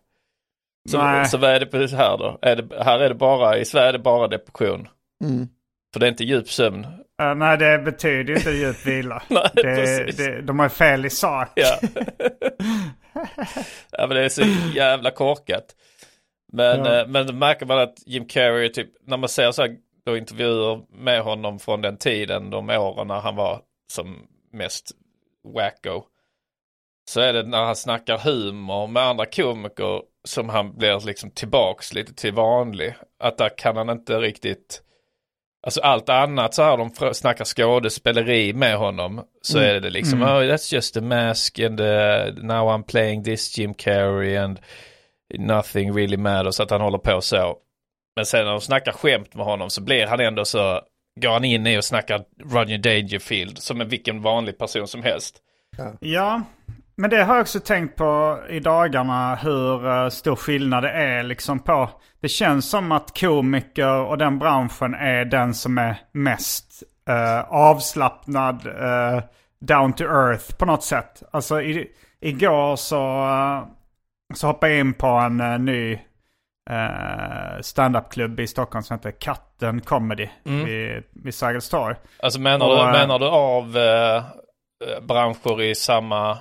Så, 0.88 1.24
så 1.30 1.38
vad 1.38 1.50
är 1.50 1.60
det 1.60 1.96
här 1.96 2.18
då? 2.18 2.38
Är 2.42 2.56
det, 2.56 2.84
här 2.84 2.98
är 3.00 3.08
det 3.08 3.14
bara, 3.14 3.58
i 3.58 3.64
Sverige 3.64 3.88
är 3.88 3.92
det 3.92 3.98
bara 3.98 4.28
depression. 4.28 4.88
Mm. 5.24 5.48
För 5.92 6.00
det 6.00 6.06
är 6.06 6.08
inte 6.08 6.24
djup 6.24 6.48
sömn. 6.50 6.86
Eh, 7.22 7.34
nej, 7.34 7.58
det 7.58 7.78
betyder 7.78 8.36
inte 8.36 8.50
djup 8.50 8.86
vila. 8.86 9.22
Nej, 9.28 9.50
det, 9.54 10.16
det, 10.16 10.42
de 10.42 10.58
har 10.58 10.68
fel 10.68 11.06
i 11.06 11.10
sak. 11.10 11.48
Ja. 11.54 11.78
ja 13.90 14.06
men 14.06 14.08
det 14.08 14.24
är 14.24 14.28
så 14.28 14.42
jävla 14.74 15.10
korkat. 15.10 15.64
Men, 16.52 16.84
Ja. 16.84 17.00
eh, 17.00 17.08
men 17.08 17.38
märker 17.38 17.66
man 17.66 17.78
att 17.78 17.94
Jim 18.06 18.26
Carrey, 18.26 18.68
typ, 18.68 18.88
när 19.06 19.16
man 19.16 19.28
ser 19.28 19.52
så 19.52 19.62
här 19.62 19.76
då 20.06 20.16
intervjuer 20.16 20.80
med 20.90 21.22
honom 21.22 21.58
från 21.58 21.82
den 21.82 21.96
tiden, 21.96 22.50
de 22.50 22.70
åren 22.70 23.08
när 23.08 23.20
han 23.20 23.36
var 23.36 23.60
som 23.92 24.26
mest 24.52 24.90
wacko. 25.54 26.02
Så 27.08 27.20
är 27.20 27.32
det 27.32 27.42
när 27.42 27.64
han 27.64 27.76
snackar 27.76 28.18
humor 28.18 28.86
med 28.86 29.02
andra 29.02 29.26
komiker 29.26 30.02
som 30.24 30.48
han 30.48 30.78
blir 30.78 31.06
liksom 31.06 31.30
tillbaks 31.30 31.94
lite 31.94 32.14
till 32.14 32.32
vanlig. 32.32 32.94
Att 33.20 33.38
där 33.38 33.58
kan 33.58 33.76
han 33.76 33.90
inte 33.90 34.18
riktigt 34.18 34.82
Alltså 35.66 35.80
allt 35.80 36.08
annat 36.08 36.54
så 36.54 36.62
här 36.62 36.76
de 36.76 37.14
snackar 37.14 37.44
skådespeleri 37.44 38.52
med 38.52 38.76
honom 38.76 39.24
så 39.42 39.58
är 39.58 39.80
det 39.80 39.90
liksom 39.90 40.22
oh 40.22 40.26
that's 40.26 40.74
just 40.74 40.96
a 40.96 41.00
mask 41.00 41.58
and 41.58 41.80
uh, 41.80 42.34
now 42.34 42.68
I'm 42.68 42.82
playing 42.82 43.24
this 43.24 43.58
Jim 43.58 43.74
Carrey 43.74 44.36
and 44.36 44.60
nothing 45.38 45.92
really 45.92 46.16
matters 46.16 46.60
att 46.60 46.70
han 46.70 46.80
håller 46.80 46.98
på 46.98 47.20
så. 47.20 47.56
Men 48.16 48.26
sen 48.26 48.44
när 48.44 48.52
de 48.52 48.60
snackar 48.60 48.92
skämt 48.92 49.34
med 49.34 49.46
honom 49.46 49.70
så 49.70 49.82
blir 49.82 50.06
han 50.06 50.20
ändå 50.20 50.44
så 50.44 50.80
går 51.20 51.30
han 51.30 51.44
in 51.44 51.66
i 51.66 51.78
och 51.78 51.84
snackar 51.84 52.24
Roger 52.44 52.78
Dangerfield 52.78 53.58
som 53.58 53.80
är 53.80 53.84
vilken 53.84 54.22
vanlig 54.22 54.58
person 54.58 54.88
som 54.88 55.02
helst. 55.02 55.42
Ja, 56.00 56.42
men 56.96 57.10
det 57.10 57.24
har 57.24 57.34
jag 57.34 57.42
också 57.42 57.60
tänkt 57.60 57.96
på 57.96 58.40
i 58.48 58.60
dagarna 58.60 59.34
hur 59.34 59.86
eh, 59.86 60.08
stor 60.08 60.36
skillnad 60.36 60.82
det 60.82 60.90
är 60.90 61.22
liksom 61.22 61.58
på. 61.58 61.90
Det 62.20 62.28
känns 62.28 62.70
som 62.70 62.92
att 62.92 63.18
komiker 63.20 64.00
och 64.00 64.18
den 64.18 64.38
branschen 64.38 64.94
är 64.94 65.24
den 65.24 65.54
som 65.54 65.78
är 65.78 65.96
mest 66.12 66.82
eh, 67.08 67.40
avslappnad, 67.40 68.66
eh, 68.66 69.22
down 69.60 69.92
to 69.92 70.04
earth 70.04 70.56
på 70.56 70.66
något 70.66 70.84
sätt. 70.84 71.22
Alltså 71.30 71.60
i, 71.60 71.88
igår 72.20 72.76
så, 72.76 73.26
eh, 73.28 73.64
så 74.34 74.46
hoppade 74.46 74.72
jag 74.72 74.80
in 74.80 74.94
på 74.94 75.06
en 75.06 75.40
eh, 75.40 75.58
ny 75.58 75.98
uh, 76.70 77.60
standupklubb 77.60 78.40
i 78.40 78.46
Stockholm 78.46 78.82
som 78.82 78.96
heter 78.96 79.10
Katten 79.10 79.80
Comedy 79.80 80.28
vid, 80.44 81.02
vid 81.12 81.34
Sergels 81.34 81.68
torg. 81.68 81.96
Alltså 82.22 82.40
menar, 82.40 82.66
Och, 82.66 82.86
du, 82.86 82.98
menar 82.98 83.18
du 83.18 83.26
av 83.26 83.76
eh, 83.76 84.22
branscher 85.02 85.62
i 85.62 85.74
samma 85.74 86.38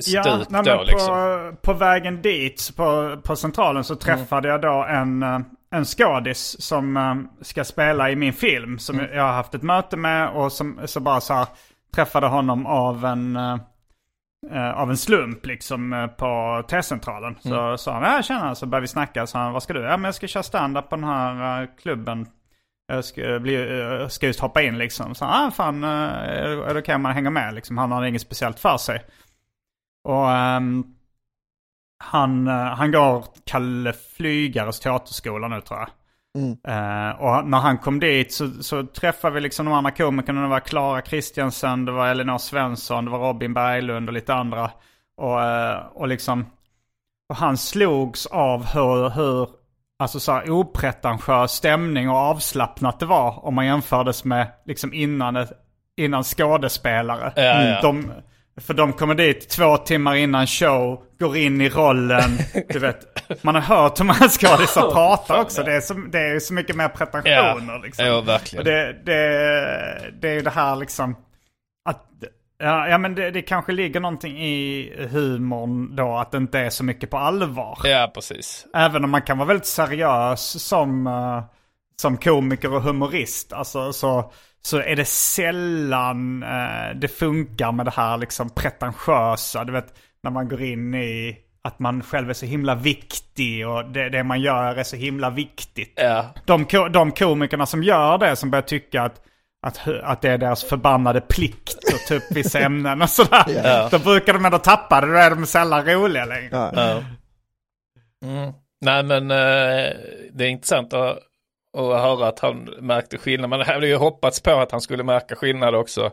stuk 0.00 0.14
Ja, 0.14 0.40
nej, 0.48 0.62
då 0.64 0.76
men 0.76 0.86
liksom? 0.86 1.08
på, 1.08 1.56
på 1.62 1.72
vägen 1.72 2.22
dit 2.22 2.72
på, 2.76 3.16
på 3.22 3.36
Centralen 3.36 3.84
så 3.84 3.96
träffade 3.96 4.48
jag 4.48 4.60
då 4.60 4.84
en, 4.88 5.22
eh, 5.22 5.38
en 5.70 5.84
skådis 5.84 6.62
som 6.62 6.96
eh, 6.96 7.14
ska 7.40 7.64
spela 7.64 8.10
i 8.10 8.16
min 8.16 8.32
film. 8.32 8.78
Som 8.78 8.98
jag 8.98 9.22
har 9.22 9.32
haft 9.32 9.54
ett 9.54 9.62
möte 9.62 9.96
med 9.96 10.28
och 10.28 10.52
som 10.52 10.80
så 10.84 11.00
bara 11.00 11.20
så 11.20 11.34
här, 11.34 11.46
träffade 11.94 12.26
honom 12.26 12.66
av 12.66 13.04
en, 13.04 13.36
eh, 13.36 14.70
av 14.74 14.90
en 14.90 14.96
slump 14.96 15.46
liksom 15.46 16.08
på 16.18 16.62
T-centralen. 16.68 17.36
Så 17.40 17.78
sa 17.78 17.92
han, 17.92 18.02
ja 18.02 18.22
tjena, 18.22 18.54
så 18.54 18.66
började 18.66 18.82
vi 18.84 18.88
snacka. 18.88 19.26
Så 19.26 19.38
han, 19.38 19.52
vad 19.52 19.62
ska 19.62 19.72
du? 19.72 19.80
Ja 19.80 19.96
men 19.96 20.04
jag 20.04 20.14
ska 20.14 20.26
köra 20.26 20.42
stand-up 20.42 20.88
på 20.88 20.96
den 20.96 21.04
här 21.04 21.68
klubben. 21.82 22.26
Jag 22.86 23.04
ska, 23.04 23.38
bli, 23.40 24.06
ska 24.08 24.26
just 24.26 24.40
hoppa 24.40 24.62
in 24.62 24.78
liksom. 24.78 25.14
Så 25.14 25.24
han, 25.24 25.48
ah, 25.48 25.50
fan, 25.50 25.84
är 25.84 26.74
det 26.74 26.80
okej 26.80 26.94
om 26.94 27.02
man 27.02 27.12
hänger 27.12 27.30
med 27.30 27.54
liksom? 27.54 27.78
Han 27.78 27.92
har 27.92 28.04
inget 28.04 28.22
speciellt 28.22 28.60
för 28.60 28.76
sig. 28.76 29.02
Och 30.04 30.30
ehm, 30.30 30.84
han, 32.04 32.48
eh, 32.48 32.54
han 32.54 32.92
går 32.92 33.24
Kalle 33.44 33.92
Flygares 33.92 34.80
teaterskola 34.80 35.48
nu 35.48 35.60
tror 35.60 35.80
jag. 35.80 35.88
Eh, 36.64 37.10
och 37.20 37.46
när 37.48 37.58
han 37.58 37.78
kom 37.78 38.00
dit 38.00 38.32
så, 38.32 38.50
så 38.50 38.86
träffade 38.86 39.34
vi 39.34 39.40
liksom 39.40 39.66
de 39.66 39.74
andra 39.74 39.90
komikerna. 39.90 40.42
Det 40.42 40.48
var 40.48 40.60
Klara 40.60 41.00
Kristiansen, 41.00 41.84
det 41.84 41.92
var 41.92 42.08
Elinor 42.08 42.38
Svensson, 42.38 43.04
det 43.04 43.10
var 43.10 43.18
Robin 43.18 43.54
Berglund 43.54 44.08
och 44.08 44.12
lite 44.12 44.34
andra. 44.34 44.70
Och, 45.16 45.42
eh, 45.42 45.78
och 45.94 46.08
liksom, 46.08 46.46
och 47.28 47.36
han 47.36 47.56
slogs 47.56 48.26
av 48.26 48.64
hur, 48.64 49.10
hur 49.10 49.48
alltså 49.98 50.20
så 50.20 50.32
här 50.32 50.50
opretentiös 50.50 51.52
stämning 51.52 52.10
och 52.10 52.16
avslappnat 52.16 53.00
det 53.00 53.06
var 53.06 53.44
om 53.44 53.54
man 53.54 53.66
jämfördes 53.66 54.24
med 54.24 54.46
liksom 54.66 54.94
innan, 54.94 55.46
innan 55.96 56.24
skådespelare. 56.24 57.32
Ja, 57.36 57.62
ja. 57.64 57.80
De, 57.82 58.12
för 58.60 58.74
de 58.74 58.92
kommer 58.92 59.14
dit 59.14 59.48
två 59.48 59.76
timmar 59.76 60.14
innan 60.14 60.46
show, 60.46 61.02
går 61.18 61.36
in 61.36 61.60
i 61.60 61.68
rollen. 61.68 62.30
Du 62.68 62.78
vet, 62.78 63.42
man 63.44 63.54
har 63.54 63.62
hört 63.62 64.00
hur 64.00 64.04
många 64.04 64.28
skådisar 64.28 64.90
pratar 64.90 65.40
också. 65.40 65.62
Det 65.62 65.72
är, 65.72 65.80
så, 65.80 65.94
det 65.94 66.18
är 66.18 66.40
så 66.40 66.54
mycket 66.54 66.76
mer 66.76 66.88
pretensioner. 66.88 67.82
Liksom. 67.82 68.06
ja, 68.06 68.20
verkligen. 68.20 68.60
Och 68.60 68.64
det, 68.64 68.92
det, 69.04 70.12
det 70.20 70.28
är 70.28 70.34
ju 70.34 70.42
det 70.42 70.50
här 70.50 70.76
liksom 70.76 71.16
att 71.88 72.08
Ja, 72.62 72.88
ja 72.88 72.98
men 72.98 73.14
det, 73.14 73.30
det 73.30 73.42
kanske 73.42 73.72
ligger 73.72 74.00
någonting 74.00 74.42
i 74.42 74.92
humorn 75.10 75.96
då 75.96 76.16
att 76.16 76.30
det 76.30 76.38
inte 76.38 76.58
är 76.58 76.70
så 76.70 76.84
mycket 76.84 77.10
på 77.10 77.18
allvar. 77.18 77.78
Ja, 77.84 78.10
precis. 78.14 78.66
Även 78.74 79.04
om 79.04 79.10
man 79.10 79.22
kan 79.22 79.38
vara 79.38 79.48
väldigt 79.48 79.66
seriös 79.66 80.62
som, 80.62 81.06
eh, 81.06 81.42
som 81.96 82.16
komiker 82.16 82.74
och 82.74 82.82
humorist. 82.82 83.52
Alltså, 83.52 83.92
så, 83.92 84.32
så 84.62 84.78
är 84.78 84.96
det 84.96 85.04
sällan 85.04 86.42
eh, 86.42 86.96
det 86.96 87.08
funkar 87.08 87.72
med 87.72 87.86
det 87.86 87.92
här 87.96 88.18
liksom 88.18 88.50
pretentiösa. 88.50 89.64
Du 89.64 89.72
vet 89.72 89.94
när 90.22 90.30
man 90.30 90.48
går 90.48 90.62
in 90.62 90.94
i 90.94 91.38
att 91.64 91.78
man 91.78 92.02
själv 92.02 92.30
är 92.30 92.34
så 92.34 92.46
himla 92.46 92.74
viktig 92.74 93.68
och 93.68 93.84
det, 93.84 94.08
det 94.08 94.24
man 94.24 94.40
gör 94.40 94.76
är 94.76 94.82
så 94.82 94.96
himla 94.96 95.30
viktigt. 95.30 95.92
Ja, 95.96 96.26
De, 96.46 96.66
de 96.92 97.12
komikerna 97.12 97.66
som 97.66 97.82
gör 97.82 98.18
det, 98.18 98.36
som 98.36 98.50
börjar 98.50 98.62
tycka 98.62 99.02
att, 99.02 99.20
att, 99.66 99.88
att 100.02 100.22
det 100.22 100.30
är 100.30 100.38
deras 100.38 100.64
förbannade 100.64 101.20
plikt 101.20 101.78
att 101.94 102.06
ta 102.08 102.14
upp 102.14 102.30
vissa 102.30 102.60
ämnen 102.64 103.02
och 103.02 103.10
sådär. 103.10 103.44
Ja. 103.64 103.88
Då 103.90 103.98
brukar 103.98 104.32
de 104.32 104.44
ändå 104.44 104.58
tappa 104.58 105.00
det, 105.00 105.06
då 105.06 105.12
är 105.12 105.30
de 105.30 105.46
sällan 105.46 105.84
roliga 105.84 106.24
längre. 106.24 106.48
Ja. 106.52 106.72
ja. 106.74 107.02
Mm. 108.24 108.52
Nej 108.80 109.02
men 109.02 109.30
eh, 109.30 109.96
det 110.32 110.44
är 110.44 110.48
intressant 110.48 110.92
att, 110.92 111.18
att 111.72 112.02
höra 112.02 112.28
att 112.28 112.38
han 112.38 112.64
märkte 112.80 113.18
skillnad. 113.18 113.50
Man 113.50 113.60
hade 113.60 113.86
ju 113.86 113.96
hoppats 113.96 114.40
på 114.40 114.50
att 114.50 114.72
han 114.72 114.80
skulle 114.80 115.02
märka 115.02 115.36
skillnad 115.36 115.74
också 115.74 116.10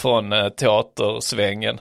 från 0.00 0.32
eh, 0.32 0.48
teatersvängen. 0.48 1.80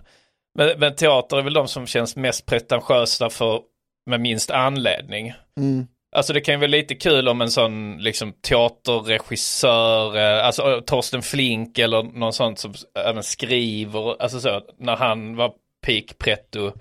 Men, 0.56 0.80
men 0.80 0.96
teater 0.96 1.38
är 1.38 1.42
väl 1.42 1.54
de 1.54 1.68
som 1.68 1.88
känns 1.88 2.15
mest 2.15 2.46
pretentiösa 2.46 3.30
för 3.30 3.62
med 4.06 4.22
minst 4.22 4.52
anledning. 4.52 5.34
Mm. 5.58 5.88
Alltså 6.12 6.34
det 6.34 6.42
kan 6.42 6.54
ju 6.54 6.60
vara 6.60 6.68
lite 6.68 6.96
kul 6.96 7.28
om 7.28 7.42
en 7.42 7.52
sån 7.52 7.98
liksom 7.98 8.34
teaterregissör, 8.42 10.18
eh, 10.18 10.46
alltså 10.46 10.72
eh, 10.72 10.80
Torsten 10.80 11.22
Flink 11.22 11.80
eller 11.80 12.04
någon 12.04 12.34
sån 12.34 12.58
som 12.58 12.74
även 13.06 13.24
skriver, 13.24 14.22
alltså 14.22 14.39
så, 14.39 14.62
när 14.78 14.96
han 14.96 15.36
var 15.36 15.54
peak 15.86 16.18
pretto. 16.18 16.72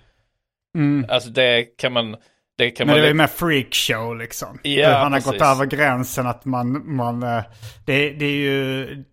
Alltså 1.09 1.31
det 1.31 1.65
kan 1.65 1.93
man... 1.93 2.17
Det 2.59 2.71
kan 2.71 2.87
Men 2.87 2.97
det 2.97 3.09
är 3.09 3.15
mer 3.15 3.27
freakshow 3.27 4.17
liksom. 4.17 4.59
Ja, 4.63 4.99
han 4.99 5.13
har 5.13 5.21
gått 5.21 5.43
över 5.43 5.67
gränsen 5.67 6.27
att 6.27 6.45
man... 6.45 6.97
man 6.97 7.23
eh, 7.23 7.43
det, 7.87 8.11
det 8.11 8.25
är 8.25 8.31
ju... 8.37 9.05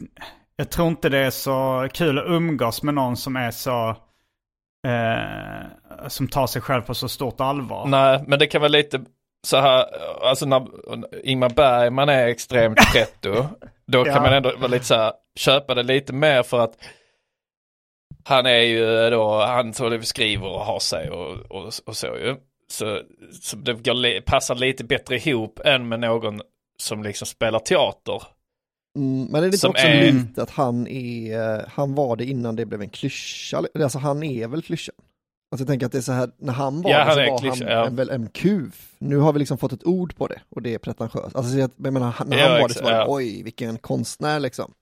Jag 0.56 0.70
tror 0.70 0.88
inte 0.88 1.10
det 1.10 1.18
är 1.18 1.30
så 1.30 1.88
kul 1.94 2.20
att 2.20 2.26
umgås 2.28 2.84
med 2.84 2.94
någon 2.94 3.18
som 3.18 3.36
är 3.36 3.52
så... 3.52 3.90
Eh, 4.88 6.08
som 6.08 6.28
tar 6.28 6.48
sig 6.48 6.62
själv 6.62 6.82
på 6.82 6.94
så 6.94 7.10
stort 7.10 7.42
allvar. 7.42 7.86
Nej, 7.88 8.24
men 8.28 8.40
det 8.40 8.48
kan 8.48 8.62
vara 8.62 8.70
lite 8.70 9.02
så 9.48 9.58
här, 9.58 9.86
alltså 10.24 10.46
när 10.46 10.68
Ingmar 11.24 11.50
Bergman 11.50 12.10
är 12.10 12.28
extremt 12.28 12.80
pretto, 12.94 13.46
då 13.88 14.04
kan 14.04 14.14
Ja. 14.14 14.22
man 14.22 14.34
ändå 14.34 14.52
vara 14.58 14.68
lite 14.68 14.86
så 14.86 14.96
här, 14.96 15.14
köpa 15.36 15.74
det 15.76 15.84
lite 15.84 16.14
mer 16.14 16.44
för 16.44 16.60
att 16.60 16.74
han 18.24 18.46
är 18.46 18.60
ju 18.60 19.10
då, 19.10 19.42
han 19.42 19.74
skriver 20.04 20.48
och 20.48 20.66
har 20.66 20.80
sig 20.80 21.10
och, 21.10 21.52
och, 21.52 21.72
och 21.86 21.96
så 21.96 22.08
ju. 22.08 22.36
Så, 22.72 23.02
så 23.42 23.56
det 23.58 23.74
går, 23.74 24.22
passar 24.22 24.56
lite 24.56 24.84
bättre 24.84 25.16
ihop 25.18 25.60
än 25.66 25.88
med 25.88 26.00
någon 26.00 26.42
som 26.80 27.04
liksom 27.04 27.28
spelar 27.28 27.60
teater. 27.60 28.24
Mm, 28.98 29.26
men 29.26 29.36
är 29.36 29.42
det 29.42 29.46
inte 29.46 29.58
Som 29.58 29.70
också 29.72 29.86
är- 29.88 30.12
lite 30.12 30.44
att 30.44 30.50
han 30.50 30.88
är, 30.88 31.66
han 31.70 31.96
var 31.96 32.16
det 32.16 32.26
innan 32.26 32.56
det 32.56 32.66
blev 32.66 32.82
en 32.82 32.90
klyscha? 32.90 33.64
Alltså 33.84 34.00
han 34.00 34.24
är 34.24 34.48
väl 34.48 34.62
klyschan? 34.62 34.96
Alltså 35.52 35.62
jag 35.64 35.68
tänker 35.68 35.86
att 35.86 35.92
det 35.92 35.98
är 35.98 36.02
så 36.02 36.12
här, 36.12 36.30
när 36.38 36.54
han 36.54 36.82
var 36.82 36.92
Ja, 36.92 36.98
det 36.98 37.04
han 37.04 37.14
så 37.14 37.32
var 37.32 37.40
klyscha, 37.40 37.66
han 37.66 37.78
ja. 37.78 37.86
en, 37.88 37.96
väl 37.96 38.10
en 38.10 38.28
kuf. 38.30 38.92
Nu 39.00 39.18
har 39.18 39.34
vi 39.34 39.40
liksom 39.40 39.58
fått 39.58 39.74
ett 39.74 39.86
ord 39.86 40.16
på 40.16 40.28
det 40.28 40.42
och 40.50 40.62
det 40.62 40.74
är 40.74 40.78
pretentiöst. 40.78 41.36
Alltså 41.36 41.52
så 41.52 41.58
jag 41.60 41.72
menar, 41.94 42.14
när 42.26 42.38
Ja, 42.38 42.44
han 42.50 42.62
var 42.62 42.68
det 42.68 42.74
så 42.74 42.84
var 42.84 42.92
det, 42.92 42.98
ja. 42.98 43.06
oj 43.10 43.44
vilken 43.44 43.78
konstnär 43.78 44.40
liksom. 44.40 44.74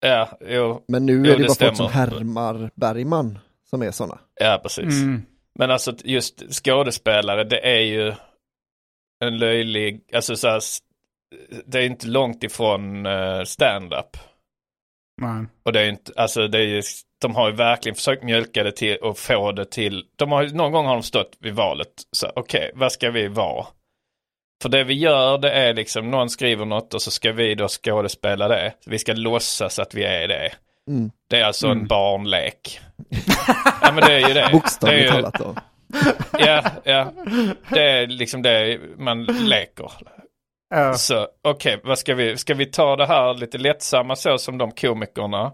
Ja, 0.00 0.38
jo, 0.48 0.84
Men 0.88 1.06
nu 1.06 1.12
Jo, 1.12 1.20
är 1.20 1.24
det, 1.24 1.32
det 1.36 1.38
bara 1.48 1.54
folk 1.54 1.76
som 1.76 1.88
stämmer. 1.88 2.06
härmar 2.10 2.70
Bergman 2.74 3.38
som 3.70 3.82
är 3.82 3.90
sådana. 3.90 4.18
ja 4.40 4.60
precis. 4.62 4.84
Mm. 5.02 5.22
Men 5.58 5.70
alltså 5.70 5.94
just 6.04 6.64
skådespelare, 6.64 7.44
det 7.44 7.66
är 7.76 7.80
ju 7.80 8.14
en 9.24 9.38
löjlig, 9.38 10.00
alltså 10.14 10.36
så 10.36 10.48
här, 10.48 10.60
det 11.66 11.78
är 11.78 11.86
inte 11.86 12.06
långt 12.06 12.44
ifrån 12.44 13.06
uh, 13.06 13.44
stand-up. 13.44 14.16
Nej. 15.22 15.46
Och 15.64 15.72
det 15.72 15.80
är 15.80 15.88
inte, 15.88 16.12
alltså 16.16 16.48
det 16.48 16.58
är 16.58 16.66
ju, 16.66 16.82
de 17.20 17.34
har 17.34 17.50
ju 17.50 17.56
verkligen 17.56 17.96
försökt 17.96 18.22
mjölka 18.22 18.62
det 18.62 18.72
till 18.72 18.96
och 18.96 19.18
få 19.18 19.52
det 19.52 19.64
till, 19.70 20.04
de 20.16 20.32
har, 20.32 20.42
ju- 20.42 20.54
någon 20.54 20.72
gång 20.72 20.86
har 20.86 20.94
de 20.94 21.02
stått 21.02 21.36
vid 21.40 21.54
valet, 21.54 21.92
så 22.12 22.32
okej, 22.36 22.70
vad 22.74 22.92
ska 22.92 23.10
vi 23.10 23.28
vara? 23.28 23.66
För 24.62 24.68
det 24.68 24.84
vi 24.84 24.94
gör 24.94 25.38
det 25.38 25.50
är 25.50 25.74
liksom, 25.74 26.10
någon 26.10 26.30
skriver 26.30 26.64
något 26.64 26.94
och 26.94 27.02
så 27.02 27.10
ska 27.10 27.32
vi 27.32 27.54
då 27.54 27.68
skådespela 27.68 28.48
det. 28.48 28.74
Vi 28.86 28.98
ska 28.98 29.12
låtsas 29.12 29.78
att 29.78 29.94
vi 29.94 30.04
är 30.04 30.28
det. 30.28 30.52
Mm. 30.90 31.10
Det 31.28 31.36
är 31.40 31.44
alltså 31.44 31.68
en 31.68 31.86
barnlek. 31.86 32.80
ja 33.82 33.92
men 33.92 34.04
det 34.04 34.12
är 34.12 34.28
ju 34.28 34.34
det. 34.34 34.34
det 34.34 34.40
är 34.40 34.52
Bokstavligt 34.52 35.04
ju, 35.04 35.08
talat 35.08 35.34
då. 35.34 35.54
Ja, 36.38 36.62
ja. 36.84 37.12
Det 37.68 37.90
är 37.90 38.06
liksom 38.06 38.42
det 38.42 38.80
man 38.98 39.24
leker. 39.24 39.92
Ja. 40.74 40.94
Så 40.94 41.28
okej, 41.44 41.80
vad 41.84 41.98
ska 41.98 42.14
vi, 42.14 42.36
ska 42.36 42.54
vi 42.54 42.66
ta 42.66 42.96
det 42.96 43.06
här 43.06 43.34
lite 43.34 43.58
lättsamma 43.58 44.16
så 44.16 44.38
som 44.38 44.58
de 44.58 44.70
komikerna? 44.70 45.52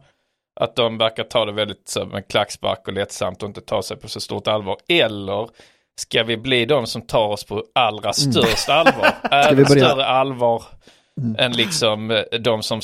Att 0.60 0.76
de 0.76 0.98
verkar 0.98 1.24
ta 1.24 1.44
det 1.44 1.52
väldigt 1.52 1.88
så 1.88 2.04
med 2.06 2.28
klackspark 2.28 2.88
och 2.88 2.92
lättsamt 2.92 3.42
och 3.42 3.48
inte 3.48 3.60
ta 3.60 3.82
sig 3.82 3.96
på 3.96 4.08
så 4.08 4.20
stort 4.20 4.48
allvar. 4.48 4.76
Eller 4.88 5.48
ska 6.00 6.22
vi 6.22 6.36
bli 6.36 6.64
de 6.64 6.86
som 6.86 7.02
tar 7.02 7.28
oss 7.28 7.44
på 7.44 7.64
allra 7.74 8.12
störst 8.12 8.68
allvar? 8.68 9.14
Även 9.30 9.64
börja- 9.64 9.84
större 9.84 10.06
allvar 10.06 10.62
än 11.38 11.52
liksom 11.52 12.10
eh, 12.10 12.22
de 12.40 12.62
som 12.62 12.80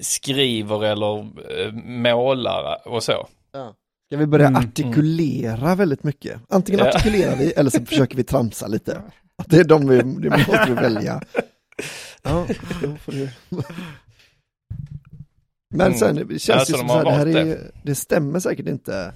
skriver 0.00 0.84
eller 0.84 1.18
eh, 1.18 1.72
målar 1.84 2.88
och 2.88 3.02
så. 3.02 3.28
Ska 4.06 4.16
vi 4.16 4.26
börja 4.26 4.46
Mm, 4.46 4.60
artikulera 4.68 5.74
väldigt 5.74 6.04
mycket? 6.04 6.40
Antingen 6.48 6.80
Ja. 6.80 6.88
artikulerar 6.88 7.36
vi 7.36 7.52
eller 7.52 7.70
så 7.70 7.84
försöker 7.84 8.16
vi 8.16 8.24
tramsa 8.24 8.66
lite. 8.66 9.02
Att 9.36 9.48
Det 9.50 9.56
är 9.58 9.64
de 9.64 9.88
vi, 9.88 9.96
det 9.96 10.30
måste 10.30 10.64
vi 10.68 10.74
välja. 10.74 11.20
Ja, 12.22 12.46
då 12.82 12.96
får 12.96 13.12
du... 13.12 13.28
Men 15.74 15.94
sen 15.94 16.16
det 16.28 16.38
känns 16.38 16.58
Alltså, 16.58 16.72
de 16.72 16.78
som 16.78 16.88
så 16.88 16.94
här, 16.94 17.04
det 17.04 17.10
här 17.10 17.26
är, 17.26 17.70
det 17.82 17.94
stämmer 17.94 18.40
säkert 18.40 18.66
inte. 18.68 19.12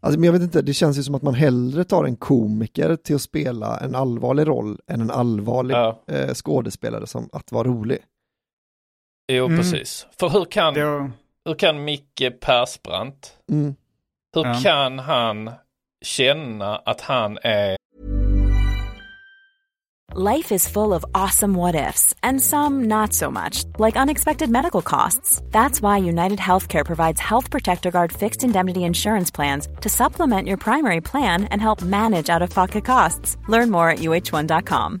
Alltså, 0.00 0.20
men 0.20 0.26
jag 0.26 0.32
vet 0.32 0.42
inte, 0.42 0.62
det 0.62 0.74
känns 0.74 0.98
ju 0.98 1.02
som 1.02 1.14
att 1.14 1.22
man 1.22 1.34
hellre 1.34 1.84
tar 1.84 2.04
en 2.04 2.16
komiker 2.16 2.96
till 2.96 3.14
att 3.14 3.22
spela 3.22 3.78
en 3.80 3.94
allvarlig 3.94 4.46
roll 4.48 4.78
än 4.86 5.00
en 5.00 5.10
allvarlig 5.10 5.74
Ja. 5.74 6.02
eh, 6.06 6.34
skådespelare 6.34 7.06
som 7.06 7.28
att 7.32 7.52
vara 7.52 7.68
rolig. 7.68 7.98
Jo, 9.32 9.44
Mm. 9.44 9.56
precis. 9.58 10.06
För 10.20 10.28
hur 10.28 10.44
kan, 10.44 10.74
Då, 10.74 11.10
hur 11.44 11.54
kan 11.54 11.84
Micke 11.84 12.30
Persbrandt, 12.40 13.32
Mm. 13.50 13.74
hur 14.34 14.44
Ja. 14.46 14.54
kan 14.62 14.98
han 14.98 15.50
känna 16.02 16.76
att 16.76 17.00
han 17.00 17.38
är 17.42 17.76
Life 20.14 20.54
is 20.54 20.68
full 20.68 20.92
of 20.92 21.04
awesome 21.14 21.54
what 21.58 21.74
ifs, 21.74 22.14
and 22.22 22.42
some 22.42 22.86
not 22.86 23.12
so 23.12 23.30
much, 23.30 23.64
like 23.78 23.94
unexpected 24.02 24.50
medical 24.50 24.82
costs. 24.82 25.42
That's 25.52 25.82
why 25.82 25.98
United 26.08 26.38
Healthcare 26.40 26.84
provides 26.84 27.20
Health 27.20 27.50
Protector 27.50 27.90
Guard 27.90 28.12
fixed 28.12 28.42
indemnity 28.44 28.80
insurance 28.80 29.30
plans 29.34 29.68
to 29.80 29.88
supplement 29.88 30.48
your 30.48 30.56
primary 30.56 31.00
plan 31.00 31.44
and 31.50 31.62
help 31.62 31.82
manage 31.82 32.30
out 32.36 32.42
of 32.42 32.54
pocket 32.54 32.84
costs. 32.86 33.36
Learn 33.48 33.70
more 33.70 33.90
at 33.92 33.98
uh1.com. 33.98 35.00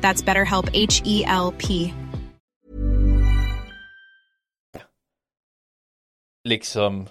That's 0.00 0.22
BetterHelp 0.22 0.68
H 0.74 1.02
E 1.04 1.24
L 1.26 1.54
P. 1.58 1.92
liksom 6.48 7.08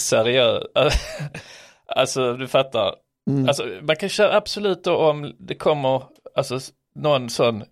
seriös. 0.00 0.64
alltså 1.86 2.32
du 2.32 2.48
fattar. 2.48 2.94
Mm. 3.30 3.48
Alltså 3.48 3.66
man 3.82 3.96
kan 3.96 4.08
köra 4.08 4.36
absolut 4.36 4.84
då 4.84 4.96
om 4.96 5.34
det 5.38 5.54
kommer 5.54 6.02
alltså 6.34 6.58
någon 6.94 7.30
sån 7.30 7.64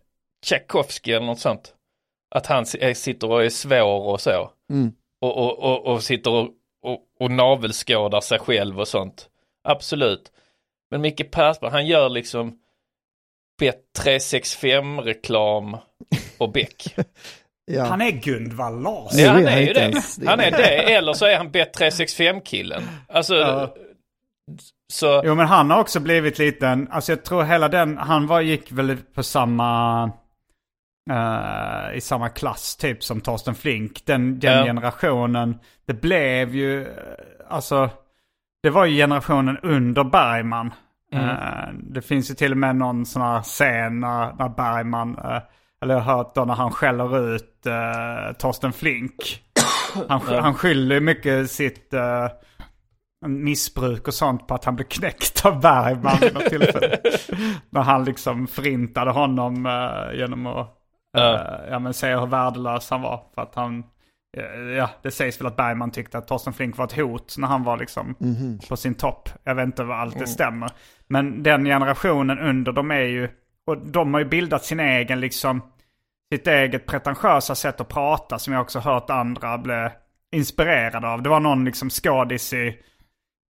Tchaikovsky 0.46 1.12
eller 1.12 1.26
något 1.26 1.38
sånt. 1.38 1.74
Att 2.34 2.46
han 2.46 2.66
sitter 2.66 3.30
och 3.30 3.44
är 3.44 3.50
svår 3.50 4.08
och 4.08 4.20
så. 4.20 4.50
Mm. 4.72 4.92
Och, 5.20 5.36
och, 5.38 5.58
och, 5.58 5.86
och 5.86 6.02
sitter 6.02 6.30
och, 6.30 6.48
och, 6.82 6.98
och 7.20 7.30
navelskådar 7.30 8.20
sig 8.20 8.38
själv 8.38 8.80
och 8.80 8.88
sånt. 8.88 9.28
Absolut. 9.64 10.32
Men 10.90 11.00
Micke 11.00 11.30
Persbrandt 11.30 11.74
han 11.74 11.86
gör 11.86 12.08
liksom 12.08 12.58
Bet365 13.62 15.00
reklam 15.02 15.76
och 16.38 16.52
Beck. 16.52 16.94
Ja. 17.64 17.84
han 17.84 18.00
är 18.00 18.10
Gunvald 18.10 18.82
Larsson. 18.82 19.20
Ja, 19.20 19.30
han 19.32 19.46
är 19.46 19.60
ju 19.60 19.72
det. 19.72 19.92
Han 20.26 20.40
är 20.40 20.50
det, 20.50 20.94
eller 20.94 21.12
så 21.12 21.26
är 21.26 21.36
han 21.36 21.50
Bet365-killen. 21.50 22.82
Alltså, 23.08 23.34
Ja. 23.34 23.74
så, 24.92 25.22
Jo 25.24 25.34
men 25.34 25.46
han 25.46 25.70
har 25.70 25.80
också 25.80 26.00
blivit 26.00 26.38
lite 26.38 26.68
en, 26.68 26.88
alltså 26.90 27.12
jag 27.12 27.24
tror 27.24 27.42
hela 27.42 27.68
den, 27.68 27.98
han 27.98 28.26
var, 28.26 28.40
gick 28.40 28.72
väl 28.72 28.96
på 28.96 29.22
samma, 29.22 30.02
eh, 31.10 31.96
i 31.96 32.00
samma 32.00 32.28
klass 32.28 32.76
typ 32.76 33.04
som 33.04 33.20
Torsten 33.20 33.54
Flink. 33.54 34.06
Den, 34.06 34.38
den 34.38 34.58
Ja. 34.58 34.64
generationen, 34.64 35.58
det 35.86 35.94
blev 35.94 36.54
ju, 36.54 36.82
eh, 36.82 36.88
alltså, 37.48 37.90
det 38.62 38.70
var 38.70 38.84
ju 38.84 38.96
generationen 38.96 39.58
under 39.62 40.04
Bergman. 40.04 40.72
Eh, 41.12 41.68
det 41.74 42.02
finns 42.02 42.30
ju 42.30 42.34
till 42.34 42.52
och 42.52 42.58
med 42.58 42.76
någon 42.76 43.06
sån 43.06 43.22
här 43.22 43.42
scen 43.42 44.00
när, 44.00 44.32
när 44.38 44.48
Bergman, 44.48 45.18
eh, 45.18 45.42
eller 45.82 45.94
jag 45.94 46.00
har 46.00 46.16
hört 46.16 46.34
då 46.34 46.44
när 46.44 46.54
han 46.54 46.70
skäller 46.70 47.34
ut 47.34 47.66
uh, 47.66 48.32
Torsten 48.38 48.72
Flink. 48.72 49.42
Han, 50.08 50.20
sk- 50.20 50.40
han 50.40 50.54
skyller 50.54 51.00
mycket 51.00 51.50
sitt, 51.50 51.92
eh, 51.94 52.28
missbruk 53.26 54.08
och 54.08 54.14
sånt 54.14 54.46
på 54.46 54.54
att 54.54 54.64
han 54.64 54.76
blev 54.76 54.84
knäckt 54.86 55.46
av 55.46 55.60
Bergman 55.60 56.16
vid 56.20 56.34
något 56.34 56.44
tillfälle. 56.46 56.98
När 57.70 57.80
han 57.82 58.04
liksom 58.04 58.46
förintade 58.46 59.10
honom 59.10 59.66
eh, 59.66 60.18
genom 60.18 60.46
att 60.46 60.78
Ja. 61.14 61.58
ja, 61.70 61.78
men 61.78 61.94
säga 61.94 62.20
hur 62.20 62.26
värdelös 62.26 62.90
han 62.90 63.02
var. 63.02 63.22
För 63.34 63.42
att 63.42 63.54
han, 63.54 63.84
ja, 64.76 64.90
det 65.02 65.10
sägs 65.10 65.40
väl 65.40 65.46
att 65.46 65.56
Bergman 65.56 65.90
tyckte 65.90 66.18
att 66.18 66.28
Torsten 66.28 66.52
Flink 66.52 66.76
var 66.76 66.84
ett 66.84 66.96
hot 66.96 67.34
när 67.38 67.48
han 67.48 67.64
var 67.64 67.76
liksom 67.76 68.14
på 68.68 68.76
sin 68.76 68.94
topp. 68.94 69.28
Jag 69.44 69.54
vet 69.54 69.66
inte 69.66 69.84
vad 69.84 70.00
allt 70.00 70.18
det 70.18 70.26
stämmer. 70.26 70.70
Men 71.06 71.42
den 71.42 71.64
generationen 71.64 72.38
under 72.38 72.72
dem 72.72 72.90
är 72.90 73.00
ju, 73.00 73.28
och 73.66 73.78
de 73.78 74.14
har 74.14 74.20
ju 74.20 74.26
bildat 74.26 74.64
sin 74.64 74.80
egen 74.80 75.20
liksom, 75.20 75.62
sitt 76.32 76.46
eget 76.46 76.86
pretentiösa 76.86 77.54
sätt 77.54 77.80
att 77.80 77.88
prata 77.88 78.38
som 78.38 78.52
jag 78.52 78.62
också 78.62 78.78
hört 78.78 79.10
andra 79.10 79.58
bli 79.58 79.88
inspirerade 80.32 81.08
av. 81.08 81.22
Det 81.22 81.28
var 81.28 81.40
någon 81.40 81.64
liksom 81.64 81.90
skådis 81.90 82.52
i, 82.52 82.78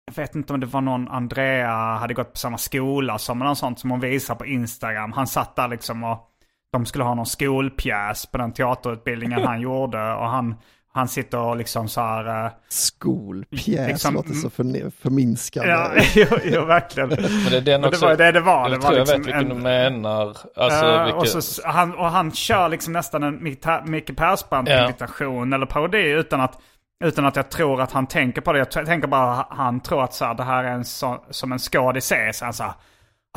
jag 0.06 0.14
vet 0.14 0.34
inte 0.34 0.52
om 0.52 0.60
det 0.60 0.66
var 0.66 0.80
någon 0.80 1.08
Andrea 1.08 1.72
hade 1.72 2.14
gått 2.14 2.32
på 2.32 2.38
samma 2.38 2.58
skola 2.58 3.18
som 3.18 3.40
eller 3.40 3.48
något 3.48 3.58
sånt 3.58 3.78
som 3.78 3.90
hon 3.90 4.00
visar 4.00 4.34
på 4.34 4.46
Instagram. 4.46 5.12
Han 5.12 5.26
satt 5.26 5.56
där 5.56 5.68
liksom 5.68 6.04
och 6.04 6.29
de 6.72 6.86
skulle 6.86 7.04
ha 7.04 7.14
någon 7.14 7.26
skolpjäs 7.26 8.26
på 8.26 8.38
den 8.38 8.52
teaterutbildningen 8.52 9.42
han 9.42 9.60
gjorde. 9.70 10.12
Och 10.14 10.26
han, 10.28 10.54
han 10.92 11.08
sitter 11.08 11.38
och 11.38 11.56
liksom 11.56 11.88
så 11.88 12.00
här... 12.00 12.44
eh, 12.46 12.50
Skolpjäs 12.68 13.88
Liksom- 13.88 14.14
låter 14.14 14.32
så 14.34 14.50
förminskande. 14.50 15.70
Ja, 15.70 15.90
jo, 16.14 16.26
jo, 16.44 16.64
verkligen. 16.64 17.08
Men 17.08 17.18
det 17.50 17.56
är 17.56 17.60
den 17.60 17.84
Och 17.84 17.88
också. 17.88 18.00
det 18.00 18.06
var 18.10 18.16
det 18.16 18.32
det 18.32 18.40
var. 18.40 18.68
Det 18.68 18.74
Jag 18.74 18.80
var 18.82 18.88
tror 18.88 18.98
jag 18.98 19.00
liksom 19.08 19.18
vet 19.22 19.26
vilken 19.26 19.50
en- 19.50 19.56
du 19.56 19.62
menar. 19.62 20.26
Alltså, 20.56 20.84
Ja, 20.86 21.04
vilken... 21.04 21.20
och, 21.20 21.28
så, 21.28 21.68
han, 21.68 21.94
och 21.94 22.06
han 22.10 22.32
kör 22.32 22.68
liksom 22.68 22.92
nästan 22.92 23.22
en 23.22 23.40
Micke- 23.40 24.14
Persbrandt-imitation 24.14 25.52
eller 25.52 25.66
parodi 25.66 26.10
utan 26.10 26.40
att, 26.40 26.58
utan 27.04 27.26
att 27.26 27.36
jag 27.36 27.50
tror 27.50 27.80
att 27.80 27.92
han 27.92 28.06
tänker 28.06 28.40
på 28.40 28.52
det. 28.52 28.58
Jag 28.58 28.86
tänker 28.86 29.08
bara 29.08 29.32
att 29.32 29.46
han 29.50 29.80
tror 29.80 30.04
att 30.04 30.14
så 30.14 30.24
här, 30.24 30.34
det 30.34 30.44
här 30.44 30.64
är 30.64 30.72
en 30.72 30.84
så, 30.84 31.24
som 31.30 31.52
en 31.52 31.58
skådis 31.58 32.12
är. 32.12 32.32
Så 32.32 32.44
han 32.44 32.54
sa 32.54 32.74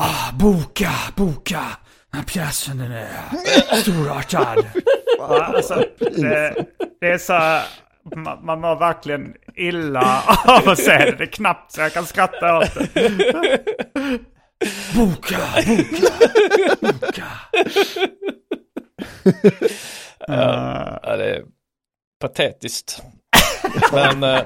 ah, 0.02 0.32
boka, 0.40 0.90
boka. 1.16 1.62
Den 2.14 2.20
här 2.20 2.28
pjäsen 2.28 2.78
den 2.78 2.92
är 2.92 3.08
storartad. 3.82 4.66
Alltså, 5.20 5.86
det, 6.00 6.66
det 7.02 7.08
är 7.08 7.18
så 7.18 7.34
här, 7.34 7.66
man, 8.16 8.46
man 8.46 8.62
mår 8.62 8.76
verkligen 8.76 9.34
illa 9.56 10.24
av 10.48 10.70
att 10.70 10.80
se 10.80 10.98
det. 10.98 11.16
Det 11.18 11.24
är 11.24 11.32
knappt 11.32 11.72
så 11.72 11.82
jag 11.82 11.94
kan 11.94 12.06
skratta 12.06 12.58
åt 12.58 12.74
det. 12.74 13.10
Boka, 14.96 15.38
boka, 15.68 16.76
boka. 16.82 17.26
Ja, 20.28 21.16
det 21.18 21.36
är 21.36 21.44
patetiskt. 22.22 23.04
men, 23.92 24.24
eh, 24.24 24.42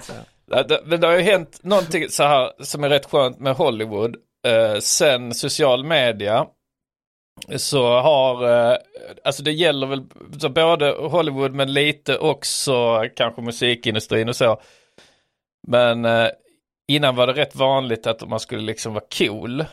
det, 0.67 0.97
det 0.97 1.07
har 1.07 1.15
ju 1.15 1.21
hänt 1.21 1.59
någonting 1.63 2.09
så 2.09 2.23
här 2.23 2.51
som 2.63 2.83
är 2.83 2.89
rätt 2.89 3.05
skönt 3.11 3.39
med 3.39 3.53
Hollywood. 3.55 4.15
Eh, 4.47 4.79
sen 4.79 5.33
social 5.33 5.83
media 5.85 6.45
så 7.55 7.87
har, 7.87 8.49
eh, 8.49 8.77
alltså 9.23 9.43
det 9.43 9.51
gäller 9.51 9.87
väl 9.87 10.03
så 10.39 10.49
både 10.49 10.91
Hollywood 10.91 11.53
men 11.53 11.73
lite 11.73 12.17
också 12.17 13.03
kanske 13.15 13.41
musikindustrin 13.41 14.29
och 14.29 14.35
så. 14.35 14.61
Men 15.67 16.05
eh, 16.05 16.27
innan 16.87 17.15
var 17.15 17.27
det 17.27 17.33
rätt 17.33 17.55
vanligt 17.55 18.07
att 18.07 18.29
man 18.29 18.39
skulle 18.39 18.61
liksom 18.61 18.93
vara 18.93 19.05
cool 19.17 19.65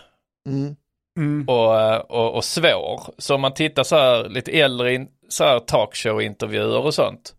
Mm. 1.17 1.49
och, 1.49 1.81
eh, 1.81 1.97
och, 1.97 2.35
och 2.35 2.45
svår. 2.45 3.01
Så 3.19 3.35
om 3.35 3.41
man 3.41 3.55
tittar 3.55 3.83
så 3.83 3.97
här 3.97 4.29
lite 4.29 4.61
äldre 4.61 4.95
in, 4.95 5.09
så 5.29 5.45
här 5.45 5.59
talkshow-intervjuer 5.61 6.85
och 6.85 6.95
sånt. 6.95 7.35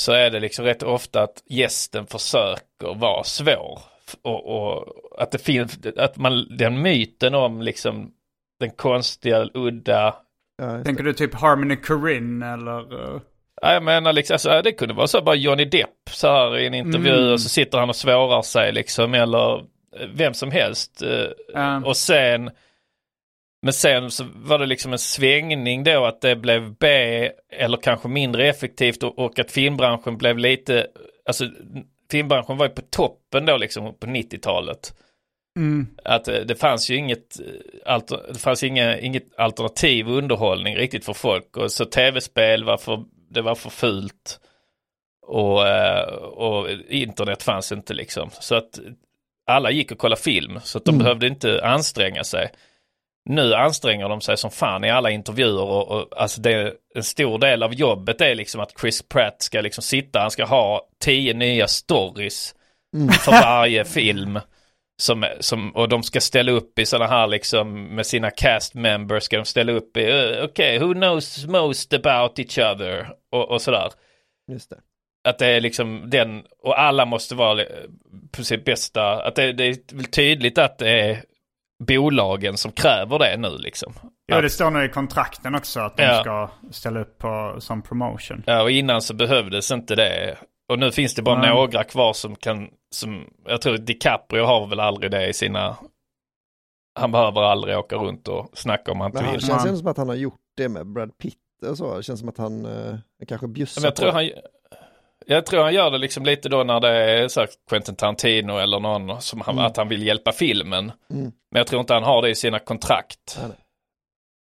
Så 0.00 0.12
är 0.12 0.30
det 0.30 0.40
liksom 0.40 0.64
rätt 0.64 0.82
ofta 0.82 1.22
att 1.22 1.42
gästen 1.46 2.06
försöker 2.06 2.94
vara 2.94 3.24
svår. 3.24 3.80
Och, 4.22 4.46
och 4.46 4.88
att 5.18 5.30
det 5.30 5.38
finns, 5.38 5.78
att 5.96 6.16
man, 6.16 6.56
den 6.56 6.82
myten 6.82 7.34
om 7.34 7.62
liksom 7.62 8.12
den 8.62 8.70
konstiga, 8.70 9.48
udda, 9.54 10.14
Ja, 10.62 10.84
Tänker 10.84 11.04
du 11.04 11.12
typ 11.12 11.34
Harmony 11.34 11.76
Korine 11.76 12.46
eller? 12.52 13.14
eh, 13.14 13.20
Ja, 13.62 13.72
jag 13.72 13.82
menar 13.82 14.12
liksom, 14.12 14.34
alltså, 14.34 14.62
det 14.62 14.72
kunde 14.72 14.94
vara 14.94 15.06
så 15.06 15.22
bara 15.22 15.34
Johnny 15.34 15.64
Depp 15.64 15.88
så 16.10 16.28
här 16.28 16.58
i 16.58 16.66
en 16.66 16.74
intervju 16.74 17.12
Mm. 17.18 17.32
och 17.32 17.40
så 17.40 17.48
sitter 17.48 17.78
han 17.78 17.88
och 17.88 17.96
svårar 17.96 18.42
sig 18.42 18.72
liksom 18.72 19.14
eller 19.14 19.58
eh, 19.58 20.08
vem 20.14 20.34
som 20.34 20.50
helst. 20.50 21.02
eh, 21.02 21.26
Ja. 21.54 21.82
Och 21.84 21.96
sen, 21.96 22.50
men 23.62 23.72
sen 23.72 24.10
så 24.10 24.24
var 24.34 24.58
det 24.58 24.66
liksom 24.66 24.92
en 24.92 24.98
svängning 24.98 25.84
då 25.84 26.04
att 26.04 26.20
det 26.20 26.36
blev 26.36 26.74
B 26.78 26.86
eller 27.52 27.76
kanske 27.76 28.08
mindre 28.08 28.48
effektivt 28.48 29.02
och, 29.02 29.18
och 29.18 29.38
att 29.38 29.50
filmbranschen 29.50 30.18
blev 30.18 30.38
lite, 30.38 30.86
alltså 31.26 31.44
filmbranschen 32.10 32.56
var 32.56 32.66
ju 32.66 32.72
på 32.72 32.82
toppen 32.90 33.46
då 33.46 33.56
liksom 33.56 33.94
på 33.98 34.06
90-talet. 34.06 34.94
Mm. 35.56 35.86
Att 36.04 36.28
eh, 36.28 36.40
det 36.40 36.54
fanns 36.54 36.90
ju 36.90 36.96
inget, 36.96 37.40
eh, 37.40 37.92
alter, 37.92 38.20
det 38.32 38.38
fanns 38.38 38.62
inga, 38.62 38.98
inget 38.98 39.38
alternativ 39.38 40.08
underhållning 40.08 40.76
riktigt 40.76 41.04
för 41.04 41.12
folk. 41.12 41.56
Och 41.56 41.72
så 41.72 41.84
tv-spel 41.84 42.64
var 42.64 42.76
för, 42.76 43.04
det 43.30 43.42
var 43.42 43.54
för 43.54 43.70
fult. 43.70 44.40
Och, 45.26 45.68
eh, 45.68 46.14
och 46.14 46.70
internet 46.88 47.42
fanns 47.42 47.72
inte 47.72 47.94
liksom. 47.94 48.30
Så 48.40 48.54
att 48.54 48.80
alla 49.46 49.70
gick 49.70 49.92
och 49.92 49.98
kollade 49.98 50.22
film. 50.22 50.60
Så 50.62 50.78
att 50.78 50.84
de 50.84 50.98
behövde 50.98 51.26
inte 51.26 51.64
anstränga 51.64 52.24
sig. 52.24 52.50
Nu 53.24 53.54
anstränger 53.54 54.08
de 54.08 54.20
sig 54.20 54.36
som 54.36 54.50
fan 54.50 54.84
i 54.84 54.90
alla 54.90 55.10
intervjuer 55.10 55.62
och, 55.62 55.88
och 55.88 56.08
alltså 56.16 56.40
det 56.40 56.74
en 56.94 57.02
stor 57.02 57.38
del 57.38 57.62
av 57.62 57.74
jobbet 57.74 58.20
är 58.20 58.34
liksom 58.34 58.60
att 58.60 58.80
Chris 58.80 59.02
Pratt 59.02 59.42
ska 59.42 59.60
liksom 59.60 59.82
sitta, 59.82 60.20
han 60.20 60.30
ska 60.30 60.44
ha 60.44 60.88
tio 61.04 61.34
nya 61.34 61.68
stories 61.68 62.54
för 63.24 63.32
varje 63.32 63.84
film. 63.84 64.40
Som, 65.02 65.24
som, 65.40 65.70
och 65.76 65.88
de 65.88 66.02
ska 66.02 66.20
ställa 66.20 66.52
upp 66.52 66.78
i 66.78 66.86
sådana 66.86 67.10
här 67.10 67.26
liksom 67.26 67.94
med 67.94 68.06
sina 68.06 68.30
cast 68.30 68.74
members 68.74 69.22
ska 69.22 69.36
de 69.36 69.44
ställa 69.44 69.72
upp 69.72 69.96
i, 69.96 70.12
uh, 70.12 70.44
okej, 70.44 70.78
who 70.78 70.94
knows 70.94 71.46
most 71.46 71.92
about 71.94 72.38
each 72.38 72.58
other 72.58 73.08
och, 73.32 73.50
och 73.50 73.62
sådär. 73.62 73.90
Just 74.52 74.70
det. 74.70 74.76
Att 75.28 75.38
det 75.38 75.46
är 75.46 75.60
liksom 75.60 76.10
den, 76.10 76.42
och 76.62 76.80
alla 76.80 77.04
måste 77.04 77.34
vara 77.34 77.60
eh, 77.62 77.66
på 78.36 78.44
sitt 78.44 78.64
bästa, 78.64 79.22
att 79.22 79.34
det, 79.34 79.52
det 79.52 79.64
är 79.64 79.96
väl 79.96 80.04
tydligt 80.04 80.58
att 80.58 80.78
det 80.78 81.00
är 81.00 81.22
bolagen 81.86 82.56
som 82.56 82.72
kräver 82.72 83.18
det 83.18 83.36
nu 83.36 83.58
liksom. 83.58 83.94
Ja, 84.26 84.40
det 84.40 84.50
står 84.50 84.70
nu 84.70 84.84
i 84.84 84.88
kontrakten 84.88 85.54
också 85.54 85.80
att 85.80 85.96
de 85.96 86.02
Ja. 86.02 86.20
ska 86.20 86.50
ställa 86.70 87.00
upp 87.00 87.18
på, 87.18 87.56
som 87.58 87.82
promotion. 87.82 88.42
Ja, 88.46 88.62
och 88.62 88.70
innan 88.70 89.02
så 89.02 89.14
behövdes 89.14 89.70
inte 89.70 89.94
det. 89.94 90.36
Och 90.72 90.78
nu 90.78 90.92
finns 90.92 91.14
det 91.14 91.22
bara 91.22 91.38
Nej. 91.40 91.50
några 91.50 91.84
kvar 91.84 92.12
som 92.12 92.36
kan, 92.36 92.68
som, 92.90 93.24
jag 93.46 93.60
tror 93.62 93.78
DiCaprio 93.78 94.44
har 94.44 94.66
väl 94.66 94.80
aldrig 94.80 95.10
det 95.10 95.28
i 95.28 95.32
sina, 95.32 95.76
han 97.00 97.12
behöver 97.12 97.42
aldrig 97.42 97.78
åka 97.78 97.96
runt 97.96 98.28
och 98.28 98.50
snacka 98.58 98.92
om 98.92 99.00
han 99.00 99.10
inte 99.10 99.22
vill. 99.32 99.40
känns 99.40 99.48
Man- 99.48 99.66
ändå 99.66 99.78
som 99.78 99.86
att 99.86 99.96
han 99.96 100.08
har 100.08 100.16
gjort 100.16 100.40
det 100.56 100.68
med 100.68 100.86
Brad 100.86 101.18
Pitt 101.18 101.38
och 101.66 101.78
så. 101.78 101.96
Det 101.96 102.02
känns 102.02 102.20
som 102.20 102.28
att 102.28 102.38
han 102.38 102.66
eh, 102.66 102.94
kanske 103.28 103.46
bjussar 103.48 103.80
Men 103.80 103.86
jag 103.86 103.96
tror 103.96 104.10
på. 104.10 104.16
han, 104.16 104.30
jag 105.26 105.46
tror 105.46 105.62
han 105.62 105.74
gör 105.74 105.90
det 105.90 105.98
liksom 105.98 106.24
lite 106.24 106.48
då 106.48 106.64
när 106.64 106.80
det 106.80 106.88
är 106.88 107.28
så 107.28 107.40
här 107.40 107.48
Quentin 107.68 107.96
Tarantino 107.96 108.52
eller 108.58 108.80
någon 108.80 109.20
som 109.20 109.40
han, 109.40 109.58
att 109.58 109.76
han 109.76 109.88
vill 109.88 110.02
hjälpa 110.06 110.32
filmen. 110.32 110.92
Mm. 111.10 111.32
Men 111.50 111.60
jag 111.60 111.66
tror 111.66 111.80
inte 111.80 111.94
han 111.94 112.02
har 112.02 112.22
det 112.22 112.30
i 112.30 112.34
sina 112.34 112.58
kontrakt. 112.58 113.38
Nej, 113.40 113.50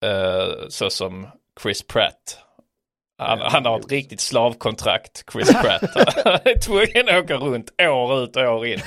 nej. 0.02 0.10
Eh, 0.10 0.68
så 0.68 0.90
som 0.90 1.26
Chris 1.62 1.86
Pratt. 1.86 2.38
Han, 3.18 3.38
han 3.40 3.64
har 3.64 3.78
ett 3.78 3.92
riktigt 3.92 4.20
slavkontrakt, 4.20 5.24
Chris 5.32 5.52
Pratt. 5.52 5.82
Han 6.24 6.38
är 6.44 6.58
tvungen 6.58 7.08
att 7.08 7.24
åka 7.24 7.34
runt 7.34 7.70
år 7.80 8.22
ut 8.24 8.36
och 8.36 8.42
år 8.42 8.66
in. 8.66 8.80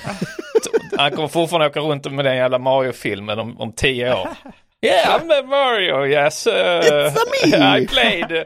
Han 0.97 1.11
kommer 1.11 1.27
fortfarande 1.27 1.67
åka 1.67 1.79
runt 1.79 2.11
med 2.11 2.25
den 2.25 2.35
jävla 2.35 2.59
Mario-filmen 2.59 3.39
om, 3.39 3.57
om 3.61 3.73
tio 3.73 4.13
år. 4.13 4.27
Yeah, 4.83 5.19
I'm 5.19 5.47
Mario, 5.47 6.07
yes. 6.07 6.47
Uh, 6.47 6.53
It's 6.53 7.15
me. 7.43 7.55
I 7.83 7.85
played, 7.85 8.45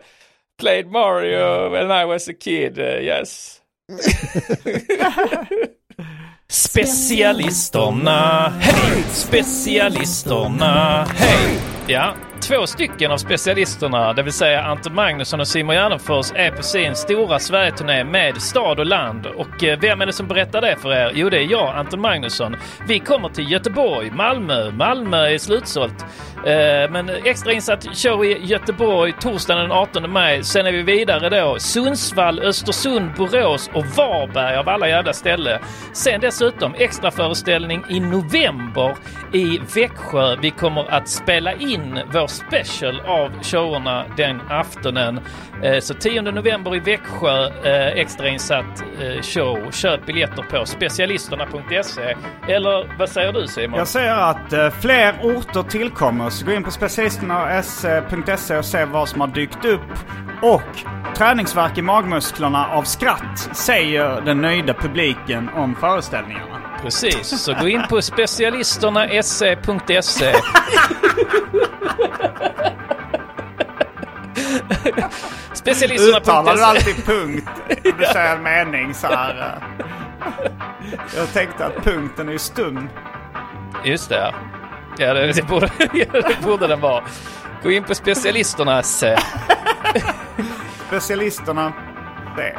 played 0.59 0.88
Mario 0.91 1.69
when 1.69 1.89
I 1.91 2.03
was 2.05 2.27
a 2.27 2.33
kid, 2.33 2.77
uh, 2.77 2.99
yes. 3.01 3.61
Specialisterna, 6.49 8.53
hej! 8.59 9.03
Specialisterna, 9.09 11.05
hej! 11.15 11.59
Ja, 11.88 12.13
två 12.47 12.67
stycken 12.67 13.11
av 13.11 13.17
specialisterna, 13.17 14.13
det 14.13 14.23
vill 14.23 14.33
säga 14.33 14.63
Anton 14.63 14.95
Magnusson 14.95 15.39
och 15.39 15.47
Simon 15.47 15.75
Gärdenfors, 15.75 16.31
är 16.35 16.51
på 16.51 16.63
sin 16.63 16.95
stora 16.95 17.39
Sverigeturné 17.39 18.03
med 18.03 18.41
stad 18.41 18.79
och 18.79 18.85
land. 18.85 19.25
Och 19.25 19.63
eh, 19.63 19.79
vem 19.79 20.01
är 20.01 20.05
det 20.05 20.13
som 20.13 20.27
berättar 20.27 20.61
det 20.61 20.75
för 20.81 20.93
er? 20.93 21.11
Jo, 21.13 21.29
det 21.29 21.37
är 21.37 21.51
jag, 21.51 21.75
Anton 21.75 22.01
Magnusson. 22.01 22.55
Vi 22.87 22.99
kommer 22.99 23.29
till 23.29 23.51
Göteborg, 23.51 24.11
Malmö. 24.11 24.71
Malmö 24.71 25.17
är 25.17 25.37
slutsålt. 25.37 26.05
Eh, 26.45 26.91
men 26.91 27.09
extrainsatt 27.09 27.97
show 27.97 28.25
i 28.25 28.45
Göteborg 28.45 29.13
torsdagen 29.19 29.61
den 29.61 29.71
18 29.71 30.11
maj. 30.11 30.43
Sen 30.43 30.65
är 30.65 30.71
vi 30.71 30.81
vidare 30.81 31.29
då 31.29 31.59
Sundsvall, 31.59 32.39
Östersund, 32.39 33.11
Borås 33.17 33.69
och 33.73 33.85
Varberg 33.85 34.57
av 34.57 34.69
alla 34.69 34.87
jävla 34.87 35.13
ställen. 35.13 35.59
Sen 35.93 36.21
dessutom 36.21 36.75
extra 36.77 37.11
föreställning 37.11 37.83
i 37.89 37.99
november 37.99 38.95
i 39.36 39.61
Växjö. 39.75 40.36
Vi 40.41 40.51
kommer 40.51 40.91
att 40.91 41.09
spela 41.09 41.53
in 41.53 41.99
vår 42.13 42.27
special 42.27 42.99
av 42.99 43.43
showerna 43.43 44.05
den 44.17 44.41
aftonen. 44.49 45.19
Eh, 45.63 45.79
så 45.79 45.93
10 45.93 46.21
november 46.21 46.75
i 46.75 46.79
Växjö, 46.79 47.47
eh, 47.47 47.88
extrainsatt 47.88 48.83
eh, 49.01 49.21
show. 49.21 49.71
Köp 49.71 50.05
biljetter 50.05 50.43
på 50.43 50.65
specialisterna.se. 50.65 52.15
Eller 52.47 52.97
vad 52.99 53.09
säger 53.09 53.33
du 53.33 53.47
Simon? 53.47 53.79
Jag 53.79 53.88
säger 53.88 54.15
att 54.15 54.53
fler 54.81 55.15
orter 55.23 55.63
tillkommer. 55.63 56.29
Så 56.29 56.45
gå 56.45 56.51
in 56.51 56.63
på 56.63 56.71
specialisterna.se 56.71 58.57
och 58.57 58.65
se 58.65 58.86
vad 58.86 59.09
som 59.09 59.21
har 59.21 59.27
dykt 59.27 59.65
upp. 59.65 59.81
Och 60.41 60.61
träningsvärk 61.17 61.77
i 61.77 61.81
magmusklerna 61.81 62.67
av 62.67 62.83
skratt 62.83 63.49
säger 63.53 64.21
den 64.21 64.41
nöjda 64.41 64.73
publiken 64.73 65.49
om 65.55 65.75
föreställningarna. 65.75 66.64
Precis, 66.86 67.43
så 67.43 67.53
gå 67.53 67.67
in 67.67 67.81
på 67.89 68.01
specialisterna.se.se 68.01 70.36
Specialisterna.se 75.53 76.17
Uttalar 76.17 76.55
du 76.55 76.63
alltid 76.63 77.05
punkt 77.05 77.49
du 77.83 78.05
säger 78.13 78.36
en 78.36 78.43
mening 78.43 78.93
så 78.93 79.07
här? 79.07 79.59
Jag 81.15 81.33
tänkte 81.33 81.65
att 81.65 81.83
punkten 81.83 82.27
är 82.27 82.31
ju 82.31 82.39
stum. 82.39 82.89
Just 83.83 84.09
det, 84.09 84.15
ja. 84.15 84.33
Det, 85.13 85.33
det, 85.33 85.47
borde, 85.47 85.69
det 86.11 86.41
borde 86.43 86.67
den 86.67 86.79
vara. 86.79 87.03
Gå 87.63 87.71
in 87.71 87.83
på 87.83 87.95
specialisternas... 87.95 89.03
Specialisterna, 90.88 91.73
det. 92.36 92.55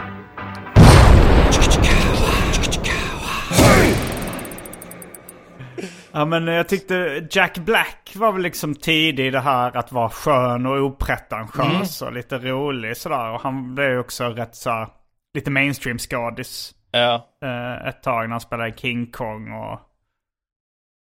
Ja 6.16 6.24
men 6.24 6.46
jag 6.46 6.68
tyckte 6.68 7.26
Jack 7.30 7.58
Black 7.58 8.12
var 8.14 8.32
väl 8.32 8.42
liksom 8.42 8.74
tidig 8.74 9.26
i 9.26 9.30
det 9.30 9.40
här 9.40 9.76
att 9.76 9.92
vara 9.92 10.10
skön 10.10 10.66
och 10.66 10.84
opretentiös 10.84 12.02
och 12.02 12.12
lite 12.12 12.38
rolig 12.38 12.96
sådär. 12.96 13.30
Och 13.30 13.40
han 13.40 13.74
blev 13.74 13.90
ju 13.90 13.98
också 13.98 14.24
rätt 14.28 14.56
så 14.56 14.86
lite 15.34 15.50
mainstream 15.50 15.98
skådis 15.98 16.74
Ja. 16.90 17.28
eh, 17.42 17.88
ett 17.88 18.02
tag 18.02 18.22
när 18.22 18.30
han 18.30 18.40
spelade 18.40 18.76
King 18.76 19.10
Kong 19.10 19.52
och... 19.52 19.80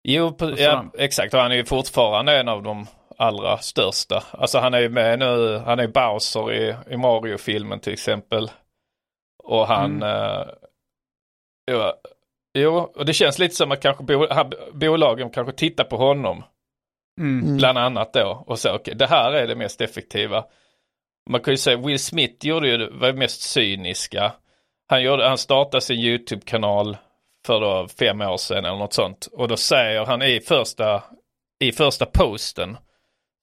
Jo, 0.05 0.33
på, 0.33 0.57
så 0.57 0.63
ja, 0.63 0.85
exakt. 0.99 1.35
Och 1.35 1.41
han 1.41 1.53
är 1.53 1.57
ju 1.57 1.65
fortfarande 1.65 2.41
en 2.41 2.49
av 2.49 2.63
de 2.63 2.87
allra 3.19 3.59
största. 3.59 4.23
Alltså 4.31 4.59
han 4.59 4.75
är 4.75 4.81
ju 4.81 4.89
med 4.89 5.19
nu, 5.19 5.59
han 5.59 5.79
är 5.79 5.89
Bowser 5.89 6.53
i, 6.53 6.77
i 6.91 6.97
Mario-filmen 6.97 7.81
till 7.81 7.93
exempel. 7.93 8.51
Och 9.45 9.67
han... 9.67 10.03
Eh, 10.03 10.47
jo, 11.71 11.79
jo, 12.55 12.93
och 12.97 13.07
det 13.07 13.13
känns 13.13 13.39
lite 13.39 13.55
som 13.55 13.73
att 13.73 13.83
kanske 13.83 14.05
bo, 14.05 14.27
bolagen 14.73 15.31
kanske 15.31 15.53
tittar 15.53 15.85
på 15.85 15.97
honom. 15.97 16.45
Mm. 17.21 17.57
Bland 17.57 17.79
annat 17.79 18.13
då. 18.13 18.45
Och 18.47 18.59
så, 18.59 18.75
okej, 18.75 18.95
det 18.95 19.07
här 19.07 19.33
är 19.33 19.47
det 19.47 19.57
mest 19.57 19.81
effektiva. 19.81 20.45
Man 21.31 21.41
kan 21.41 21.53
ju 21.53 21.59
säga 21.59 21.77
Will 21.77 21.99
Smith 21.99 22.47
gjorde 22.47 22.69
ju 22.69 22.77
det 22.77 22.91
var 22.91 23.07
det 23.07 23.19
mest 23.19 23.43
cyniska. 23.43 24.33
Han, 24.89 25.03
gjorde, 25.03 25.29
han 25.29 25.39
startade 25.39 25.81
sin 25.81 25.99
YouTube-kanal 25.99 26.97
för 27.47 27.61
då 27.61 27.89
fem 27.99 28.21
år 28.21 28.37
sedan 28.37 28.65
eller 28.65 28.79
något 28.79 28.93
sånt. 28.93 29.29
Och 29.33 29.49
då 29.49 29.57
säger 29.57 30.07
han 30.07 30.23
i 30.23 30.41
första, 30.41 31.03
i 31.61 31.73
första 31.73 32.07
posten, 32.07 32.77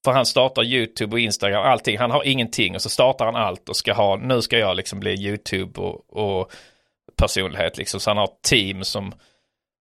för 0.05 0.11
han 0.11 0.25
startar 0.25 0.63
YouTube 0.63 1.15
och 1.15 1.19
Instagram, 1.19 1.63
allting. 1.63 1.97
Han 1.97 2.11
har 2.11 2.23
ingenting 2.23 2.75
och 2.75 2.81
så 2.81 2.89
startar 2.89 3.25
han 3.25 3.35
allt 3.35 3.69
och 3.69 3.75
ska 3.75 3.93
ha, 3.93 4.15
nu 4.15 4.41
ska 4.41 4.57
jag 4.57 4.75
liksom 4.75 4.99
bli 4.99 5.27
YouTube 5.27 5.81
och, 5.81 6.17
och 6.17 6.51
personlighet 7.17 7.77
liksom. 7.77 7.99
Så 7.99 8.09
han 8.09 8.17
har 8.17 8.23
ett 8.25 8.41
team 8.49 8.83
som, 8.83 9.13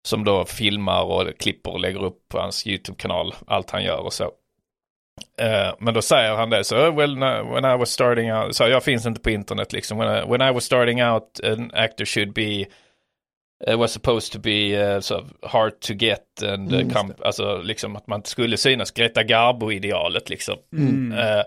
som 0.07 0.23
då 0.23 0.45
filmar 0.45 1.03
och 1.03 1.37
klipper 1.39 1.71
och 1.71 1.79
lägger 1.79 2.03
upp 2.03 2.27
på 2.29 2.39
hans 2.39 2.67
YouTube-kanal, 2.67 3.33
allt 3.47 3.69
han 3.71 3.83
gör 3.83 3.99
och 3.99 4.13
så. 4.13 4.31
Eh, 5.41 5.73
men 5.79 5.93
då 5.93 6.01
säger 6.01 6.35
han 6.35 6.49
det 6.49 6.63
så, 6.63 6.77
"Oh, 6.77 6.95
well, 6.95 7.17
no, 7.17 7.53
when 7.53 7.65
I 7.65 7.77
was 7.77 7.89
starting 7.91 8.33
out, 8.33 8.55
så 8.55 8.63
jag 8.63 8.83
finns 8.83 9.05
inte 9.05 9.21
på 9.21 9.29
internet 9.29 9.73
liksom. 9.73 9.97
When 9.97 10.17
I, 10.17 10.31
when 10.31 10.49
I 10.49 10.51
was 10.53 10.63
starting 10.63 11.03
out, 11.03 11.39
an 11.43 11.71
actor 11.73 12.05
should 12.05 12.33
be, 12.33 12.65
uh, 13.69 13.79
was 13.79 13.91
supposed 13.91 14.33
to 14.33 14.39
be 14.39 14.77
uh, 14.95 14.99
sort 14.99 15.21
of 15.21 15.51
hard 15.51 15.79
to 15.79 15.93
get 15.93 16.43
and 16.43 16.73
uh, 16.73 16.79
Mm, 16.79 16.93
come, 16.93 17.13
alltså 17.21 17.61
liksom 17.61 17.95
att 17.95 18.07
man 18.07 18.19
inte 18.19 18.29
skulle 18.29 18.57
synas, 18.57 18.91
Greta 18.91 19.23
Garbo-idealet 19.23 20.29
liksom. 20.29 20.57
Eh, 21.13 21.43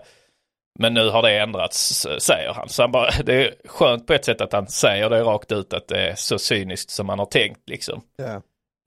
men 0.79 0.93
nu 0.93 1.09
har 1.09 1.21
det 1.21 1.39
ändrats, 1.39 2.07
säger 2.19 2.53
han. 2.53 2.69
Så 2.69 2.83
han 2.83 2.91
bara, 2.91 3.11
det 3.23 3.33
är 3.47 3.53
skönt 3.67 4.07
på 4.07 4.13
ett 4.13 4.25
sätt 4.25 4.41
att 4.41 4.53
han 4.53 4.67
säger 4.67 5.09
det 5.09 5.21
rakt 5.21 5.51
ut 5.51 5.73
att 5.73 5.87
det 5.87 6.09
är 6.09 6.15
så 6.15 6.39
cyniskt 6.39 6.89
som 6.91 7.07
man 7.07 7.19
har 7.19 7.25
tänkt 7.25 7.69
liksom. 7.69 8.01
Ja. 8.17 8.41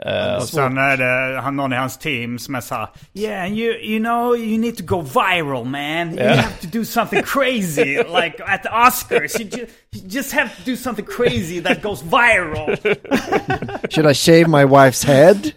Eh, 0.04 0.34
Och 0.36 0.42
sen 0.42 0.78
är 0.78 0.96
det 0.96 1.40
han, 1.40 1.56
någon 1.56 1.72
i 1.72 1.76
hans 1.76 1.98
team 1.98 2.38
som 2.38 2.54
är 2.54 2.60
såhär 2.60 2.88
Yeah, 3.14 3.52
you, 3.52 3.74
you 3.74 3.98
know, 3.98 4.36
you 4.36 4.58
need 4.58 4.76
to 4.76 4.84
go 4.84 5.00
viral 5.00 5.64
man. 5.64 6.10
You 6.18 6.20
Ja. 6.28 6.34
have 6.34 6.60
to 6.60 6.66
do 6.78 6.84
something 6.84 7.22
crazy. 7.22 7.84
like 8.22 8.42
at 8.46 8.62
the 8.62 8.68
Oscars. 8.68 9.40
You, 9.40 9.48
ju- 9.52 9.66
you 9.94 10.02
just 10.08 10.32
have 10.32 10.48
to 10.48 10.70
do 10.70 10.76
something 10.76 11.06
crazy 11.06 11.60
that 11.62 11.82
goes 11.82 12.02
viral. 12.02 12.76
Should 13.90 14.06
I 14.10 14.14
shave 14.14 14.48
my 14.48 14.64
wife's 14.64 15.04
head? 15.06 15.52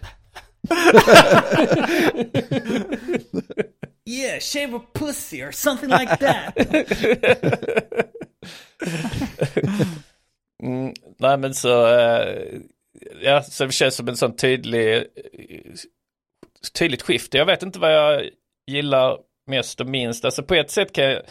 Yeah, 4.06 4.40
shave 4.40 4.76
a 4.76 4.80
pussy 4.92 5.42
or 5.42 5.52
something 5.52 5.90
like 5.90 6.16
that. 6.16 6.56
Mm, 10.62 10.94
nej 11.18 11.38
men 11.38 11.54
så, 11.54 11.98
eh, 11.98 12.60
ja, 13.22 13.42
så 13.42 13.64
det 13.64 13.72
känns 13.72 13.94
som 13.94 14.08
en 14.08 14.16
sån 14.16 14.36
tydlig, 14.36 15.04
tydligt 16.78 17.02
skifte. 17.02 17.38
Jag 17.38 17.46
vet 17.46 17.62
inte 17.62 17.78
vad 17.78 17.92
jag 17.92 18.30
gillar 18.66 19.18
mest 19.46 19.80
och 19.80 19.86
minst. 19.86 20.24
Alltså 20.24 20.42
på 20.42 20.54
ett 20.54 20.70
sätt 20.70 20.92
kan 20.92 21.04
jag, 21.04 21.22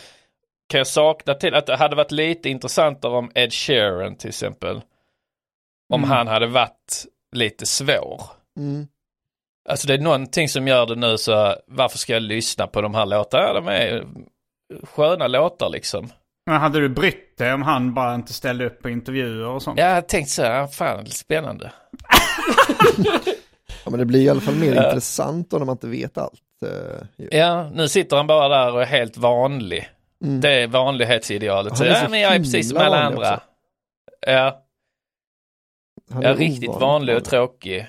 kan 0.69 0.77
jag 0.77 0.87
sakna 0.87 1.33
till 1.33 1.53
att 1.53 1.65
det 1.65 1.75
hade 1.75 1.95
varit 1.95 2.11
lite 2.11 2.49
intressantare 2.49 3.11
om 3.11 3.31
Ed 3.35 3.53
Sheeran 3.53 4.15
till 4.15 4.29
exempel. 4.29 4.81
Om 5.93 6.03
han 6.03 6.27
hade 6.27 6.47
varit 6.47 7.05
lite 7.31 7.65
svår. 7.65 8.21
Mm. 8.57 8.87
Alltså 9.69 9.87
det 9.87 9.93
är 9.93 9.97
någonting 9.97 10.49
som 10.49 10.67
gör 10.67 10.85
det 10.85 10.95
nu 10.95 11.17
så 11.17 11.55
varför 11.67 11.97
ska 11.97 12.13
jag 12.13 12.21
lyssna 12.21 12.67
på 12.67 12.81
de 12.81 12.95
här 12.95 13.05
låtarna? 13.05 13.43
Ja, 13.47 13.53
de 13.53 13.67
är 13.67 14.03
sköna 14.83 15.27
låtar 15.27 15.69
liksom. 15.69 16.09
Men 16.45 16.61
hade 16.61 16.79
du 16.79 16.89
brytt 16.89 17.37
dig 17.37 17.53
om 17.53 17.61
han 17.61 17.93
bara 17.93 18.15
inte 18.15 18.33
ställde 18.33 18.65
upp 18.65 18.81
på 18.81 18.89
intervjuer 18.89 19.47
och 19.47 19.61
sånt? 19.61 19.79
Jag 19.79 19.93
har 19.93 20.01
tänkt 20.01 20.29
så 20.29 20.43
här, 20.43 20.67
fan 20.67 21.05
spännande. 21.05 21.71
Ja, 23.83 23.91
men 23.91 23.99
det 23.99 24.05
blir 24.05 24.21
i 24.21 24.29
alla 24.29 24.41
fall 24.41 24.55
mer 24.55 24.85
intressant 24.85 25.49
då 25.49 25.57
när 25.57 25.65
man 25.65 25.73
inte 25.73 25.87
vet 25.87 26.17
allt. 26.17 26.41
eh. 26.65 27.27
Ja, 27.39 27.69
nu 27.73 27.87
sitter 27.87 28.17
han 28.17 28.27
bara 28.27 28.47
där 28.47 28.73
och 28.73 28.81
är 28.81 28.85
helt 28.85 29.17
vanlig. 29.17 29.89
Mm. 30.23 30.41
Det 30.41 30.49
är 30.49 30.67
vanlighetsidealet. 30.67 31.77
Så, 31.77 31.83
Han 31.83 31.91
är 31.93 31.97
ja, 31.97 32.03
så 32.05 32.09
men 32.11 32.19
jag 32.19 32.33
är 32.35 32.39
precis 32.39 32.69
som 32.69 32.77
alla 32.77 33.03
andra. 33.03 33.33
också. 33.33 33.39
Ja, 34.27 34.61
Han 36.11 36.21
jag 36.21 36.31
är 36.31 36.35
är 36.35 36.39
riktigt 36.39 36.69
vanlig 36.75 37.15
och 37.17 37.23
tråkig. 37.25 37.87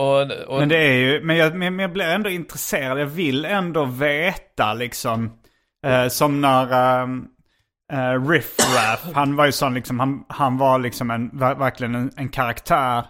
Och, 0.00 0.20
och, 0.48 0.58
Men 0.58 0.68
det 0.68 0.76
är 0.76 0.92
ju, 0.92 1.20
men 1.24 1.36
jag, 1.36 1.54
men 1.54 1.78
jag 1.78 1.92
blir 1.92 2.04
ändå 2.04 2.30
intresserad. 2.30 3.00
Jag 3.00 3.06
vill 3.06 3.44
ändå 3.44 3.84
veta 3.84 4.74
liksom. 4.74 5.32
Eh, 5.86 6.08
som 6.08 6.40
när 6.40 7.02
um, 7.02 7.26
uh, 7.92 8.28
Riff 8.28 8.56
Raff, 8.58 9.04
han 9.14 9.36
var 9.36 9.46
ju 9.46 9.52
sån 9.52 9.74
liksom, 9.74 10.00
han, 10.00 10.24
han 10.28 10.58
var 10.58 10.78
liksom 10.78 11.10
en, 11.10 11.30
ver- 11.30 11.58
verkligen 11.58 11.94
en, 11.94 12.10
en 12.16 12.28
karaktär. 12.28 13.04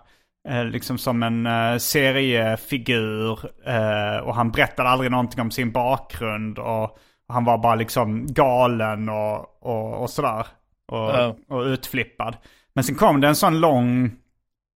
eh, 0.49 0.65
liksom 0.65 0.99
som 0.99 1.23
en 1.23 1.47
uh, 1.47 1.79
seriefigur. 1.79 3.39
eh, 3.67 4.17
och 4.23 4.35
han 4.35 4.51
berättade 4.51 4.89
aldrig 4.89 5.11
någonting 5.11 5.41
om 5.41 5.51
sin 5.51 5.73
bakgrund. 5.73 6.59
Och, 6.59 6.99
han 7.29 7.45
var 7.45 7.59
bara 7.59 7.75
liksom 7.75 8.27
galen 8.27 9.09
och, 9.09 9.63
och, 9.67 10.03
och 10.03 10.11
sådär. 10.11 10.47
Och, 10.93 10.99
Ja. 10.99 11.37
och 11.49 11.61
utflippad. 11.63 12.37
Men 12.75 12.85
sen 12.85 12.95
kom 12.95 13.21
det 13.21 13.29
en 13.29 13.35
sån 13.35 13.61
lång 13.61 14.11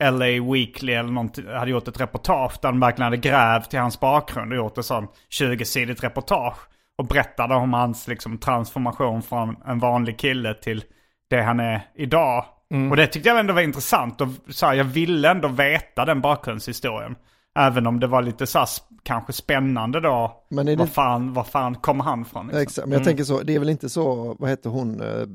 LA 0.05 0.53
Weekly 0.53 0.92
eller 0.92 1.11
någonting, 1.12 1.47
hade 1.49 1.70
gjort 1.70 1.88
ett 1.88 2.01
reportage 2.01 2.59
där 2.62 2.68
de 2.68 2.80
verkligen 2.80 3.05
hade 3.05 3.16
grävt 3.16 3.74
i 3.74 3.76
hans 3.76 4.01
bakgrund 4.01 4.53
och 4.53 4.57
gjort 4.57 4.78
ett 4.78 4.84
sånt 4.84 5.11
20-sidigt 5.40 6.05
reportage. 6.05 6.57
Och 6.99 7.07
berättade 7.07 7.55
om 7.55 7.72
hans 7.72 8.09
liksom, 8.09 8.38
transformation 8.38 9.22
från 9.22 9.57
en 9.66 9.78
vanlig 9.78 10.18
kille 10.18 10.55
till 10.55 10.84
det 11.30 11.42
han 11.42 11.61
är 11.61 11.80
idag. 11.95 12.45
Och 12.90 12.97
det 12.97 13.07
tyckte 13.07 13.28
jag 13.28 13.38
ändå 13.38 13.55
var 13.55 13.61
intressant. 13.62 14.20
Och 14.20 14.28
så 14.49 14.66
här, 14.66 14.74
jag 14.74 14.84
ville 14.84 15.30
ändå 15.30 15.49
veta 15.49 16.05
den 16.05 16.20
bakgrundshistorien. 16.20 17.16
Även 17.59 17.86
om 17.86 18.01
det 18.01 18.07
var 18.07 18.22
lite 18.22 18.47
så 18.47 18.59
här, 18.59 18.68
kanske 19.03 19.32
spännande 19.32 20.01
då. 20.01 20.45
Men 20.51 20.68
är 20.68 20.72
det- 20.72 20.76
Var 20.76 20.86
fan, 20.86 21.32
var 21.32 21.45
fan 21.45 21.74
kommer 21.74 22.05
han 22.05 22.24
från? 22.24 22.47
Liksom? 22.47 22.62
exakt. 22.62 22.86
Men 22.88 22.92
jag 22.99 23.05
tänker 23.05 23.24
så, 23.24 23.40
det 23.42 23.55
är 23.55 23.59
väl 23.59 23.68
inte 23.70 23.88
så, 23.88 24.36
vad 24.38 24.51
heter 24.51 24.70
hon, 24.70 25.01
eh, 25.01 25.26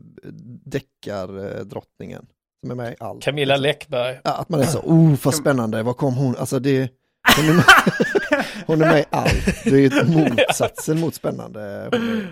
deckardrottningen 0.65 2.25
som 2.61 2.71
är 2.71 2.75
med 2.75 2.93
i 2.93 2.95
allt. 2.99 3.23
Camilla 3.23 3.57
Läckberg. 3.57 4.19
Ja, 4.23 4.31
att 4.31 4.49
man 4.49 4.59
är 4.59 4.65
så, 4.65 4.79
oh 4.79 5.15
vad 5.23 5.35
spännande, 5.35 5.83
var 5.83 5.93
kom 5.93 6.15
hon? 6.15 6.35
Alltså 6.37 6.59
det, 6.59 6.91
hon 7.37 7.49
är 7.49 7.53
med, 7.53 7.65
hon 8.67 8.81
är 8.81 8.85
med 8.85 8.99
i 8.99 9.05
allt. 9.09 9.63
Det 9.63 9.69
är 9.69 9.79
ju 9.79 10.03
motsatsen 10.05 10.99
mot 10.99 11.15
spännande. 11.15 11.89
Hon 11.91 12.27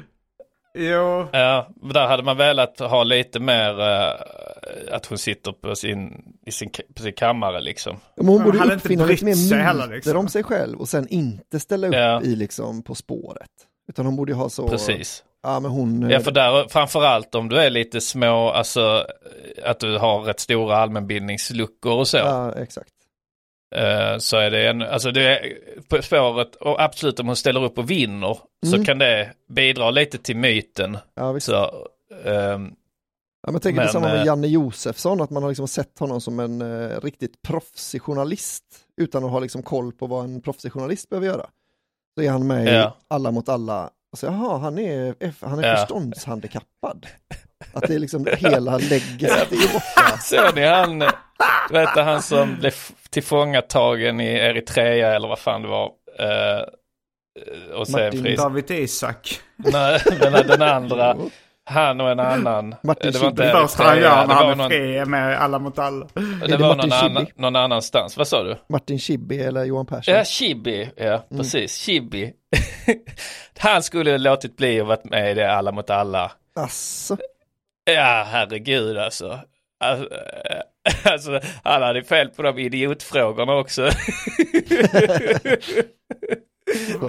Jo. 0.80 1.28
Ja, 1.32 1.67
där 1.93 2.07
hade 2.07 2.23
man 2.23 2.38
velat 2.38 2.80
ha 2.80 3.03
lite 3.03 3.39
mer, 3.39 3.82
eh, 3.82 4.95
att 4.95 5.05
hon 5.05 5.17
sitter 5.17 5.51
på 5.51 5.75
sin, 5.75 6.23
i 6.45 6.51
sin, 6.51 6.69
på 6.95 7.01
sin 7.01 7.13
kammare 7.13 7.61
liksom. 7.61 7.97
Men 8.17 8.28
hon 8.28 8.43
borde 8.43 8.57
inte 8.57 8.75
uppfinna 8.75 9.05
lite 9.05 9.25
mer 9.25 9.55
heller, 9.57 9.84
myter 9.84 9.95
liksom. 9.95 10.17
om 10.17 10.28
sig 10.28 10.43
själv 10.43 10.80
och 10.80 10.89
sen 10.89 11.07
inte 11.07 11.59
ställa 11.59 11.88
upp 11.88 11.93
Ja. 11.93 12.21
i 12.21 12.36
liksom 12.36 12.84
På 12.84 12.95
spåret. 12.95 13.49
Utan 13.89 14.05
hon 14.05 14.15
borde 14.15 14.34
ha 14.34 14.49
så, 14.49 14.67
Precis. 14.67 15.23
Ja 15.54 15.60
men 15.60 15.72
hon, 15.72 16.10
Ja 16.10 16.20
för 16.20 16.32
där, 16.32 16.68
framförallt 16.70 17.36
om 17.36 17.50
du 17.50 17.58
är 17.60 17.70
lite 17.70 18.02
små, 18.02 18.50
alltså 18.50 19.06
att 19.64 19.80
du 19.80 19.98
har 19.98 20.22
rätt 20.22 20.39
stora 20.39 20.78
allmänbildningsluckor 20.78 21.91
och 22.00 22.08
så. 22.08 22.18
ja 22.18 22.54
exakt. 22.54 22.89
Eh, 23.76 24.18
så 24.18 24.38
är 24.38 24.52
det 24.52 24.68
en, 24.70 24.82
alltså 24.82 25.12
det 25.12 25.22
är 25.39 25.54
på 25.89 26.02
spåret 26.02 26.56
och 26.56 26.82
absolut 26.82 27.20
om 27.20 27.28
hon 27.28 27.36
ställer 27.36 27.64
upp 27.64 27.78
och 27.78 27.89
vinner 27.91 28.38
så 28.66 28.74
Mm. 28.74 28.86
kan 28.86 28.98
det 29.00 29.34
bidra 29.50 29.91
lite 29.91 30.18
till 30.18 30.36
myten. 30.38 30.98
Ja, 31.16 31.32
visst. 31.32 31.45
Så, 31.45 31.88
ehm, 32.26 32.72
Ja, 33.48 33.52
men 33.52 33.62
tänk 33.62 33.76
Men, 33.76 33.86
detsamma 33.86 34.08
med 34.08 34.20
eh, 34.20 34.26
Janne 34.26 34.48
Josefsson, 34.48 35.22
att 35.22 35.30
man 35.30 35.43
har 35.43 35.50
liksom 35.50 35.68
sett 35.68 36.00
honom 36.00 36.22
som 36.22 36.39
en 36.39 36.62
eh, 36.62 37.02
riktigt 37.02 37.41
proffsig 37.41 38.02
journalist 38.02 38.64
utan 38.98 39.24
att 39.24 39.32
ha 39.32 39.39
liksom 39.39 39.64
koll 39.64 39.91
på 39.91 40.08
vad 40.08 40.24
en 40.24 40.41
proffsig 40.41 40.72
journalist 40.74 41.10
behöver 41.10 41.28
göra. 41.28 41.45
Så 42.18 42.24
är 42.24 42.30
han 42.30 42.48
med 42.48 42.68
i 42.68 42.70
Ja. 42.76 42.95
Alla 43.08 43.32
mot 43.32 43.50
alla, 43.50 43.89
och 44.12 44.18
så, 44.20 44.26
jaha, 44.26 44.58
han 44.58 44.78
är, 44.80 45.16
han 45.45 45.60
är 45.64 45.68
Ja. 45.70 45.76
förståndshandikappad. 45.78 47.08
Att 47.74 47.88
det 47.88 47.95
är 47.95 47.99
liksom 47.99 48.28
hela 48.38 48.78
lägget 48.78 49.51
i 49.51 49.68
borta. 49.74 50.18
Såg 50.22 50.55
ni 50.55 50.66
han, 50.66 50.99
vet 51.72 51.89
du, 51.95 52.01
han 52.01 52.22
som 52.22 52.55
blev 52.60 52.74
tillfångatagen 53.10 54.22
i 54.22 54.28
Eritrea 54.28 55.16
eller 55.16 55.28
vad 55.28 55.39
fan 55.39 55.62
det 55.62 55.68
var. 55.68 55.86
eh, 56.20 56.62
och 57.74 57.88
sen 57.88 58.05
Martin 58.05 58.24
fris. 58.24 58.39
David 58.39 58.72
Isak. 58.72 59.39
Nej, 59.55 60.01
men 60.22 60.47
den 60.47 60.62
andra, 60.62 61.18
han 61.70 62.01
och 62.01 62.09
en 62.11 62.20
annan. 62.20 62.76
Martin 62.84 63.11
det 63.11 63.20
var 63.20 63.30
inte 63.30 63.43
Schibbye. 63.43 63.61
Först 63.61 63.80
han 63.80 63.97
gör 63.97 64.28
när 64.28 64.34
han 64.36 64.51
är 64.51 64.55
någon, 64.55 64.70
fri 64.70 65.05
med 65.05 65.41
alla 65.41 65.59
mot 65.59 65.80
alla. 65.80 66.07
det 66.13 66.47
det 66.47 66.57
var 66.57 66.76
Martin 66.76 66.89
någon, 66.89 66.99
annan, 66.99 67.28
någon 67.36 67.55
annanstans. 67.55 68.18
Vad 68.18 68.28
sa 68.28 68.43
du? 68.43 68.55
Martin 68.70 68.99
Schibbye 68.99 69.47
eller 69.47 69.63
Johan 69.63 69.86
Persson. 69.86 70.13
Ja, 70.13 70.24
Chibi, 70.24 70.89
ja 70.95 71.24
precis, 71.30 71.76
Chibi. 71.76 72.34
han 73.57 73.84
skulle 73.84 74.11
ha 74.11 74.18
låtit 74.18 74.57
bli 74.57 74.82
och 74.82 74.88
varit 74.88 75.05
med 75.05 75.32
i 75.32 75.34
det 75.34 75.51
Alla 75.53 75.72
mot 75.72 75.89
alla. 75.89 76.32
Asså, 76.55 77.18
Ja, 77.84 78.26
herregud 78.28 78.97
alltså. 78.97 79.39
Alltså, 79.80 80.09
Alltså, 81.03 81.39
han 81.63 81.82
hade 81.82 82.03
fel 82.03 82.30
på 82.30 82.41
de 82.41 82.59
idiotfrågorna 82.59 83.55
också. 83.55 83.89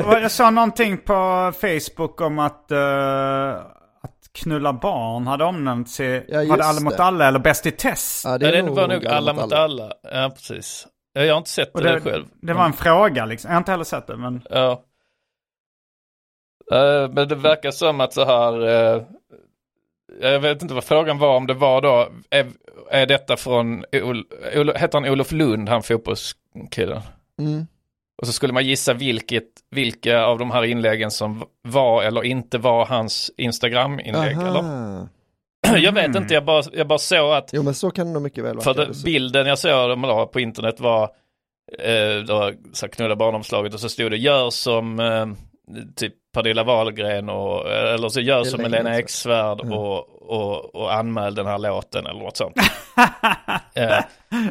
Jag 0.03 0.31
sa 0.31 0.51
någonting 0.51 0.99
på 0.99 1.53
Facebook 1.61 2.21
om 2.21 2.39
att, 2.39 2.73
att 2.73 3.78
knulla 4.43 4.73
barn 4.73 5.27
hade 5.27 5.45
omnämnts 5.45 6.01
i, 6.01 6.25
Ja, 6.29 6.39
var 6.45 6.57
det 6.57 6.65
alla 6.65 6.81
mot 6.81 7.01
alla 7.01 7.29
eller 7.29 7.39
Bäst 7.39 7.67
i 7.67 7.71
test? 7.71 8.25
ja, 8.25 8.39
Det, 8.39 8.51
det 8.51 8.63
var 8.63 8.89
nog 8.89 9.07
Alla 9.07 9.33
mot 9.33 9.53
alla. 9.53 9.93
Ja, 10.13 10.31
precis. 10.35 10.87
Ja, 11.13 11.23
Jag 11.25 11.35
har 11.35 11.39
inte 11.39 11.51
sett 11.51 11.75
det, 11.75 11.83
det, 11.95 12.01
själv. 12.01 12.25
det 12.43 12.53
var 12.53 12.65
en 12.65 12.73
fråga 12.73 13.25
liksom. 13.27 13.49
Jag 13.49 13.55
har 13.55 13.61
inte 13.61 13.71
heller 13.71 13.85
sett 13.85 14.07
det 14.07 14.17
men. 14.17 14.43
Ja. 14.51 14.83
Eh, 16.73 17.11
men 17.11 17.29
det 17.29 17.35
verkar 17.35 17.71
som 17.71 18.01
att 18.01 18.13
så 18.13 18.25
här, 18.25 18.67
eh, 18.69 19.03
jag 20.21 20.41
vet 20.41 20.63
inte 20.63 20.75
vad 20.75 20.85
frågan 20.85 21.19
var 21.19 21.37
om 21.37 21.47
det 21.47 21.55
var 21.55 21.81
då, 21.81 22.09
är, 22.31 22.47
är 22.91 23.07
detta 23.07 23.37
från, 23.37 23.85
Ol, 23.93 24.25
Ol, 24.57 24.73
heter 24.77 25.01
han 25.01 25.11
Olof 25.11 25.33
Lund, 25.33 25.69
han 25.69 25.83
fotbollskillen? 25.83 27.01
Mm. 27.39 27.67
Och 28.21 28.27
så 28.27 28.33
skulle 28.33 28.53
man 28.53 28.67
gissa 28.67 28.95
vilket, 28.95 29.45
vilka 29.71 30.25
av 30.25 30.39
de 30.39 30.51
här 30.51 30.65
inläggen 30.65 31.11
som 31.11 31.45
var 31.63 32.03
eller 32.03 32.25
inte 32.25 32.59
var 32.59 32.87
hans 32.87 33.31
Instagram-inlägg. 33.37 34.37
Jag 35.77 35.93
vet 35.93 36.17
inte, 36.17 36.35
jag 36.35 36.45
bara, 36.45 36.63
jag 36.73 36.89
bara 36.89 36.99
såg 36.99 37.33
att 37.33 37.51
Jo 37.53 37.63
men 37.63 37.75
så 37.75 37.91
kan 37.91 38.07
det 38.07 38.13
nog 38.13 38.23
mycket 38.23 38.45
väl 38.45 38.57
vara. 38.57 38.65
för 38.65 38.75
det, 38.75 39.03
bilden 39.05 39.47
jag 39.47 39.59
såg 39.59 39.89
dem 39.89 40.03
la 40.03 40.27
på 40.27 40.41
internet 40.41 40.81
var 40.81 41.03
eh, 41.79 42.25
då, 42.27 42.53
så 42.73 42.89
knulla 42.89 43.17
barnomslaget 43.17 43.75
och 43.75 43.81
så 43.81 43.89
stod 43.89 44.11
det 44.11 44.17
gör 44.17 44.51
som 44.51 45.01
eh, 45.01 45.27
typ 45.97 46.15
Pernilla 46.35 46.65
Wahlgren 46.65 47.29
och 47.29 47.71
eller 47.71 48.09
så 48.09 48.21
gör 48.21 48.45
som 48.45 48.61
Helena 48.61 48.99
Eksvärd. 48.99 49.61
Eksvärd 49.61 49.73
och, 49.73 50.09
och, 50.31 50.75
och 50.75 50.95
anmäl 50.95 51.35
den 51.35 51.47
här 51.47 51.59
låten 51.59 52.07
eller 52.07 52.21
något 52.21 52.37
sånt. 52.37 52.57
eh, 53.75 53.99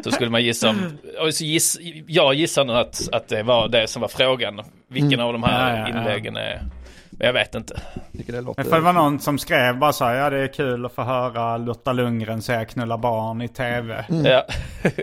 så 0.04 0.12
skulle 0.12 0.30
man 0.30 0.44
gissa 0.44 0.70
om, 0.70 0.98
och 1.20 1.34
så 1.34 1.44
giss, 1.44 1.78
jag 2.08 2.34
gissar 2.34 2.66
nu 2.66 2.74
att, 2.74 3.10
att 3.12 3.28
det 3.28 3.44
var 3.44 3.68
det 3.68 3.88
som 3.88 4.02
var 4.02 4.10
frågan. 4.10 4.62
Vilken 4.88 5.20
av 5.20 5.34
de 5.34 5.44
här 5.44 5.70
Ja, 5.70 5.78
ja, 5.78 5.90
ja. 5.90 6.00
inläggen 6.00 6.36
är, 6.36 6.62
men 7.10 7.26
jag 7.26 7.34
vet 7.34 7.56
inte. 7.56 7.82
det 8.12 8.42
låter... 8.42 8.64
För 8.64 8.76
det 8.76 8.82
var 8.82 8.94
någon 8.94 9.20
som 9.20 9.38
skrev 9.38 9.78
bara 9.78 9.94
så 9.94 10.06
här, 10.06 10.16
ja 10.16 10.30
det 10.30 10.38
är 10.38 10.54
kul 10.54 10.86
att 10.86 10.94
få 10.94 11.02
höra 11.02 11.58
Lotta 11.58 11.94
Lundgren 11.94 12.42
säga 12.42 12.66
knulla 12.66 12.98
barn 12.98 13.42
i 13.42 13.48
tv. 13.48 14.06
Ja. 14.10 14.46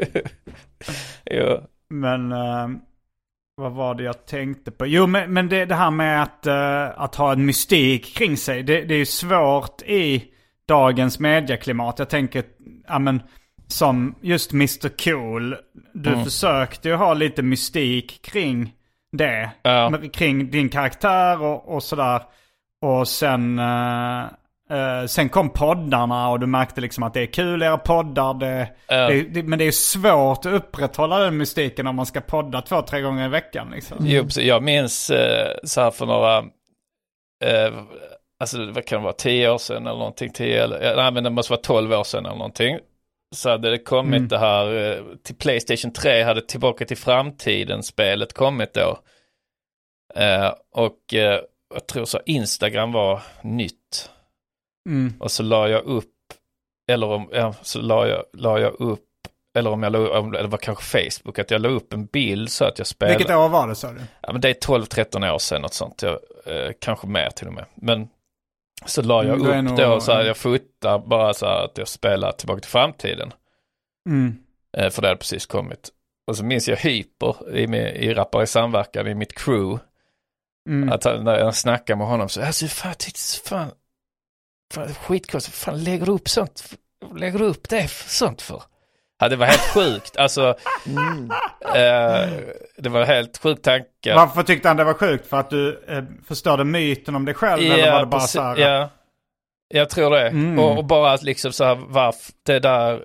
jo. 1.24 1.60
Men 1.88 2.32
eh, 2.32 2.68
vad 3.56 3.72
var 3.72 3.94
det 3.94 4.02
jag 4.02 4.26
tänkte 4.26 4.70
på? 4.70 4.86
Jo 4.86 5.06
men, 5.06 5.32
men 5.32 5.48
det, 5.48 5.64
det 5.64 5.74
här 5.74 5.90
med 5.90 6.22
att, 6.22 6.46
eh, 6.46 7.00
att 7.02 7.14
ha 7.14 7.32
en 7.32 7.46
mystik 7.46 8.16
kring 8.16 8.36
sig. 8.36 8.62
Det, 8.62 8.80
det 8.80 8.94
är 8.94 8.98
ju 8.98 9.06
svårt 9.06 9.82
i 9.82 10.24
dagens 10.68 11.18
medieklimat. 11.20 11.98
Jag 11.98 12.08
tänker, 12.08 12.44
ja 12.88 12.98
men 12.98 13.22
som 13.68 14.14
just 14.20 14.52
Mr 14.52 14.88
Cool. 15.04 15.56
Du 15.94 16.10
Mm. 16.10 16.24
försökte 16.24 16.88
ju 16.88 16.94
ha 16.94 17.14
lite 17.14 17.42
mystik 17.42 18.22
kring 18.22 18.72
det. 19.12 19.50
Men 19.64 20.10
Kring 20.10 20.50
din 20.50 20.68
karaktär 20.68 21.42
och, 21.42 21.74
och 21.74 21.82
sådär. 21.82 22.22
Och 22.82 23.08
sen, 23.08 23.58
eh, 23.58 24.24
eh, 24.74 25.06
sen 25.06 25.28
kom 25.28 25.50
poddarna 25.50 26.28
och 26.30 26.40
du 26.40 26.46
märkte 26.46 26.80
liksom 26.80 27.02
att 27.02 27.14
det 27.14 27.20
är 27.20 27.26
kul 27.26 27.62
era 27.62 27.78
poddar. 27.78 28.34
Det, 28.34 28.68
Ja. 28.88 29.08
det, 29.08 29.22
det, 29.22 29.42
men 29.42 29.58
det 29.58 29.64
är 29.64 29.70
svårt 29.72 30.46
att 30.46 30.52
upprätthålla 30.52 31.18
den 31.18 31.36
mystiken 31.36 31.86
om 31.86 31.96
man 31.96 32.06
ska 32.06 32.20
podda 32.20 32.62
två, 32.62 32.82
tre 32.82 33.00
gånger 33.00 33.24
i 33.26 33.28
veckan. 33.28 33.70
Liksom. 33.70 33.96
Jo, 34.00 34.24
jag 34.36 34.62
minns 34.62 35.10
eh, 35.10 35.56
så 35.64 35.80
här 35.80 35.90
för 35.90 36.06
några, 36.06 36.38
eh, 37.44 37.74
alltså 38.40 38.70
vad 38.70 38.84
kan 38.86 38.98
det 38.98 39.04
vara, 39.04 39.12
tio 39.12 39.50
år 39.50 39.58
sedan 39.58 39.86
eller 39.86 39.98
någonting, 39.98 40.32
tio 40.32 40.64
eller, 40.64 40.96
nej 40.96 41.12
men 41.12 41.24
det 41.24 41.30
måste 41.30 41.52
vara 41.52 41.60
tolv 41.60 41.92
år 41.92 42.04
sedan 42.04 42.26
eller 42.26 42.36
någonting. 42.36 42.78
Så 43.34 43.50
hade 43.50 43.70
det 43.70 43.78
kommit 43.78 44.16
Mm. 44.18 44.28
det 44.28 44.38
här, 44.38 45.02
till 45.24 45.34
Playstation 45.36 45.92
3 45.92 46.22
hade 46.22 46.40
Tillbaka 46.46 46.84
till 46.84 46.96
framtiden-spelet 46.96 48.32
kommit 48.32 48.74
då. 48.74 48.98
Och 50.74 50.98
jag 51.74 51.86
tror 51.86 52.04
så 52.04 52.20
Instagram 52.26 52.92
var 52.92 53.22
nytt. 53.42 54.10
Mm. 54.88 55.14
Och 55.20 55.30
så 55.30 55.42
la 55.42 55.68
jag 55.68 55.84
upp, 55.84 56.10
eller 56.92 57.06
om, 57.06 57.28
ja, 57.32 57.54
så 57.62 57.80
la 57.80 58.06
jag, 58.06 58.24
la 58.32 58.58
jag 58.58 58.80
upp, 58.80 59.00
eller 59.58 59.70
om 59.70 59.82
jag 59.82 59.92
la 59.92 59.98
upp, 59.98 60.32
det 60.32 60.46
var 60.46 60.58
kanske 60.58 60.84
Facebook, 61.10 61.38
att 61.38 61.50
jag 61.50 61.60
la 61.60 61.68
upp 61.68 61.92
en 61.92 62.06
bild 62.06 62.50
så 62.50 62.64
att 62.64 62.78
jag 62.78 62.86
spelade. 62.86 63.18
Vilket 63.18 63.36
år 63.36 63.48
var 63.48 63.68
det 63.68 63.74
sa 63.74 63.92
du? 63.92 64.00
Ja 64.20 64.32
men 64.32 64.40
det 64.40 64.48
är 64.48 64.54
12-13 64.54 65.34
år 65.34 65.38
sedan 65.38 65.62
något 65.62 65.74
sånt. 65.74 66.02
Jag, 66.02 66.18
eh, 66.46 66.72
kanske 66.78 67.06
mer 67.06 67.30
till 67.30 67.46
och 67.46 67.52
med. 67.52 67.64
Men 67.74 68.08
så 68.86 69.02
la 69.02 69.24
jag 69.24 69.40
Mm, 69.40 69.46
upp 69.66 69.70
nog- 69.70 69.78
då 69.78 70.00
så 70.00 70.12
här, 70.12 70.24
jag 70.24 70.36
fotar 70.36 70.98
bara 70.98 71.34
så 71.34 71.46
här 71.46 71.64
att 71.64 71.78
jag 71.78 71.88
spelar 71.88 72.32
Tillbaka 72.32 72.60
till 72.60 72.70
framtiden. 72.70 73.32
Mm. 74.08 74.36
Eh, 74.76 74.90
för 74.90 75.02
det 75.02 75.08
hade 75.08 75.18
precis 75.18 75.46
kommit. 75.46 75.90
Och 76.26 76.36
så 76.36 76.44
minns 76.44 76.68
jag 76.68 76.76
Hyper 76.76 77.56
i, 77.56 77.66
med, 77.66 77.96
i 77.96 78.14
Rappare 78.14 78.42
i 78.42 78.46
samverkan 78.46 79.06
i 79.08 79.14
mitt 79.14 79.38
crew. 79.38 79.78
Mm. 80.68 80.92
Att 80.92 81.04
han- 81.04 81.24
när 81.24 81.38
jag 81.38 81.54
snackade 81.54 81.96
med 81.98 82.06
honom 82.06 82.28
så, 82.28 82.42
alltså 82.42 82.66
fan, 82.66 82.94
tyckte, 82.98 83.20
fan, 83.48 83.70
fan 84.74 84.94
skitkonstigt, 84.94 85.56
fan 85.56 85.84
lägger 85.84 86.06
du 86.06 86.12
upp 86.12 86.28
sånt, 86.28 86.64
lägger 87.16 87.38
du 87.38 87.44
upp 87.44 87.68
det 87.68 87.88
för, 87.88 88.08
sånt 88.10 88.42
för? 88.42 88.62
Ja 89.18 89.28
det 89.28 89.36
var 89.36 89.46
helt 89.46 89.60
sjukt, 89.74 90.16
alltså, 90.16 90.54
Mm. 90.86 91.30
eh, 91.60 92.30
det 92.78 92.88
var 92.88 93.04
helt 93.04 93.38
sjukt 93.38 93.62
tankar. 93.64 94.14
Varför 94.16 94.42
tyckte 94.42 94.68
han 94.68 94.76
det 94.76 94.84
var 94.84 94.94
sjukt? 94.94 95.26
För 95.26 95.36
att 95.40 95.50
du 95.50 95.84
eh, 95.88 96.04
förstörde 96.28 96.64
myten 96.64 97.14
om 97.14 97.24
dig 97.24 97.34
själv? 97.34 97.62
eller 97.72 97.92
var 97.92 98.00
det 98.00 98.06
bara 98.06 98.20
så 98.20 98.42
här? 98.42 98.56
Ja, 98.56 98.90
jag 99.68 99.90
tror 99.90 100.10
det. 100.10 100.28
Mm. 100.28 100.58
Och, 100.58 100.78
och 100.78 100.84
bara 100.84 101.12
att 101.12 101.22
liksom 101.22 101.52
så 101.52 101.64
här, 101.64 101.74
varför 101.74 102.32
det 102.46 102.58
där, 102.58 103.04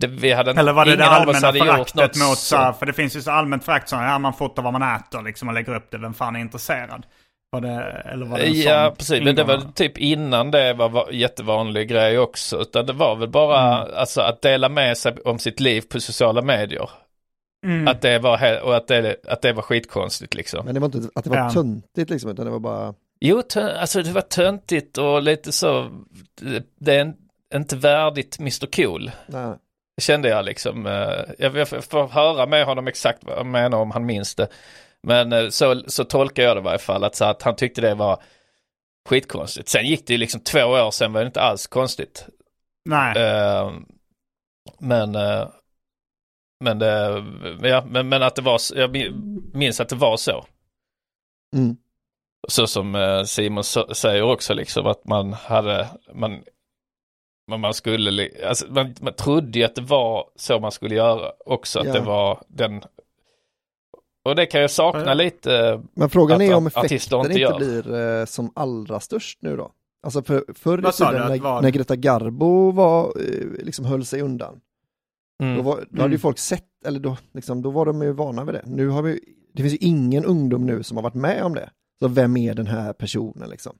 det, 0.00 0.06
vi 0.06 0.32
hade 0.32 0.50
Eller 0.50 0.72
var 0.72 0.84
det 0.84 0.96
det 0.96 1.06
allmänna 1.06 1.52
föraktet 1.52 2.16
mot 2.16 2.38
så 2.38 2.56
här. 2.56 2.72
För 2.72 2.86
det 2.86 2.92
finns 2.92 3.16
ju 3.16 3.22
så 3.22 3.30
allmänt 3.30 3.64
förakt 3.64 3.88
som, 3.88 4.02
ja 4.02 4.18
man 4.18 4.34
fotar 4.34 4.62
vad 4.62 4.72
man 4.72 4.96
äter 4.96 5.22
liksom 5.22 5.48
och 5.48 5.54
lägger 5.54 5.74
upp 5.74 5.90
det, 5.90 5.98
vem 5.98 6.14
fan 6.14 6.36
är 6.36 6.40
intresserad? 6.40 7.06
Var 7.52 7.60
det, 7.60 8.02
eller 8.12 8.26
var 8.26 8.38
det 8.38 8.46
Ja, 8.48 8.94
precis. 8.98 9.22
Men 9.24 9.34
det 9.36 9.44
var 9.44 9.62
typ 9.74 9.98
innan 9.98 10.50
det 10.50 10.72
var 10.74 10.88
va- 10.88 11.10
jättevanlig 11.12 11.88
grej 11.88 12.18
också. 12.18 12.60
Utan 12.60 12.86
det 12.86 12.92
var 12.92 13.16
väl 13.16 13.28
bara 13.28 13.76
Mm. 13.82 13.94
alltså, 13.96 14.20
att 14.20 14.42
dela 14.42 14.68
med 14.68 14.96
sig 14.98 15.12
om 15.24 15.38
sitt 15.38 15.60
liv 15.60 15.80
på 15.80 16.00
sociala 16.00 16.42
medier. 16.42 16.90
Mm. 17.66 17.88
Att 17.88 18.00
det 18.02 18.18
var, 18.18 18.60
och 18.62 18.76
att 18.76 18.88
det, 18.88 19.16
att 19.28 19.42
det 19.42 19.52
var 19.52 19.62
skitkonstigt 19.62 20.34
liksom. 20.34 20.64
Men 20.64 20.74
det 20.74 20.80
var 20.80 20.86
inte 20.86 21.08
att 21.14 21.24
det 21.24 21.30
var 21.30 21.36
Ja. 21.36 21.50
töntigt 21.50 22.10
liksom, 22.10 22.30
utan 22.30 22.44
det 22.44 22.50
var 22.52 22.58
bara... 22.60 22.94
Jo, 23.20 23.42
alltså 23.56 24.02
det 24.02 24.12
var 24.12 24.20
töntigt 24.20 24.98
och 24.98 25.22
lite 25.22 25.52
så, 25.52 25.90
det- 26.80 26.96
är 26.96 27.00
en, 27.00 27.14
inte 27.54 27.76
värdigt 27.76 28.38
Mr 28.40 28.66
Cool. 28.76 29.10
Nej. 29.26 29.54
Kände 30.00 30.28
jag 30.28 30.44
liksom. 30.44 30.86
eh, 30.86 30.92
Jag, 31.38 31.56
jag 31.56 31.68
får 31.68 32.08
höra 32.08 32.46
med 32.46 32.64
honom 32.66 32.86
exakt 32.88 33.24
vad 33.24 33.36
han 33.36 33.50
menar 33.50 33.78
om 33.78 33.90
han 33.90 34.06
minns 34.06 34.34
det. 34.34 34.48
Men 35.06 35.32
eh, 35.32 35.48
så, 35.48 35.82
så 35.86 36.04
tolkar 36.04 36.42
jag 36.42 36.56
det 36.56 36.60
i 36.60 36.64
varje 36.64 36.78
fall. 36.78 37.04
Att, 37.04 37.16
så 37.16 37.24
att 37.24 37.42
han 37.42 37.56
tyckte 37.56 37.80
det 37.80 37.94
var 37.94 38.22
skitkonstigt. 39.08 39.68
Sen 39.68 39.86
gick 39.86 40.06
det 40.06 40.12
ju 40.12 40.18
liksom 40.18 40.40
två 40.40 40.60
år 40.64 40.90
sen 40.90 41.12
var 41.12 41.20
det 41.20 41.26
inte 41.26 41.40
alls 41.40 41.66
konstigt. 41.66 42.26
Nej. 42.84 43.16
Eh, 43.22 43.72
Men, 44.78 45.14
eh, 45.14 45.48
men, 46.64 46.78
det, 46.78 47.24
ja, 47.62 47.84
men, 47.88 48.08
men 48.08 48.22
att 48.22 48.34
det 48.36 48.42
var, 48.42 48.60
jag 48.74 48.96
minns 49.54 49.80
att 49.80 49.88
det 49.88 49.96
var 49.96 50.16
så. 50.16 50.44
Mm. 51.56 51.76
Så 52.48 52.66
som 52.66 53.22
Simon 53.26 53.64
så- 53.64 53.94
säger 53.94 54.22
också 54.22 54.54
liksom 54.54 54.86
att 54.86 55.04
man 55.04 55.32
hade, 55.32 55.88
man, 56.14 56.42
man, 57.50 57.60
man 57.60 57.74
skulle, 57.74 58.30
alltså, 58.48 58.66
man, 58.72 58.94
man 59.00 59.14
trodde 59.14 59.58
ju 59.58 59.64
att 59.64 59.74
det 59.74 59.82
var 59.82 60.30
så 60.36 60.60
man 60.60 60.72
skulle 60.72 60.94
göra 60.94 61.32
också, 61.46 61.80
att 61.80 61.86
Ja. 61.86 61.92
det 61.92 62.00
var 62.00 62.42
den 62.48 62.82
och 64.24 64.36
det 64.36 64.46
kan 64.46 64.60
jag 64.60 64.70
sakna 64.70 65.04
Ja. 65.06 65.14
lite. 65.14 65.82
Men 65.94 66.10
frågan 66.10 66.36
Att 66.36 66.48
är 66.48 66.54
om 66.54 66.66
effekten 66.66 67.20
inte 67.20 67.40
inte, 67.40 67.54
blir 67.58 67.94
eh, 68.20 68.24
som 68.24 68.52
allra 68.54 69.00
störst 69.00 69.38
nu 69.42 69.56
då. 69.56 69.72
Alltså 70.02 70.22
för, 70.22 70.44
förr 70.54 70.78
i 70.78 70.92
tiden 70.92 71.14
när, 71.28 71.62
när 71.62 71.70
Greta 71.70 71.96
Garbo 71.96 72.70
var, 72.70 73.04
eh, 73.20 73.64
liksom 73.64 73.84
höll 73.84 74.04
sig 74.04 74.22
undan, 74.22 74.60
Mm. 75.42 75.56
då, 75.56 75.62
var, 75.62 75.84
då 75.90 76.02
hade 76.02 76.14
ju 76.14 76.18
folk 76.18 76.38
sett, 76.38 76.64
eller 76.86 77.00
då, 77.00 77.16
liksom, 77.34 77.62
då 77.62 77.70
var 77.70 77.86
de 77.86 78.02
ju 78.02 78.12
vana 78.12 78.44
vid 78.44 78.54
det. 78.54 78.62
Nu 78.66 78.88
har 78.88 79.02
vi, 79.02 79.20
det 79.54 79.62
finns 79.62 79.74
ju 79.74 79.78
ingen 79.80 80.24
ungdom 80.24 80.66
nu 80.66 80.82
som 80.82 80.96
har 80.96 81.02
varit 81.04 81.14
med 81.14 81.42
om 81.44 81.54
det. 81.54 81.70
Så 81.98 82.08
vem 82.08 82.36
är 82.36 82.54
den 82.54 82.66
här 82.66 82.92
personen 82.92 83.50
liksom? 83.50 83.76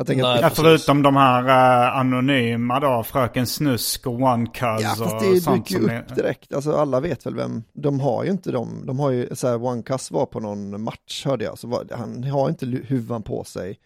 Jag 0.00 0.06
tänker 0.06 0.22
Nej, 0.22 0.34
att, 0.34 0.40
Ja, 0.42 0.50
förutom 0.50 1.02
de 1.02 1.16
här 1.16 1.48
eh, 1.48 1.96
anonyma 1.98 2.80
då, 2.80 3.02
Fröken 3.02 3.46
Snusk 3.46 4.06
och 4.06 4.20
One 4.22 4.46
Cuz 4.46 4.82
ja 4.82 4.88
fast 4.88 5.00
och 5.00 5.22
det 5.22 5.40
sånt 5.40 5.66
dyker 5.68 5.80
ju 5.80 5.88
som 5.88 5.98
upp 5.98 6.14
direkt, 6.16 6.52
alltså 6.52 6.72
alla 6.72 7.00
vet 7.00 7.26
väl 7.26 7.34
vem, 7.34 7.62
de 7.72 8.00
har 8.00 8.24
ju 8.24 8.30
inte 8.30 8.52
dem, 8.52 8.82
de 8.86 8.98
har 8.98 9.10
ju, 9.10 9.28
så 9.36 9.48
här, 9.48 9.64
One 9.64 9.82
Cuss 9.82 10.10
var 10.10 10.26
på 10.26 10.40
någon 10.40 10.82
match 10.82 11.26
hörde 11.26 11.44
jag, 11.44 11.58
så 11.58 11.68
var, 11.68 11.86
han 11.90 12.24
har 12.24 12.48
inte 12.48 12.66
huvan 12.66 13.22
på 13.22 13.44
sig, 13.44 13.78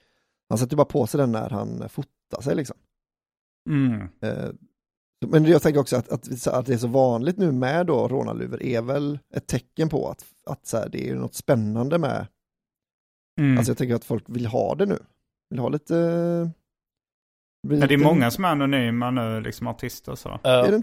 han 0.49 0.59
sätter 0.59 0.77
bara 0.77 0.85
på 0.85 1.07
sig 1.07 1.19
den 1.19 1.33
när 1.33 1.51
han 1.51 1.89
fotar 1.89 2.43
sig 2.43 2.55
liksom. 2.55 2.77
Mm. 3.71 4.01
Eh, 4.23 4.51
Men 5.27 5.45
jag 5.45 5.63
tänker 5.63 5.81
också 5.81 5.97
att, 5.97 6.13
att, 6.13 6.47
att 6.47 6.67
det 6.67 6.75
är 6.75 6.79
så 6.79 6.89
vanligt 6.89 7.39
nu 7.39 7.53
med 7.53 7.87
då 7.87 8.09
rånarluvor 8.09 8.63
är 8.63 8.83
väl 8.83 9.19
ett 9.35 9.47
tecken 9.47 9.89
på 9.89 10.09
att, 10.09 10.25
att 10.47 10.67
så 10.67 10.77
här, 10.77 10.89
det 10.89 11.09
är 11.09 11.15
något 11.15 11.35
spännande 11.35 11.99
med, 11.99 12.27
Mm. 13.41 13.59
alltså 13.59 13.71
jag 13.71 13.79
tänker 13.79 13.95
att 13.95 14.05
folk 14.05 14.25
vill 14.27 14.47
ha 14.47 14.75
det 14.75 14.87
nu, 14.87 14.99
vill 15.55 15.61
ha 15.61 15.69
lite... 15.69 15.95
blir 17.67 17.81
Ja, 17.81 17.87
det 17.87 17.95
är 17.95 17.99
lite- 17.99 18.09
många 18.09 18.31
som 18.31 18.45
är 18.45 18.49
anonyma 18.49 19.11
nu, 19.11 19.41
liksom 19.41 19.67
artister 19.67 20.15
så. 20.15 20.41
Ja. 20.43 20.67
Är 20.67 20.71
det, 20.73 20.83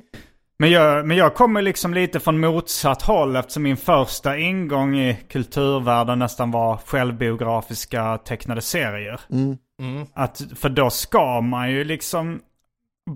Men 0.60 0.72
jag, 0.72 1.08
men 1.08 1.18
jag 1.18 1.36
kommer 1.36 1.62
liksom 1.62 1.94
lite 1.94 2.20
från 2.20 2.40
motsatt 2.40 3.02
håll 3.02 3.36
eftersom 3.36 3.64
min 3.64 3.78
första 3.78 4.38
ingång 4.38 4.96
i 4.96 5.18
kulturvärlden 5.30 6.20
nästan 6.20 6.52
var 6.52 6.78
självbiografiska 6.78 8.18
tecknade 8.18 8.62
serier. 8.62 9.20
mm, 9.30 9.58
Mm. 9.82 10.06
Att, 10.14 10.42
för 10.56 10.70
då 10.70 10.90
ska 10.90 11.42
man 11.42 11.72
ju 11.72 11.84
liksom 11.84 12.42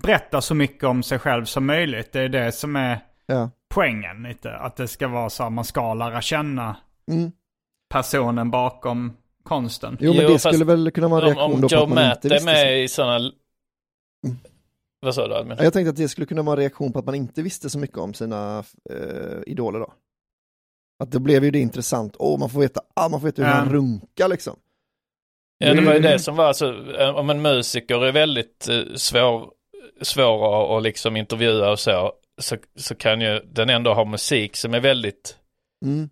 berätta 0.03 0.41
så 0.41 0.55
mycket 0.55 0.83
om 0.83 1.03
sig 1.03 1.19
själv 1.19 1.45
som 1.45 1.65
möjligt. 1.65 2.11
Det 2.13 2.21
är 2.21 2.29
det 2.29 2.51
som 2.51 2.75
är 2.75 2.99
ja. 3.25 3.49
poängen 3.73 4.23
lite. 4.23 4.55
Att 4.55 4.75
det 4.75 4.87
ska 4.87 5.07
vara 5.07 5.29
så 5.29 5.43
att 5.43 5.51
man 5.53 5.65
ska 5.65 5.93
lära 5.93 6.21
känna 6.21 6.75
Mm. 7.11 7.31
personen 7.93 8.51
bakom 8.51 9.13
konsten. 9.45 9.97
Jo 10.01 10.13
men 10.13 10.21
Jo, 10.21 10.27
det 10.27 10.33
fast 10.39 10.45
skulle 10.55 10.65
väl 10.65 10.91
kunna 10.91 11.07
vara 11.07 11.25
en 11.25 11.31
Om, 11.31 11.37
reaktion 11.37 11.55
om 11.55 11.61
då 11.61 11.67
på 11.69 11.75
Joe 11.75 11.83
att 11.83 11.89
man 11.89 11.95
Matt 12.07 12.25
inte 12.25 12.27
är 12.27 12.39
visste 12.39 12.45
med 12.51 12.57
så. 12.67 12.71
i 12.71 12.87
sådana... 12.87 13.31
Vad 14.99 15.15
sa 15.15 15.27
du? 15.27 15.33
Ja, 15.33 15.63
Jag 15.63 15.73
tänkte 15.73 15.89
att 15.89 15.95
det 15.95 16.07
skulle 16.09 16.27
kunna 16.27 16.41
vara 16.41 16.53
en 16.53 16.59
reaktion 16.59 16.93
på 16.93 16.99
att 16.99 17.05
man 17.05 17.15
inte 17.15 17.41
visste 17.41 17.69
så 17.69 17.79
mycket 17.79 17.97
om 17.97 18.13
sina 18.13 18.63
eh, 18.89 19.37
idoler 19.47 19.79
då. 19.79 19.93
Att 21.03 21.11
då 21.11 21.19
blev 21.19 21.43
ju 21.43 21.51
det 21.51 21.59
intressant, 21.59 22.15
åh 22.19 22.39
man 22.39 22.49
får 22.49 22.59
veta, 22.59 22.81
ah, 22.95 23.09
man 23.09 23.19
får 23.21 23.27
veta 23.27 23.41
hur 23.41 23.49
han 23.49 23.69
runkar 23.73 24.27
liksom. 24.27 24.55
Ja, 25.57 25.73
det 25.73 25.81
var 25.81 25.91
ju 25.93 25.97
Mm. 25.99 26.11
det 26.11 26.19
som 26.19 26.35
var 26.35 26.45
alltså, 26.45 26.95
eh, 26.99 27.15
om 27.15 27.29
en 27.29 27.41
musiker 27.41 28.05
är 28.05 28.11
väldigt 28.11 28.67
eh, 28.69 28.95
svår, 28.95 29.51
svår 30.01 30.77
att, 30.77 30.83
liksom 30.83 31.17
intervjua 31.17 31.71
och 31.71 31.79
så, 31.79 32.13
så, 32.41 32.57
så 32.75 32.95
kan 32.95 33.21
ju 33.21 33.39
den 33.45 33.69
ändå 33.69 33.93
ha 33.93 34.05
musik 34.05 34.55
som 34.55 34.73
är 34.73 34.79
väldigt 34.79 35.37
Mm. 35.85 36.09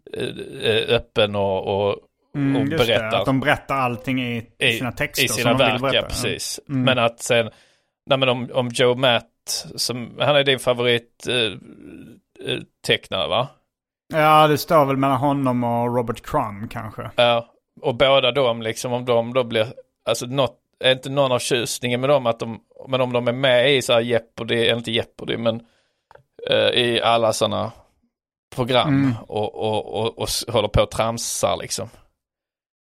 eh, 0.64 0.96
öppen 0.96 1.36
och, 1.36 1.68
och, 1.68 1.98
Mm, 2.38 2.56
och 2.56 2.68
just 2.68 2.88
det, 2.88 3.00
berättar 3.00 3.20
att 3.20 3.26
de 3.26 3.40
berättar 3.40 3.76
allting 3.76 4.22
i, 4.22 4.50
i 4.60 4.74
sina 4.78 4.92
texter. 4.92 5.26
i 5.26 5.28
som 5.28 5.38
sina 5.38 5.54
verk, 5.54 5.94
ja 5.94 6.02
precis. 6.02 6.60
Mm. 6.70 6.84
Men 6.84 7.00
att 7.00 7.20
sen, 7.20 7.50
nej 8.10 8.18
men 8.18 8.30
om, 8.30 8.50
om 8.54 8.70
Joe 8.74 8.96
Matt, 8.96 9.66
som, 9.76 10.18
han 10.20 10.36
är 10.36 10.44
din 10.44 10.60
favorit 10.60 11.28
eh, 11.28 13.20
eh, 13.20 13.28
va? 13.28 13.48
Ja, 14.14 14.48
det 14.48 14.58
står 14.58 14.86
väl 14.86 14.98
mellan 14.98 15.18
honom 15.18 15.64
och 15.64 15.96
Robert 15.96 16.22
Crumb 16.22 16.72
kanske. 16.72 17.12
Ja, 17.16 17.50
och 17.82 17.96
båda 17.96 18.32
de 18.32 18.62
liksom 18.62 18.94
om 18.94 19.06
de 19.06 19.34
då 19.34 19.44
blir, 19.44 19.68
alltså 20.10 20.26
något, 20.26 20.60
är 20.80 20.92
inte 20.92 21.10
någon 21.10 21.32
av 21.32 21.40
tjusningen 21.40 22.02
med 22.02 22.10
dem 22.10 22.26
att 22.26 22.40
de, 22.40 22.60
men 22.88 23.02
om 23.02 23.14
de 23.14 23.28
är 23.28 23.34
med 23.34 23.74
i 23.74 23.82
så 23.82 23.94
här 23.94 24.02
Jeopardy, 24.02 24.56
eller 24.56 24.78
inte 24.78 24.92
Jeopardy 24.92 25.38
men 25.38 25.62
eh, 26.50 26.58
i 26.58 27.02
alla 27.04 27.34
sådana 27.34 27.72
program 28.56 28.88
Mm. 28.88 29.14
och, 29.28 29.56
och, 29.56 30.02
och, 30.02 30.20
och 30.20 30.54
håller 30.54 30.68
på 30.68 30.82
och 30.82 30.92
tramsar 30.92 31.58
liksom. 31.58 31.90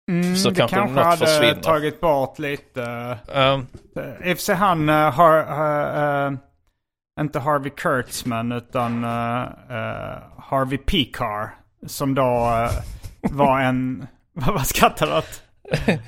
Mm, 0.09 0.35
Så 0.35 0.49
det 0.49 0.55
kanske 0.55 0.75
kanske 0.75 0.95
något 0.95 1.05
hade 1.05 1.17
försvinner. 1.17 1.61
tagit 1.61 2.01
bort 2.01 2.39
lite. 2.39 3.17
Um, 3.27 3.67
I 4.23 4.33
och 4.33 4.37
för 4.37 4.43
sig 4.43 4.55
han, 4.55 4.89
uh, 4.89 4.95
har, 4.95 5.37
uh, 5.39 6.31
uh, 6.31 6.37
inte 7.19 7.39
Harvey 7.39 7.69
Kurtzman 7.69 8.51
utan 8.51 9.03
Harvey 10.37 10.77
Pekar. 10.77 11.55
Som 11.87 12.15
då 12.15 12.51
var 13.21 13.59
en, 13.59 14.07
vad 14.33 14.67
skrattar 14.67 15.07
du 15.07 15.13
åt? 15.17 15.43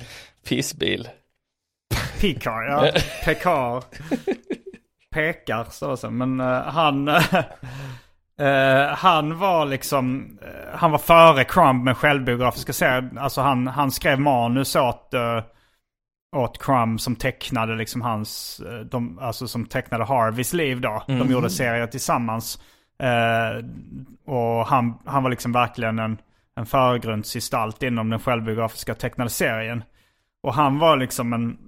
pissbil. 0.48 1.08
Pekar, 2.20 2.62
ja. 2.62 2.92
Pekar. 3.24 3.84
Pekar 5.14 5.96
så. 5.96 6.10
Men 6.10 6.40
han, 6.40 7.10
uh, 8.40 8.94
han 8.94 9.38
var 9.38 9.66
liksom, 9.66 10.38
uh, 10.42 10.76
han 10.76 10.90
var 10.90 10.98
före 10.98 11.44
Crumb 11.44 11.84
med 11.84 11.96
självbiografiska 11.96 12.72
serier. 12.72 13.18
Alltså 13.18 13.40
han, 13.40 13.66
han 13.66 13.90
skrev 13.90 14.20
manus 14.20 14.76
åt, 14.76 15.10
uh, 15.14 15.42
åt 16.36 16.62
Crumb 16.62 17.00
som 17.00 17.16
tecknade 17.16 17.74
liksom 17.74 18.02
hans, 18.02 18.60
de, 18.90 19.18
alltså 19.18 19.48
som 19.48 19.66
tecknade 19.66 20.04
Harveys 20.04 20.52
liv 20.52 20.80
då. 20.80 21.02
De 21.06 21.30
gjorde 21.30 21.50
serier 21.50 21.86
tillsammans. 21.86 22.62
Och 24.26 24.66
han, 24.66 24.98
han 25.06 25.22
var 25.22 25.30
liksom 25.30 25.52
verkligen 25.52 25.98
en, 25.98 26.18
en 26.56 26.66
förgrundsgestalt 26.66 27.82
inom 27.82 28.10
den 28.10 28.20
självbiografiska 28.20 28.94
tecknade 28.94 29.30
serien. 29.30 29.84
Och 30.42 30.54
han 30.54 30.78
var 30.78 30.96
liksom 30.96 31.32
en, 31.32 31.58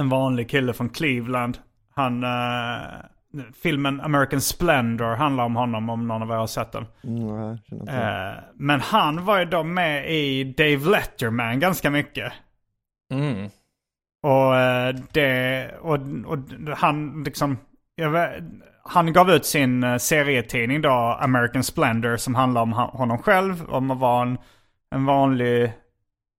en 0.00 0.08
vanlig 0.08 0.50
kille 0.50 0.72
från 0.72 0.88
Cleveland. 0.88 1.58
Han, 1.94 2.24
filmen 3.62 4.00
American 4.00 4.40
Splendor 4.40 5.14
handlar 5.16 5.44
om 5.44 5.56
honom 5.56 5.90
om 5.90 6.08
någon 6.08 6.22
av 6.22 6.30
er 6.30 6.34
har 6.34 6.46
sett 6.46 6.72
den. 6.72 6.86
Mm. 7.04 7.50
Eh, 7.88 8.34
men 8.54 8.80
han 8.80 9.24
var 9.24 9.38
ju 9.38 9.44
då 9.44 9.62
med 9.64 10.10
i 10.10 10.44
Dave 10.44 10.90
Letterman 10.90 11.60
ganska 11.60 11.90
mycket. 11.90 12.32
Mm. 13.12 13.48
Och 14.22 14.56
eh, 14.56 14.94
det, 15.12 15.70
och, 15.80 15.98
och 16.26 16.38
han 16.76 17.22
liksom, 17.24 17.58
jag 17.94 18.10
vet, 18.10 18.32
han 18.84 19.12
gav 19.12 19.30
ut 19.30 19.46
sin 19.46 19.84
eh, 19.84 19.96
serietidning 19.96 20.82
då, 20.82 21.18
American 21.20 21.62
Splendor, 21.64 22.16
som 22.16 22.34
handlar 22.34 22.62
om 22.62 22.72
honom 22.72 23.18
själv, 23.18 23.64
om 23.70 23.90
att 23.90 23.98
vara 23.98 24.22
en, 24.22 24.38
en 24.94 25.04
vanlig, 25.04 25.72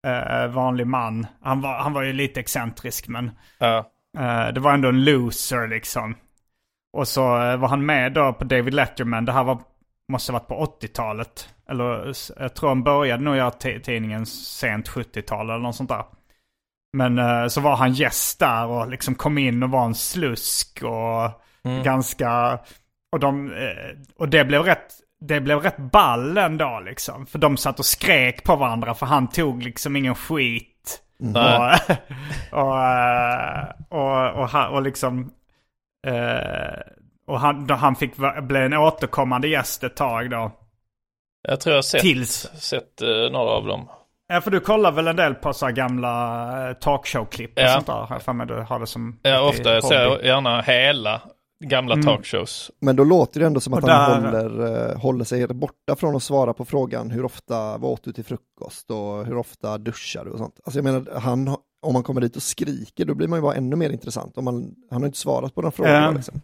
eh, 0.07 0.47
vanlig 0.49 0.87
man. 0.87 1.27
Han 1.43 1.61
var, 1.61 1.79
han 1.79 1.93
var 1.93 2.03
ju 2.03 2.13
lite 2.13 2.41
excentrisk 2.41 3.09
men 3.09 3.31
Ja. 3.59 3.79
eh, 4.19 4.53
det 4.53 4.61
var 4.61 4.73
ändå 4.75 4.89
en 4.89 5.05
loser 5.05 5.69
liksom. 5.69 6.15
Och 6.93 7.09
så 7.09 7.43
eh, 7.43 7.57
var 7.57 7.69
han 7.69 7.87
med 7.87 8.13
då 8.13 8.33
på 8.33 8.45
David 8.45 8.75
Letterman, 8.75 9.25
det 9.25 9.33
här 9.33 9.45
var, 9.45 9.61
måste 10.09 10.33
ha 10.33 10.39
varit 10.39 10.49
på 10.49 10.79
80-talet. 10.81 11.49
Eller 11.69 12.15
jag 12.39 12.55
tror 12.55 12.69
han 12.69 12.83
började 12.83 13.23
nog 13.23 13.37
göra 13.37 13.51
tidningen 13.51 14.27
sent 14.27 14.89
70-tal 14.89 15.51
eller 15.51 15.59
något 15.59 15.77
sånt 15.77 15.91
där. 15.91 16.05
Men 16.93 17.19
eh, 17.19 17.47
så 17.47 17.61
var 17.61 17.77
han 17.77 17.93
gäst 17.93 18.39
där 18.39 18.67
och 18.67 18.91
liksom 18.91 19.15
kom 19.15 19.39
in 19.39 19.63
och 19.63 19.71
var 19.71 19.85
en 19.85 19.95
slusk 19.95 20.83
och 20.83 21.43
ganska... 21.85 22.59
Och, 23.13 23.21
de, 23.21 23.53
eh, 23.53 23.99
och 24.17 24.29
det 24.29 24.45
blev 24.45 24.63
rätt... 24.63 24.95
Det 25.21 25.41
blev 25.41 25.59
rätt 25.59 25.77
ball 25.77 26.35
dag 26.35 26.85
liksom. 26.85 27.27
För 27.27 27.39
de 27.39 27.57
satt 27.57 27.79
och 27.79 27.85
skrek 27.85 28.45
på 28.45 28.57
varandra 28.57 28.95
för 28.95 29.07
han 29.07 29.29
tog 29.29 29.63
liksom 29.63 29.97
ingen 29.97 30.15
skit. 30.15 31.01
Nej. 31.19 31.79
Och, 32.53 32.61
och, 33.89 34.39
och, 34.39 34.55
och, 34.55 34.73
och 34.73 34.83
liksom... 34.83 35.31
eh, 36.07 36.81
och 37.27 37.41
han, 37.41 37.67
då 37.67 37.75
han 37.75 37.97
fick 37.97 38.13
bli 38.43 38.61
en 38.61 38.73
återkommande 38.75 39.49
gäst 39.49 39.85
ett 39.85 39.97
tag 39.97 40.31
då. 40.31 40.53
Jag 41.49 41.61
tror 41.61 41.73
jag 41.73 41.77
har 41.79 41.83
sett, 41.83 42.01
Tills. 42.01 42.51
sett 42.55 43.03
eh, 43.03 43.09
några 43.09 43.51
av 43.51 43.67
dem. 43.67 43.89
Ja, 44.33 44.41
för 44.41 44.51
du 44.51 44.61
kollar 44.61 44.93
väl 44.93 45.09
en 45.09 45.17
del 45.17 45.35
på 45.35 45.53
så 45.53 45.67
här 45.67 45.73
gamla 45.73 46.69
eh, 46.69 46.75
talkshow-klipp 46.75 47.51
och 47.57 47.63
Ja. 47.63 47.69
sånt 47.75 47.87
där? 47.87 48.07
Jag 48.11 48.23
för 48.23 48.33
mig 48.33 48.47
du 48.47 48.55
har 48.55 48.79
det 48.81 48.87
som 48.87 49.19
Ja, 49.23 49.41
ofta. 49.49 49.75
Jag 49.75 49.85
ser 49.85 50.25
gärna 50.25 50.61
hela 50.61 51.21
gamla 51.65 51.95
Mm. 51.95 52.07
talkshows. 52.07 52.71
Men 52.81 52.97
då 52.97 53.05
låter 53.05 53.41
det 53.41 53.47
ändå 53.47 53.61
som 53.61 53.75
att 53.75 53.85
Och 53.85 53.91
han 53.91 54.23
där- 54.23 54.31
håller, 54.31 54.91
eh, 54.91 54.99
håller 55.01 55.25
sig 55.25 55.47
borta 55.47 55.97
från 55.97 56.17
att 56.17 56.23
svara 56.23 56.55
på 56.55 56.65
frågan 56.65 57.11
hur 57.11 57.25
ofta 57.25 57.79
vad 57.79 57.85
åt 57.93 58.05
du 58.05 58.13
till 58.13 58.25
frukost 58.25 58.91
och 58.91 59.27
hur 59.27 59.37
ofta 59.37 59.79
duschar 59.79 60.25
du 60.25 60.31
och 60.31 60.39
sånt. 60.39 60.61
Alltså 60.65 60.79
jag 60.79 60.85
menar, 60.85 61.21
han, 61.21 61.57
om 61.83 61.93
man 61.93 62.03
kommer 62.03 62.21
dit 62.21 62.37
och 62.37 62.43
skriker 62.43 63.05
då 63.05 63.15
blir 63.15 63.29
man 63.29 63.39
ju 63.39 63.43
bara 63.43 63.55
ännu 63.55 63.77
mer 63.77 63.91
intressant. 63.91 64.39
Om 64.39 64.45
man, 64.45 64.75
han 64.91 65.03
har 65.03 65.07
inte 65.07 65.19
svarat 65.19 65.55
på 65.55 65.63
den 65.63 65.73
frågan. 65.73 66.03
Ja. 66.03 66.11
Liksom. 66.11 66.41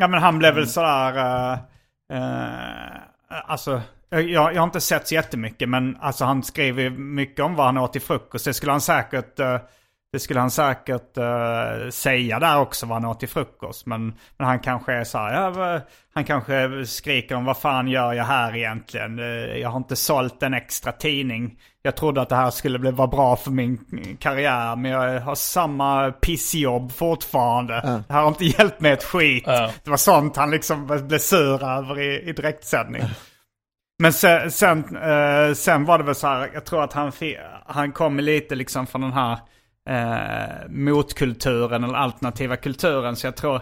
Ja 0.00 0.08
men 0.08 0.22
han 0.22 0.38
blev 0.38 0.54
väl 0.54 0.68
sådär... 0.68 1.16
Uh, 1.16 1.58
uh, 2.12 2.92
alltså, 3.46 3.80
jag, 4.10 4.30
jag 4.30 4.60
har 4.60 4.64
inte 4.64 4.80
sett 4.80 5.08
så 5.08 5.14
jättemycket 5.14 5.68
men 5.68 5.96
alltså 6.00 6.24
han 6.24 6.42
skriver 6.42 6.82
ju 6.82 6.90
mycket 6.90 7.44
om 7.44 7.54
vad 7.54 7.66
han 7.66 7.78
åt 7.78 7.92
till 7.92 8.02
frukost. 8.02 8.44
Det 8.44 8.54
skulle 8.54 8.72
han 8.72 8.80
säkert... 8.80 9.40
Uh, 9.40 9.58
det 10.12 10.18
skulle 10.18 10.40
han 10.40 10.50
säkert 10.50 11.18
uh, 11.18 11.90
säga 11.90 12.38
där 12.38 12.60
också 12.60 12.86
vad 12.86 13.02
han 13.02 13.10
åt 13.10 13.20
till 13.20 13.28
frukost. 13.28 13.86
Men, 13.86 14.06
men 14.36 14.46
han 14.46 14.60
kanske 14.60 14.92
är 14.92 15.04
så 15.04 15.18
här, 15.18 15.34
ja, 15.34 15.80
han 16.14 16.24
kanske 16.24 16.86
skriker 16.86 17.34
om 17.34 17.44
vad 17.44 17.58
fan 17.58 17.88
gör 17.88 18.12
jag 18.12 18.24
här 18.24 18.56
egentligen? 18.56 19.18
Uh, 19.18 19.58
jag 19.58 19.68
har 19.68 19.76
inte 19.76 19.96
sålt 19.96 20.42
en 20.42 20.54
extra 20.54 20.92
tidning. 20.92 21.58
Jag 21.88 21.96
trodde 21.96 22.22
att 22.22 22.28
det 22.28 22.36
här 22.36 22.50
skulle 22.50 22.78
bli, 22.78 22.90
vara 22.90 23.08
bra 23.08 23.36
för 23.36 23.50
min 23.50 23.78
karriär 24.20 24.76
men 24.76 24.90
jag 24.90 25.20
har 25.20 25.34
samma 25.34 26.12
pissjobb 26.12 26.92
fortfarande. 26.92 27.74
Ja. 27.84 28.02
Det 28.08 28.12
här 28.12 28.20
har 28.20 28.28
inte 28.28 28.44
hjälpt 28.44 28.80
mig 28.80 28.92
ett 28.92 29.04
skit. 29.04 29.44
Ja. 29.46 29.70
Det 29.84 29.90
var 29.90 29.96
sånt 29.96 30.36
han 30.36 30.50
liksom 30.50 30.86
blev 30.86 31.18
sur 31.18 31.64
över 31.64 32.00
i, 32.00 32.28
i 32.28 32.32
direktsändning. 32.32 33.02
Men 33.98 34.12
sen, 34.12 34.50
sen, 34.50 34.96
eh, 34.96 35.54
sen 35.54 35.84
var 35.84 35.98
det 35.98 36.04
väl 36.04 36.14
så 36.14 36.26
här, 36.26 36.50
jag 36.54 36.64
tror 36.64 36.84
att 36.84 36.92
han, 36.92 37.12
han 37.66 37.92
kom 37.92 38.20
lite 38.20 38.54
liksom 38.54 38.86
från 38.86 39.00
den 39.00 39.12
här 39.12 39.38
eh, 39.88 40.68
motkulturen 40.68 41.84
eller 41.84 41.98
alternativa 41.98 42.56
kulturen. 42.56 43.16
Så 43.16 43.26
jag 43.26 43.36
tror 43.36 43.60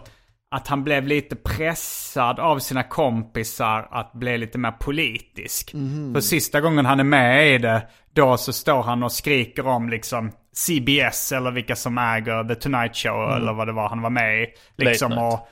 att 0.56 0.68
han 0.68 0.84
blev 0.84 1.06
lite 1.06 1.36
pressad 1.36 2.40
av 2.40 2.58
sina 2.58 2.82
kompisar 2.82 3.88
att 3.90 4.12
bli 4.12 4.38
lite 4.38 4.58
mer 4.58 4.70
politisk. 4.70 5.70
För 6.14 6.20
sista 6.20 6.60
gången 6.60 6.86
han 6.86 7.00
är 7.00 7.04
med 7.04 7.54
i 7.54 7.58
det, 7.58 7.86
då 8.12 8.36
så 8.36 8.52
står 8.52 8.82
han 8.82 9.02
och 9.02 9.12
skriker 9.12 9.66
om 9.66 9.88
liksom 9.88 10.32
CBS 10.52 11.32
eller 11.32 11.50
vilka 11.50 11.76
som 11.76 11.98
äger 11.98 12.44
The 12.44 12.54
Tonight 12.54 12.96
Show 12.96 13.36
eller 13.36 13.52
vad 13.52 13.66
det 13.66 13.72
var 13.72 13.88
han 13.88 14.02
var 14.02 14.10
med 14.10 14.42
i. 14.42 14.46
Liksom 14.76 15.10
Late 15.10 15.20
Night. 15.22 15.34
och, 15.34 15.48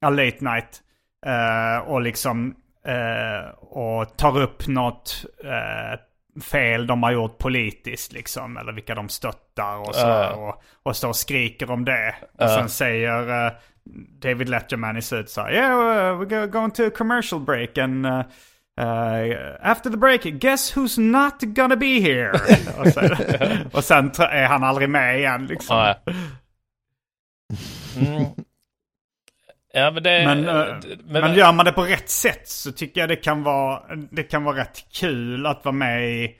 ja, 0.00 0.10
Late 0.10 0.44
Night. 0.44 0.82
Eh, 1.26 1.88
och 1.88 2.00
liksom 2.00 2.54
eh, 2.86 3.50
och 3.58 4.16
tar 4.16 4.38
upp 4.38 4.66
något 4.66 5.24
eh, 5.44 6.00
fel 6.42 6.86
de 6.86 7.02
har 7.02 7.12
gjort 7.12 7.38
politiskt 7.38 8.12
liksom. 8.12 8.56
Eller 8.56 8.72
vilka 8.72 8.94
de 8.94 9.08
stöttar 9.08 9.78
och 9.78 9.94
så. 9.94 10.08
Ja. 10.08 10.30
Och, 10.30 10.62
och 10.82 10.96
står 10.96 11.08
och 11.08 11.16
skriker 11.16 11.70
om 11.70 11.84
det. 11.84 12.14
Och 12.38 12.50
sen 12.50 12.68
säger 12.68 13.52
David 14.22 14.48
Letterman 14.48 14.96
i 14.96 15.02
slutet 15.02 15.30
så 15.30 15.40
här, 15.40 15.52
Yeah, 15.52 15.72
uh, 15.72 16.20
we're 16.20 16.28
go- 16.28 16.46
going 16.46 16.70
to 16.70 16.86
a 16.86 16.90
commercial 16.90 17.40
break 17.40 17.78
and 17.78 18.06
uh, 18.06 18.22
uh, 18.80 19.56
after 19.60 19.90
the 19.90 19.96
break, 19.96 20.22
guess 20.22 20.76
who's 20.76 21.00
not 21.00 21.40
gonna 21.40 21.76
be 21.76 22.00
here? 22.00 22.30
och, 22.78 22.86
sen, 22.86 23.10
och 23.72 23.84
sen 23.84 24.10
är 24.18 24.46
han 24.46 24.64
aldrig 24.64 24.90
med 24.90 25.18
igen 25.18 25.46
liksom. 25.46 25.76
Ja. 25.76 25.96
Mm. 27.96 28.24
Ja 29.72 29.90
men 29.90 30.02
det... 30.02 30.24
Men, 30.24 30.48
eh, 30.48 30.54
men, 31.04 31.22
men 31.22 31.34
gör 31.34 31.52
man 31.52 31.64
det 31.64 31.72
på 31.72 31.82
rätt 31.82 32.08
sätt 32.08 32.48
så 32.48 32.72
tycker 32.72 33.00
jag 33.00 33.08
det 33.08 33.16
kan 33.16 33.42
vara, 33.42 33.96
det 34.10 34.22
kan 34.22 34.44
vara 34.44 34.56
rätt 34.56 34.84
kul 34.92 35.46
att 35.46 35.64
vara 35.64 35.74
med 35.74 36.10
i, 36.10 36.36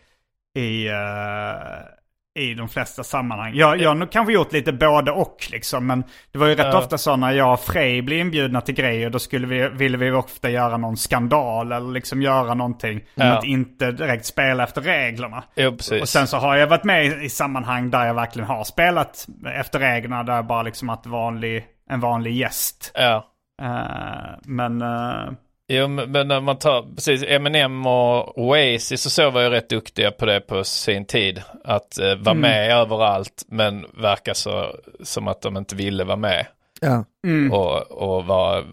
i, 0.59 0.89
eh, 0.89 1.96
i 2.37 2.55
de 2.55 2.69
flesta 2.69 3.05
sammanhang. 3.05 3.53
Jag, 3.55 3.81
jag 3.81 3.95
har 3.95 4.07
kanske 4.07 4.33
gjort 4.33 4.53
lite 4.53 4.73
både 4.73 5.11
och 5.11 5.49
liksom. 5.53 5.87
Men 5.87 6.05
det 6.33 6.39
var 6.39 6.47
ju 6.47 6.55
rätt 6.55 6.67
Ja. 6.73 6.79
ofta 6.79 6.99
så 6.99 7.17
när 7.17 7.33
jag 7.33 7.53
och 7.53 7.61
Frej 7.61 8.03
blev 8.03 8.19
inbjudna 8.19 8.61
till 8.61 8.75
grejer. 8.75 9.11
Då 9.11 9.19
skulle 9.19 9.47
vi, 9.47 9.69
ville 9.69 9.97
vi 9.99 10.11
ofta 10.11 10.51
göra 10.51 10.77
någon 10.77 10.97
skandal 10.97 11.73
eller 11.73 11.93
liksom 11.93 12.23
göra 12.23 12.55
någonting. 12.55 13.01
Ja. 13.15 13.39
att 13.39 13.45
inte 13.45 13.93
direkt 13.93 14.27
spela 14.27 14.65
efter 14.65 14.81
reglerna. 14.81 15.45
Precis. 15.55 16.03
Och 16.03 16.09
sen 16.09 16.27
så 16.27 16.37
har 16.37 16.57
jag 16.57 16.67
varit 16.67 16.85
med 16.85 17.23
i, 17.25 17.29
sammanhang 17.29 17.91
där 17.91 18.07
jag 18.07 18.15
verkligen 18.15 18.49
har 18.49 18.65
spelat 18.65 19.27
efter 19.55 19.79
reglerna. 19.79 20.23
Där 20.23 20.35
jag 20.35 20.47
bara 20.47 20.63
liksom 20.63 20.91
att 20.91 21.07
vanlig, 21.07 21.65
en 21.91 22.01
vanlig 22.01 22.33
gäst. 22.37 22.93
Ja. 22.95 23.27
Eh, 23.63 24.39
men... 24.45 24.83
eh, 24.83 25.33
Jo, 25.69 25.89
men 25.89 26.29
när 26.29 26.41
man 26.41 26.59
tar, 26.59 26.95
precis, 26.95 27.25
Eminem 27.29 27.87
och 27.87 28.39
Oasis 28.39 29.07
och 29.07 29.13
så 29.13 29.31
var 29.31 29.43
ju 29.43 29.49
rätt 29.49 29.69
duktiga 29.71 30.11
på 30.11 30.27
det 30.27 30.41
på 30.41 30.65
sin 30.65 31.05
tid. 31.07 31.43
Att 31.65 31.99
eh, 31.99 32.15
vara 32.15 32.35
med 32.35 32.71
överallt 32.73 33.45
men 33.49 33.87
verka 34.03 34.35
så 34.35 34.77
som 35.03 35.29
att 35.29 35.43
de 35.43 35.57
inte 35.57 35.77
ville 35.77 36.05
vara 36.05 36.17
med. 36.17 36.47
Ja. 36.81 37.05
Och, 37.53 37.93
och 37.93 38.25
vara 38.27 38.65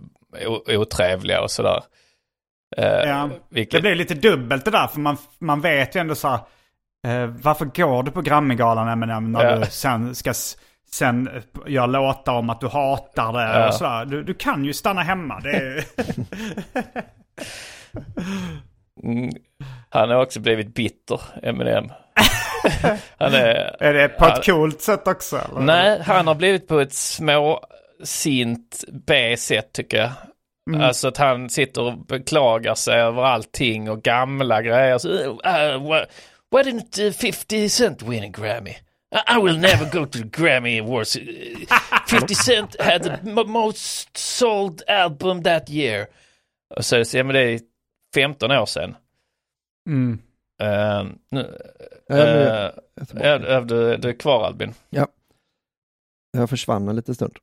otrevliga 0.68 1.42
och 1.42 1.52
sådär. 1.52 1.84
Eh, 2.78 2.86
ja, 3.10 3.30
vilket, 3.50 3.72
Det 3.78 3.82
blir 3.82 3.96
lite 3.96 4.14
dubbelt 4.14 4.66
det 4.66 4.72
där. 4.72 4.88
För 4.88 5.00
man, 5.00 5.18
man 5.40 5.62
vet 5.62 5.96
ju 5.96 6.00
ändå 6.00 6.16
så 6.16 6.28
här. 6.28 6.40
eh, 7.08 7.28
varför 7.42 7.66
går 7.66 8.04
du 8.04 8.12
på 8.12 8.22
Grammygalan 8.22 8.88
Eminem 8.88 9.32
när 9.32 9.44
Ja. 9.46 9.56
du 9.56 9.66
sen 9.66 10.16
ska 10.16 10.34
sen 10.94 11.30
göra 11.68 11.86
låtar 11.86 12.34
om 12.34 12.50
att 12.50 12.62
du 12.62 12.68
hatar 12.68 13.34
det 13.34 13.60
Ja. 13.60 13.68
och 13.68 13.74
sådär. 13.74 14.06
Du, 14.06 14.24
du 14.24 14.34
kan 14.34 14.66
ju 14.66 14.74
stanna 14.74 15.02
hemma. 15.02 15.42
Är, 15.46 15.84
mm, 19.04 19.30
han 19.90 20.10
har 20.10 20.22
också 20.22 20.40
blivit 20.40 20.74
bitter, 20.76 21.22
Eminem. 21.44 21.86
han 23.18 23.34
är... 23.34 23.76
är 23.80 23.94
det 23.94 24.10
på 24.10 24.26
ett 24.26 24.32
han- 24.32 24.42
coolt 24.42 24.82
sätt 24.82 25.08
också? 25.08 25.38
Eller? 25.38 25.62
Nej, 25.62 26.02
han 26.06 26.28
har 26.28 26.36
blivit 26.36 26.68
på 26.68 26.80
ett 26.80 26.94
småsint 26.94 28.84
B-sätt 29.06 29.74
tycker 29.74 29.98
jag. 29.98 30.12
Mm. 30.70 30.82
Alltså 30.82 31.08
att 31.08 31.18
han 31.18 31.50
sitter 31.50 31.82
och 31.82 31.98
beklagar 32.06 32.76
sig 32.76 33.00
över 33.00 33.24
allting 33.24 33.90
och 33.90 34.02
gamla 34.02 34.62
grejer. 34.62 34.98
Så, 34.98 35.10
uh, 35.10 35.92
why, 35.92 36.06
why 36.52 36.72
didn't 36.72 37.06
uh, 37.06 37.12
50 37.12 37.70
Cent 37.70 38.02
win 38.02 38.24
a 38.24 38.28
Grammy? 38.38 38.76
I, 39.28 39.38
will 39.38 39.58
never 39.58 39.86
go 39.86 40.06
to 40.06 40.18
the 40.18 40.24
Grammy 40.24 40.80
Awards. 40.80 41.18
Uh, 42.14 42.20
50 42.20 42.34
Cent 42.34 42.82
had 42.82 43.04
the 43.04 43.20
mo- 43.24 43.44
most 43.44 44.18
sold 44.18 44.82
album 44.88 45.44
that 45.44 45.70
year. 45.70 46.08
Och 46.76 46.86
så, 46.86 46.96
ja, 47.14 47.24
men 47.24 47.34
det 47.34 47.42
är 47.42 47.60
15 48.16 48.52
år 48.52 48.66
sedan. 48.66 48.96
Mm. 49.90 50.20
Uh, 50.62 51.12
nu, 51.32 51.58
Ja, 52.08 52.16
uh, 52.16 52.72
är 53.16 53.52
ja, 53.52 53.62
du, 53.62 53.98
du 53.98 54.10
är 54.10 54.14
kvar 54.14 54.46
Albin. 54.46 54.74
Jag 56.38 56.50
försvann 56.50 56.88
en 56.88 56.96
liten 56.96 57.16
stund. 57.16 57.38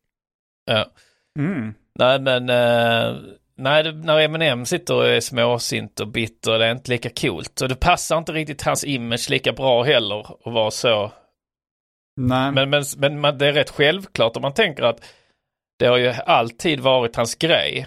Ja. 0.65 0.91
Mm. 1.39 1.75
Nej 1.95 2.21
men, 2.21 2.51
eh, 2.51 3.17
nej 3.57 3.93
när 3.93 4.21
Eminem 4.21 4.67
sitter 4.67 4.95
och 4.95 5.09
är 5.09 5.21
småsint 5.21 6.01
och 6.01 6.09
bitter, 6.09 6.59
det 6.59 6.67
är 6.67 6.73
inte 6.73 6.91
lika 6.91 7.11
coolt. 7.11 7.61
Och 7.61 7.69
det 7.69 7.77
passar 7.77 8.19
inte 8.19 8.33
riktigt 8.33 8.63
hans 8.63 8.85
image 8.85 9.31
lika 9.31 9.53
bra 9.53 9.83
heller 9.83 10.21
att 10.21 10.53
vara 10.53 10.71
så. 10.71 11.13
Nej. 12.17 12.53
Men, 12.53 12.71
men, 12.71 12.85
men 12.97 13.21
man, 13.21 13.39
det 13.39 13.47
är 13.47 13.53
rätt 13.53 13.71
självklart 13.71 14.37
om 14.37 14.43
man 14.43 14.55
tänker 14.55 14.83
att 14.83 15.05
det 15.79 15.87
har 15.87 15.97
ju 15.97 16.15
alltid 16.27 16.81
varit 16.81 17.17
hans 17.17 17.35
grej. 17.35 17.87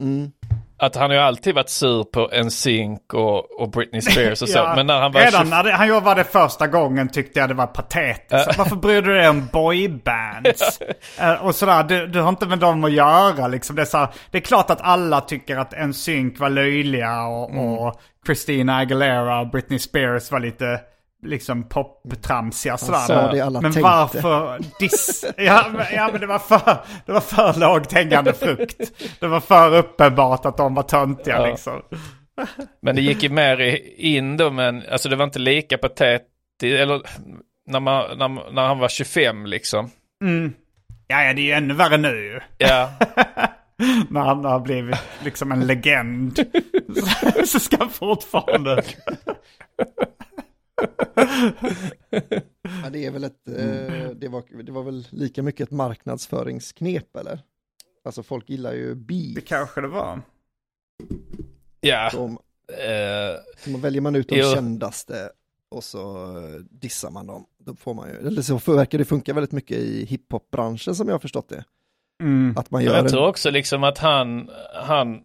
Mm. 0.00 0.30
Att 0.82 0.96
han 0.96 1.10
har 1.10 1.16
ju 1.16 1.22
alltid 1.22 1.54
varit 1.54 1.68
sur 1.68 2.04
på 2.04 2.30
NSYNC 2.44 3.00
och, 3.12 3.60
och 3.60 3.70
Britney 3.70 4.00
Spears 4.00 4.42
och 4.42 4.48
så. 4.48 4.58
Ja, 4.64 4.72
Men 4.76 4.86
när 4.86 5.00
han 5.00 5.12
var 5.12 5.20
Redan 5.20 5.44
20 5.44 5.50
när 5.50 5.62
det, 5.62 5.72
han 5.72 6.16
det 6.16 6.24
första 6.24 6.66
gången 6.66 7.08
tyckte 7.08 7.40
jag 7.40 7.48
det 7.48 7.54
var 7.54 7.66
patetiskt. 7.66 8.58
Varför 8.58 8.76
bryr 8.76 9.02
du 9.02 9.14
dig 9.14 9.28
om 9.28 9.48
boybands? 9.52 10.80
Eh, 11.20 11.46
och 11.46 11.54
sådär, 11.54 11.82
du, 11.84 12.06
du 12.06 12.20
har 12.20 12.28
inte 12.28 12.46
med 12.46 12.58
dem 12.58 12.84
att 12.84 12.92
göra 12.92 13.48
liksom. 13.48 13.76
Det 13.76 13.82
är, 13.82 13.86
så 13.86 13.98
här, 13.98 14.08
det 14.30 14.38
är 14.38 14.42
klart 14.42 14.70
att 14.70 14.80
alla 14.80 15.20
tycker 15.20 15.56
att 15.56 15.72
en 15.72 15.94
synk 15.94 16.38
var 16.38 16.50
löjliga 16.50 17.22
och, 17.22 17.50
Mm. 17.50 17.64
och 17.64 18.00
Christina 18.26 18.76
Aguilera 18.76 19.40
och 19.40 19.50
Britney 19.50 19.78
Spears 19.78 20.30
var 20.30 20.40
lite 20.40 20.80
liksom 21.22 21.68
poptramsiga 21.68 22.76
sådär. 22.76 22.98
sa 22.98 23.32
det 23.32 23.40
alla 23.40 23.60
men 23.60 23.72
tänkte. 23.72 23.90
varför 23.90 24.58
diss... 24.78 25.24
Ja 25.36 25.64
men, 25.72 25.86
ja, 25.94 26.08
men 26.12 26.20
det 26.20 26.26
var 26.26 26.38
för, 26.38 26.76
det 27.06 27.12
var 27.12 27.20
för 27.20 27.60
lågt 27.60 27.92
hängande 27.92 28.32
frukt. 28.32 28.92
Det 29.20 29.26
var 29.26 29.40
för 29.40 29.76
uppenbart 29.76 30.46
att 30.46 30.56
de 30.56 30.74
var 30.74 30.82
töntiga 30.82 31.36
Ja. 31.38 31.46
liksom. 31.46 31.82
Men 32.82 32.96
det 32.96 33.02
gick 33.02 33.22
ju 33.22 33.28
mer 33.28 33.60
i- 33.60 33.94
in 34.16 34.36
då, 34.36 34.50
men 34.50 34.82
alltså 34.92 35.08
det 35.08 35.16
var 35.16 35.24
inte 35.24 35.38
lika 35.38 35.78
patetiskt, 35.78 36.28
eller 36.62 37.00
när, 37.70 37.80
man, 37.80 38.18
när, 38.18 38.52
när 38.52 38.66
han 38.66 38.78
var 38.78 38.88
25 38.88 39.46
liksom. 39.46 39.90
Mm. 40.24 40.52
Ja, 41.06 41.22
ja, 41.22 41.32
det 41.32 41.40
är 41.40 41.44
ju 41.44 41.52
ännu 41.52 41.74
värre 41.74 41.96
nu 41.96 42.08
ju. 42.24 42.40
Ja, 42.58 42.90
När 44.10 44.20
han 44.20 44.44
har 44.44 44.60
blivit 44.60 44.96
liksom 45.24 45.52
en 45.52 45.60
legend. 45.66 46.38
så 47.46 47.60
ska 47.60 47.76
han 47.78 47.90
fortfarande... 47.90 48.82
Ja, 52.82 52.90
det 52.90 53.06
är 53.06 53.10
väl 53.10 53.24
ett, 53.24 53.48
eh, 53.48 54.10
det, 54.14 54.28
var, 54.28 54.62
det 54.62 54.72
var 54.72 54.82
väl 54.82 55.06
lika 55.10 55.42
mycket 55.42 55.60
ett 55.68 55.70
marknadsföringsknep 55.70 57.16
eller? 57.16 57.40
Alltså 58.04 58.22
folk 58.22 58.50
gillar 58.50 58.72
ju 58.72 58.88
Det 58.88 58.94
beef. 59.34 59.44
kanske 59.46 59.80
det 59.80 59.88
var. 59.88 60.20
ja. 61.80 62.08
Så 62.12 62.20
om, 62.20 62.38
eh, 62.68 63.70
så 63.72 63.78
väljer 63.78 64.00
man 64.02 64.16
ut 64.16 64.28
de 64.28 64.36
Jo. 64.38 64.52
kändaste 64.54 65.30
och 65.68 65.84
så 65.84 66.24
eh, 66.38 66.54
dissar 66.70 67.10
man 67.10 67.26
dem. 67.26 67.46
Då 67.58 67.74
får 67.74 67.94
man 67.94 68.08
ju, 68.08 68.14
eller 68.26 68.42
så 68.42 68.72
verkar 68.72 68.98
det 68.98 69.04
funka 69.04 69.32
väldigt 69.34 69.52
mycket 69.52 69.76
i 69.78 70.04
hiphopbranschen 70.04 70.94
som 70.94 71.08
jag 71.08 71.14
har 71.14 71.20
förstått 71.20 71.48
det. 71.48 71.64
Mm. 72.22 72.54
Att 72.56 72.70
man 72.70 72.84
gör 72.84 72.94
jag 72.94 73.04
en, 73.04 73.08
tror 73.10 73.26
också 73.26 73.50
liksom 73.50 73.84
att 73.84 73.98
han, 73.98 74.50
han, 74.74 75.20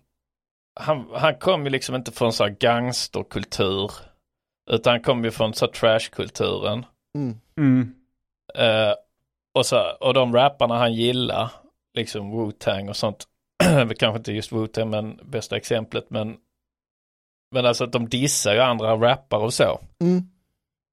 han, 0.80 1.06
han 1.14 1.36
kom 1.39 1.64
ju 1.64 1.70
liksom 1.70 1.95
inte 1.95 2.12
från 2.12 2.34
så 2.34 2.43
här 2.43 2.56
gangsterkultur. 2.60 3.91
Utan 4.72 4.91
han 4.91 5.01
kom 5.01 5.24
ju 5.24 5.32
från 5.32 5.53
så 5.53 5.68
trashkulturen. 5.68 6.86
mm, 7.18 7.39
Mm. 7.57 7.95
Eh, 8.55 8.93
och, 9.53 9.66
så, 9.66 9.91
och 9.99 10.13
de 10.13 10.34
rapparna 10.34 10.78
han 10.78 10.93
gillar, 10.93 11.51
liksom 11.97 12.32
Wu-Tang 12.34 12.89
och 12.89 12.95
sånt. 12.95 13.28
kanske 13.99 14.18
inte 14.18 14.32
just 14.32 14.51
Wu-Tang 14.51 14.86
men 14.89 15.20
bästa 15.24 15.57
exemplet 15.57 16.09
men 16.09 16.38
men 17.55 17.66
alltså 17.66 17.84
att 17.84 17.91
de 17.91 18.09
dissar 18.09 18.53
ju 18.53 18.59
andra 18.59 18.95
rappare 18.95 19.41
och 19.43 19.53
så. 19.53 19.80
Mm. 20.01 20.22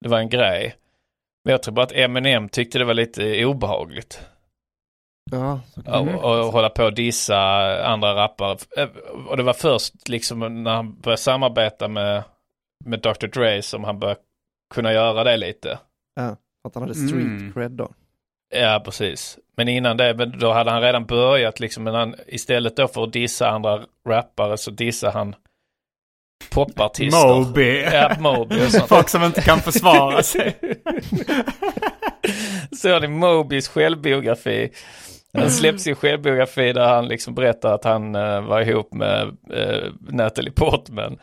Det 0.01 0.09
var 0.09 0.19
en 0.19 0.29
grej. 0.29 0.77
Men 1.45 1.53
jag 1.53 1.63
tror 1.63 1.75
bara 1.75 1.83
att 1.87 1.93
Eminem 1.93 2.49
tyckte 2.49 2.79
det 2.79 2.85
var 2.85 2.95
lite 2.95 3.45
obehagligt. 3.45 4.21
Ja, 5.31 5.61
Och, 5.87 6.25
och 6.25 6.53
hålla 6.53 6.69
på 6.71 6.85
och 6.85 6.95
dissa 6.95 7.39
andra 7.85 8.15
rappare. 8.15 8.59
Eh, 8.77 8.89
Och 9.29 9.37
det 9.37 9.43
var 9.43 9.53
först 9.53 10.09
liksom 10.09 10.63
när 10.65 10.75
han 10.75 11.01
började 11.01 11.23
samarbeta 11.23 11.89
med, 11.89 12.25
med 12.85 13.01
Dr. 13.01 13.27
Dre 13.27 13.63
som 13.63 13.85
han 13.85 13.99
började 13.99 14.21
kunna 14.75 14.93
göra 14.93 15.25
det 15.25 15.37
lite. 15.37 15.79
ja, 16.17 16.37
att 16.69 16.75
han 16.75 16.83
hade 16.83 16.95
street 16.95 17.13
Mm. 17.27 17.53
cred 17.53 17.71
då. 17.71 17.91
Ja, 18.55 18.83
precis. 18.85 19.39
Men 19.57 19.69
innan 19.69 19.97
det, 19.97 20.15
men 20.15 20.39
då 20.39 20.53
hade 20.53 20.71
han 20.71 20.83
redan 20.83 21.07
börjat 21.07 21.61
liksom, 21.61 21.85
men 21.85 21.95
han, 21.95 22.15
istället 22.27 22.77
då 22.77 22.89
för 22.89 23.05
att 23.05 23.13
dissa 23.13 23.49
andra 23.49 23.83
rappare 24.09 24.57
så 24.59 24.71
dissar 24.71 25.13
han 25.13 25.35
popartister. 26.51 27.29
Moby. 27.35 27.81
Ja, 27.83 28.17
Moby 28.21 28.67
och 28.67 28.71
sånt. 28.73 28.85
Folk 28.89 29.09
som 29.09 29.25
inte 29.25 29.43
kan 29.43 29.59
försvara 29.59 30.23
sig. 30.23 30.57
Så 32.77 32.99
ni 32.99 33.09
Mobys 33.09 33.69
självbiografi. 33.69 34.71
Han 35.39 35.51
släppte 35.51 35.83
sin 35.83 35.95
självbiografi 35.95 36.73
där 36.73 36.89
han 36.89 37.09
liksom 37.09 37.35
berättar 37.35 37.75
att 37.75 37.85
han 37.85 38.15
eh, 38.15 38.41
var 38.41 38.61
ihop 38.61 38.95
med 38.95 39.27
uh, 39.55 39.93
Natalie 40.01 40.53
Portman. 40.53 41.19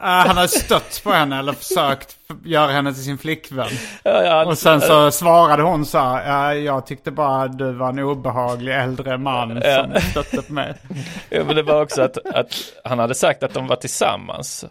Ah, 0.00 0.26
han 0.26 0.36
har 0.36 0.46
stött 0.46 1.00
på 1.04 1.12
henne 1.12 1.38
eller 1.38 1.52
försökt 1.52 2.16
göra 2.44 2.72
henne 2.72 2.94
till 2.94 3.04
sin 3.04 3.18
flickvän. 3.18 3.68
Ja, 4.02 4.22
ja, 4.22 4.44
Och 4.46 4.58
sen 4.58 4.80
så 4.80 5.10
svarade 5.10 5.62
hon 5.62 5.86
så 5.86 5.98
här, 5.98 6.26
ja, 6.26 6.54
jag 6.54 6.86
tyckte 6.86 7.10
bara 7.10 7.42
att 7.42 7.58
du 7.58 7.72
var 7.72 7.88
en 7.88 7.98
obehaglig 7.98 8.74
äldre 8.74 9.18
man 9.18 9.60
Ja. 9.64 9.84
som 9.92 10.00
stötte 10.10 10.42
på 10.42 10.52
mig. 10.52 10.74
Ja, 11.30 11.44
men 11.44 11.56
det 11.56 11.62
var 11.62 11.82
också 11.82 12.02
att, 12.02 12.26
att 12.26 12.54
han 12.84 12.98
hade 12.98 13.14
sagt 13.14 13.42
att 13.42 13.54
de 13.54 13.66
var 13.66 13.76
tillsammans. 13.76 14.64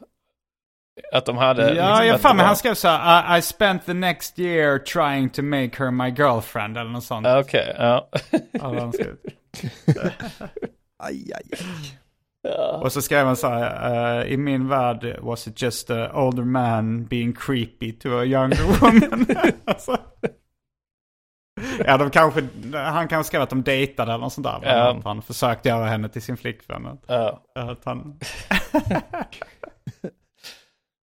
Att 1.14 1.26
de 1.26 1.38
hade... 1.38 1.62
Ja, 1.74 1.90
liksom, 1.90 2.08
jag 2.08 2.22
fan 2.22 2.36
men 2.36 2.44
var- 2.44 2.48
han 2.48 2.56
skrev 2.56 2.74
så 2.74 2.88
här, 2.88 3.36
I, 3.36 3.40
I 3.40 3.42
spent 3.42 3.86
the 3.86 3.94
next 3.94 4.40
year 4.40 4.78
trying 4.80 5.30
to 5.30 5.42
make 5.42 5.72
her 5.84 5.92
my 5.92 6.10
girlfriend 6.10 6.78
eller 6.78 6.90
något 6.92 7.04
sånt. 7.04 7.28
Ja, 7.28 7.40
Okej, 7.40 7.76
ja. 7.78 8.10
hade 8.62 8.80
han 8.80 8.94
skrivit. 8.94 9.20
Aj, 11.04 11.32
aj, 11.36 11.44
aj. 11.52 11.60
Ja. 12.58 12.82
Och 12.84 12.92
så 12.92 13.02
skrev 13.02 13.26
han 13.26 13.36
så 13.36 13.48
här, 13.48 14.22
uh, 14.22 14.32
i 14.32 14.38
min 14.38 14.68
värld 14.68 15.20
was 15.22 15.48
it 15.48 15.62
just 15.62 15.90
a 15.90 16.12
older 16.14 16.44
man 16.44 17.06
being 17.06 17.34
creepy 17.34 17.92
to 17.92 18.10
a 18.10 18.26
younger 18.26 18.80
woman. 18.82 19.26
alltså. 19.66 19.98
Ja, 21.86 21.98
de 21.98 22.10
kanske, 22.10 22.48
han 22.74 23.08
kanske 23.08 23.28
skrev 23.28 23.42
att 23.42 23.50
de 23.50 23.64
dejtade 23.64 24.12
eller 24.12 24.24
något 24.24 24.34
sånt 24.34 24.48
där. 24.48 24.60
Ja. 24.64 24.98
Att 24.98 25.04
han 25.04 25.22
försökte 25.22 25.70
göra 25.70 25.86
henne 25.86 26.10
till 26.10 26.22
sin 26.22 26.38
flickvän. 26.38 26.86
Att, 26.86 27.04
ja. 27.08 27.44
att 27.54 27.86
han, 27.86 28.20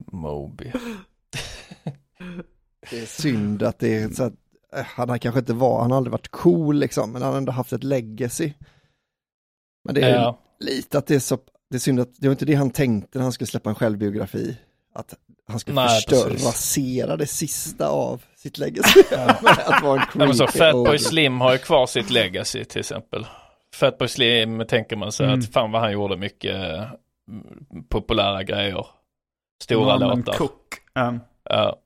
Moby. 0.12 0.72
Det 2.90 3.02
är 3.02 3.06
synd 3.06 3.62
att 3.62 3.78
det 3.78 3.94
är 4.02 4.08
så 4.08 4.24
att 4.24 4.32
eh, 4.76 4.84
han 4.84 5.08
har 5.08 5.18
kanske 5.18 5.38
inte 5.38 5.54
var, 5.54 5.80
han 5.80 5.90
har 5.90 5.98
aldrig 5.98 6.12
varit 6.12 6.30
cool 6.30 6.76
liksom, 6.76 7.12
men 7.12 7.22
han 7.22 7.30
har 7.30 7.38
ändå 7.38 7.52
haft 7.52 7.72
ett 7.72 7.84
legacy. 7.84 8.52
Men 9.84 9.94
det 9.94 10.02
är 10.02 10.14
Ja. 10.14 10.38
Lite 10.64 10.98
att 10.98 11.06
det 11.06 11.14
är 11.14 11.18
så, 11.18 11.38
det 11.70 11.76
är 11.76 11.80
synd 11.80 12.00
att 12.00 12.08
det 12.18 12.26
var 12.28 12.32
inte 12.32 12.44
det 12.44 12.54
han 12.54 12.70
tänkte 12.70 13.18
när 13.18 13.22
han 13.22 13.32
skulle 13.32 13.46
släppa 13.48 13.68
en 13.70 13.74
självbiografi. 13.74 14.56
Att 14.94 15.14
han 15.48 15.58
skulle 15.60 15.74
Nej, 15.74 15.88
förstöra, 15.88 16.30
precis. 16.30 16.46
rasera 16.46 17.16
det 17.16 17.26
sista 17.26 17.88
av 17.88 18.22
sitt 18.36 18.58
legacy. 18.58 19.00
att 19.16 19.82
vara 19.82 20.00
en 20.02 20.06
Ja, 20.14 20.26
creepy 20.36 20.58
Fatboy 20.58 20.90
old- 20.94 21.00
Slim 21.00 21.40
har 21.40 21.52
ju 21.52 21.58
kvar 21.58 21.86
sitt 21.86 22.10
legacy 22.10 22.64
till 22.64 22.80
exempel. 22.80 23.26
Fatboy 23.74 24.08
Slim 24.08 24.64
tänker 24.68 24.96
man 24.96 25.12
sig 25.12 25.26
Mm. 25.26 25.38
att 25.38 25.52
fan 25.52 25.72
vad 25.72 25.80
han 25.82 25.92
gjorde 25.92 26.16
mycket 26.16 26.54
eh, 26.54 26.84
populära 27.88 28.42
grejer. 28.42 28.86
Stora 29.62 29.98
Norman 29.98 30.18
låtar. 30.18 30.32
Cook. 30.32 30.74
Um, 30.98 31.20
Ja. 31.50 31.76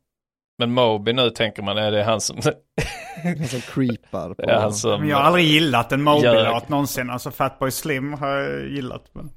Men 0.59 0.73
Moby 0.73 1.13
nu 1.13 1.31
tänker 1.31 1.63
man 1.63 1.79
är 1.79 1.91
det 1.93 2.03
han 2.05 2.21
som, 2.21 2.37
Han 3.23 3.49
som 3.49 3.61
creepar 3.61 4.35
på 4.35 4.43
är 4.51 4.61
han 4.61 4.73
som 4.73 5.01
men 5.01 5.09
jag 5.09 5.17
har 5.17 5.25
aldrig 5.25 5.47
gillat 5.47 5.93
en 5.93 6.03
Moby-låt 6.03 6.69
någonsin. 6.69 7.11
Alltså 7.11 7.31
Fatboy 7.31 7.71
Slim 7.71 8.13
har 8.13 8.29
jag 8.29 8.69
gillat. 8.69 9.11
Men... 9.13 9.31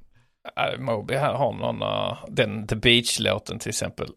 Ja, 0.56 0.74
Moby 0.80 1.14
här 1.14 1.34
har 1.34 1.54
någon, 1.54 1.82
uh, 1.82 2.26
den 2.28 2.68
The 2.68 2.76
Beach-låten 2.76 3.60
till 3.60 3.70
exempel. 3.70 4.08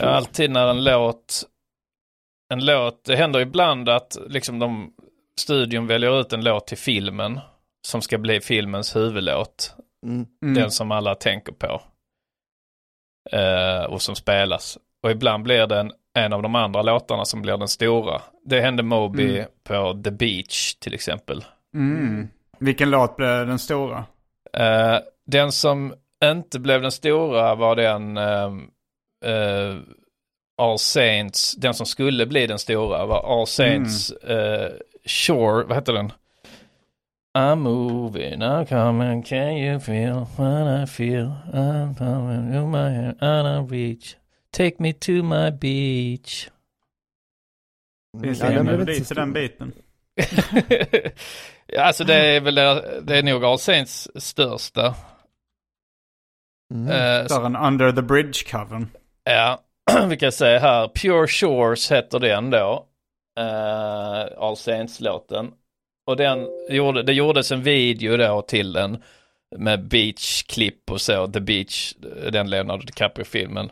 Ja, 0.00 0.08
alltid 0.08 0.50
när 0.50 0.68
en 0.68 0.84
låt, 0.84 1.42
en 2.52 2.64
låt, 2.64 3.04
det 3.04 3.16
händer 3.16 3.40
ibland 3.40 3.88
att 3.88 4.16
liksom 4.26 4.58
de, 4.58 4.92
studion 5.40 5.86
väljer 5.86 6.20
ut 6.20 6.32
en 6.32 6.44
låt 6.44 6.66
till 6.66 6.78
filmen 6.78 7.40
som 7.86 8.02
ska 8.02 8.18
bli 8.18 8.40
filmens 8.40 8.96
huvudlåt. 8.96 9.74
Mm. 10.06 10.26
Mm. 10.42 10.54
Den 10.54 10.70
som 10.70 10.92
alla 10.92 11.14
tänker 11.14 11.52
på. 11.52 11.82
Eh, 13.30 13.84
och 13.84 14.02
som 14.02 14.16
spelas. 14.16 14.78
Och 15.02 15.10
ibland 15.10 15.44
blir 15.44 15.66
det 15.66 15.78
en, 15.80 15.92
en 16.14 16.32
av 16.32 16.42
de 16.42 16.54
andra 16.54 16.82
låtarna 16.82 17.24
som 17.24 17.42
blir 17.42 17.56
den 17.56 17.68
stora. 17.68 18.22
Det 18.44 18.60
hände 18.60 18.82
Moby 18.82 19.36
Mm. 19.38 19.46
på 19.64 20.00
The 20.04 20.10
Beach 20.10 20.74
till 20.74 20.94
exempel. 20.94 21.44
Mm. 21.74 22.28
Vilken 22.58 22.90
låt 22.90 23.16
blev 23.16 23.46
den 23.46 23.58
stora? 23.58 24.04
Eh, 24.52 24.96
den 25.26 25.52
som 25.52 25.94
inte 26.24 26.60
blev 26.60 26.82
den 26.82 26.92
stora 26.92 27.54
var 27.54 27.76
den 27.76 28.16
ehm, 28.16 28.68
eh, 29.24 29.76
All 30.62 30.78
Saints, 30.78 31.52
den 31.54 31.74
som 31.74 31.86
skulle 31.86 32.26
bli 32.26 32.46
den 32.46 32.58
stora 32.58 33.06
var 33.06 33.40
All 33.40 33.46
Saints 33.46 34.10
eh, 34.10 34.70
Shore, 35.06 35.64
vad 35.64 35.76
heter 35.76 35.92
den? 35.92 36.12
I'm 37.38 37.54
moving, 37.56 38.42
I'm 38.42 38.66
coming, 38.66 39.22
can 39.22 39.56
you 39.56 39.80
feel 39.80 40.26
what 40.36 40.82
I 40.82 40.86
feel? 40.86 41.32
I'm 41.52 41.94
coming 41.94 42.52
to 42.52 42.66
my 42.66 42.90
hand, 42.90 43.22
out 43.22 43.64
of 43.64 43.70
reach. 43.72 44.16
Take 44.56 44.76
me 44.78 44.92
to 44.92 45.12
my 45.12 45.50
beach. 45.50 46.48
Finns 48.22 48.38
det 48.38 48.52
ingen 48.52 48.66
melodi 48.66 49.04
till 49.04 49.16
den 49.16 49.32
biten? 49.32 49.72
ja, 51.66 51.82
alltså 51.82 52.04
det 52.04 52.14
är 52.14 52.40
väl, 52.40 52.54
det 53.06 53.18
är 53.18 53.22
nog 53.22 53.44
All 53.44 53.58
Saints 53.58 54.08
största. 54.14 54.94
Mm. 56.74 56.88
Eh, 56.88 57.26
Större 57.26 57.46
än 57.46 57.56
Under 57.56 57.92
the 57.92 58.02
Bridge-covern. 58.02 58.86
Ja, 59.24 59.60
vi 60.08 60.16
kan 60.16 60.32
säga 60.32 60.58
här, 60.58 60.88
Pure 60.88 61.26
Shores 61.26 61.92
heter 61.92 62.18
den 62.18 62.50
då. 62.50 62.86
Uh, 63.40 64.38
All 64.38 64.56
Saints-låten. 64.56 65.52
Och 66.06 66.16
den 66.16 66.48
gjorde, 66.68 67.02
det 67.02 67.12
gjordes 67.12 67.52
en 67.52 67.62
video 67.62 68.16
då 68.16 68.42
till 68.42 68.72
den 68.72 69.02
med 69.56 69.88
beach-klipp 69.88 70.90
och 70.90 71.00
så, 71.00 71.28
The 71.28 71.40
Beach, 71.40 71.94
den 72.32 72.50
Leonardo 72.50 72.82
DiCaprio-filmen. 72.82 73.70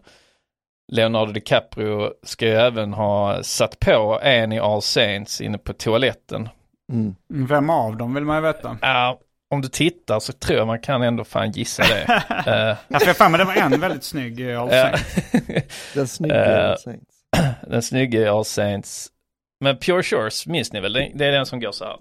Leonardo 0.92 1.32
DiCaprio 1.32 2.10
ska 2.22 2.46
ju 2.46 2.52
även 2.54 2.92
ha 2.92 3.42
satt 3.42 3.78
på 3.80 4.20
en 4.22 4.52
i 4.52 4.58
All 4.58 4.82
Saints 4.82 5.40
inne 5.40 5.58
på 5.58 5.72
toaletten. 5.72 6.48
Mm. 6.92 7.14
Vem 7.48 7.70
av 7.70 7.96
dem 7.96 8.14
vill 8.14 8.24
man 8.24 8.36
ju 8.36 8.42
veta. 8.42 8.78
Ja, 8.82 9.20
om 9.50 9.60
du 9.62 9.68
tittar 9.68 10.20
så 10.20 10.32
tror 10.32 10.58
jag 10.58 10.66
man 10.66 10.80
kan 10.80 11.02
ändå 11.02 11.24
fan 11.24 11.50
gissa 11.50 11.82
det. 11.82 12.22
Eh, 12.46 12.76
Ja, 12.88 12.98
för 12.98 13.12
fan, 13.12 13.30
men 13.32 13.38
det 13.38 13.44
var 13.44 13.54
en 13.54 13.80
väldigt 13.80 14.04
snygg 14.04 14.40
i 14.40 14.54
All 14.54 14.68
ja. 14.72 14.82
Saints. 14.96 15.32
Den 15.94 16.08
snygga 16.08 16.70
Eh, 16.70 16.76
Saints. 16.76 17.16
Den 17.70 17.82
snygga 17.82 18.20
i 18.20 18.28
All 18.28 18.44
Saints. 18.44 19.08
Men 19.60 19.76
Pure 19.78 20.02
Shores 20.02 20.46
minns 20.46 20.72
ni 20.72 20.80
väl? 20.80 20.92
Det 20.92 21.10
det 21.14 21.26
är 21.26 21.32
den 21.32 21.46
som 21.46 21.60
går 21.60 21.72
så 21.72 21.84
här. 21.84 21.96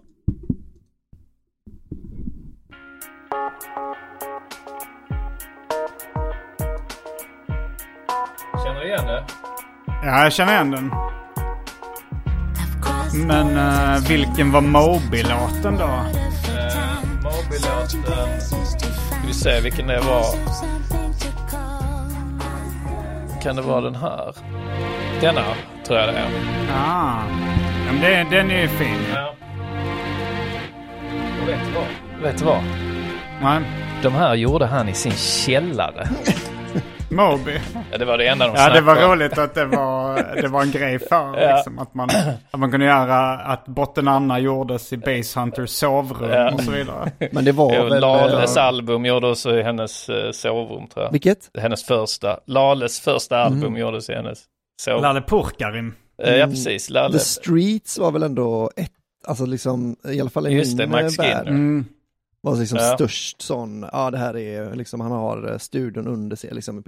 Känner 8.79 8.91
du 8.91 8.95
igen 8.95 9.07
det? 9.07 9.23
Ja, 10.03 10.23
jag 10.23 10.33
känner 10.33 10.53
igen 10.53 10.71
den. 10.71 10.91
Men 13.27 13.57
eh, 13.57 14.07
vilken 14.07 14.51
var 14.51 14.61
Moby-låten 14.61 15.77
då? 15.77 15.85
Eh, 15.85 17.03
Moby-låten. 17.23 18.41
Ska 18.41 19.27
vi 19.27 19.33
se 19.33 19.61
vilken 19.61 19.87
det 19.87 19.99
var. 19.99 20.25
Kan 23.41 23.55
det 23.55 23.61
vara 23.61 23.81
den 23.81 23.95
här? 23.95 24.35
Denna 25.21 25.43
tror 25.87 25.99
jag 25.99 26.07
det 26.09 26.19
är. 26.19 26.29
Ah. 26.73 27.23
Ja, 27.85 27.91
men 27.91 28.01
det, 28.01 28.37
den 28.37 28.51
är 28.51 28.61
ju 28.61 28.67
fin. 28.67 28.97
Ja. 29.13 29.35
Och 31.41 31.49
vet 31.49 31.59
du 31.65 31.71
vad? 31.71 32.23
Vet 32.23 32.37
du 32.37 32.45
vad? 32.45 32.63
Nej. 33.41 33.61
De 34.03 34.13
här 34.13 34.35
gjorde 34.35 34.65
han 34.65 34.89
i 34.89 34.93
sin 34.93 35.11
källare. 35.11 36.09
Moby. 37.11 37.59
Ja, 37.91 37.97
det 37.97 38.05
var 38.05 38.17
det 38.17 38.27
enda 38.27 38.47
de 38.47 38.53
Ja, 38.55 38.69
det 38.69 38.81
var 38.81 38.93
snackade 38.93 39.05
om. 39.05 39.11
roligt 39.19 39.37
att 39.37 39.53
det 39.55 39.65
var, 39.65 40.41
det 40.41 40.47
var 40.47 40.61
en 40.61 40.71
grej 40.71 40.99
för 40.99 41.39
Ja. 41.41 41.55
liksom, 41.55 41.79
att, 41.79 41.93
man, 41.93 42.09
att 42.51 42.59
man 42.59 42.71
kunde 42.71 42.85
göra 42.85 43.37
att 43.37 43.65
Botten 43.65 44.07
Anna 44.07 44.39
gjordes 44.39 44.93
i 44.93 44.97
Base 44.97 45.39
Hunters 45.39 45.69
sovrum 45.69 46.29
Ja. 46.31 46.53
och 46.53 46.61
så 46.61 46.71
vidare. 46.71 47.11
Men 47.31 47.45
det 47.45 47.51
var 47.51 47.75
Jo, 47.75 47.83
väl... 47.83 48.01
Lales 48.01 48.57
eh, 48.57 48.63
album 48.65 49.05
gjordes 49.05 49.45
i 49.45 49.61
hennes 49.61 50.09
eh, 50.09 50.31
sovrum 50.31 50.87
tror 50.87 51.05
jag. 51.05 51.11
Vilket? 51.11 51.49
Hennes 51.57 51.83
första. 51.85 52.39
Lales 52.45 52.99
första 52.99 53.37
album 53.37 53.77
gjordes 53.77 54.09
i 54.09 54.13
hennes 54.13 54.39
sovrum. 54.81 55.01
Lalle 55.01 55.21
Purkarim. 55.21 55.93
Eh, 56.23 56.35
ja 56.35 56.47
precis, 56.47 56.89
Lalle. 56.89 57.13
The 57.13 57.19
Streets 57.19 57.99
var 57.99 58.11
väl 58.11 58.23
ändå 58.23 58.71
ett, 58.75 58.91
alltså 59.27 59.45
liksom, 59.45 59.95
i 60.07 60.21
alla 60.21 60.29
fall 60.29 60.47
i 60.47 60.51
Just 60.51 60.77
det, 60.77 60.83
min 60.87 60.91
Max 60.91 61.19
eh, 61.19 61.23
Skinner. 61.23 61.35
värld. 61.35 61.47
Mm. 61.47 61.85
Var 62.41 62.55
liksom 62.55 62.77
Ja. 62.77 62.95
störst 62.95 63.41
sån, 63.41 63.85
ja 63.91 64.11
det 64.11 64.17
här 64.17 64.37
är 64.37 64.75
liksom, 64.75 65.01
han 65.01 65.11
har 65.11 65.51
eh, 65.51 65.57
studion 65.57 66.07
under 66.07 66.35
sig, 66.35 66.53
liksom 66.53 66.83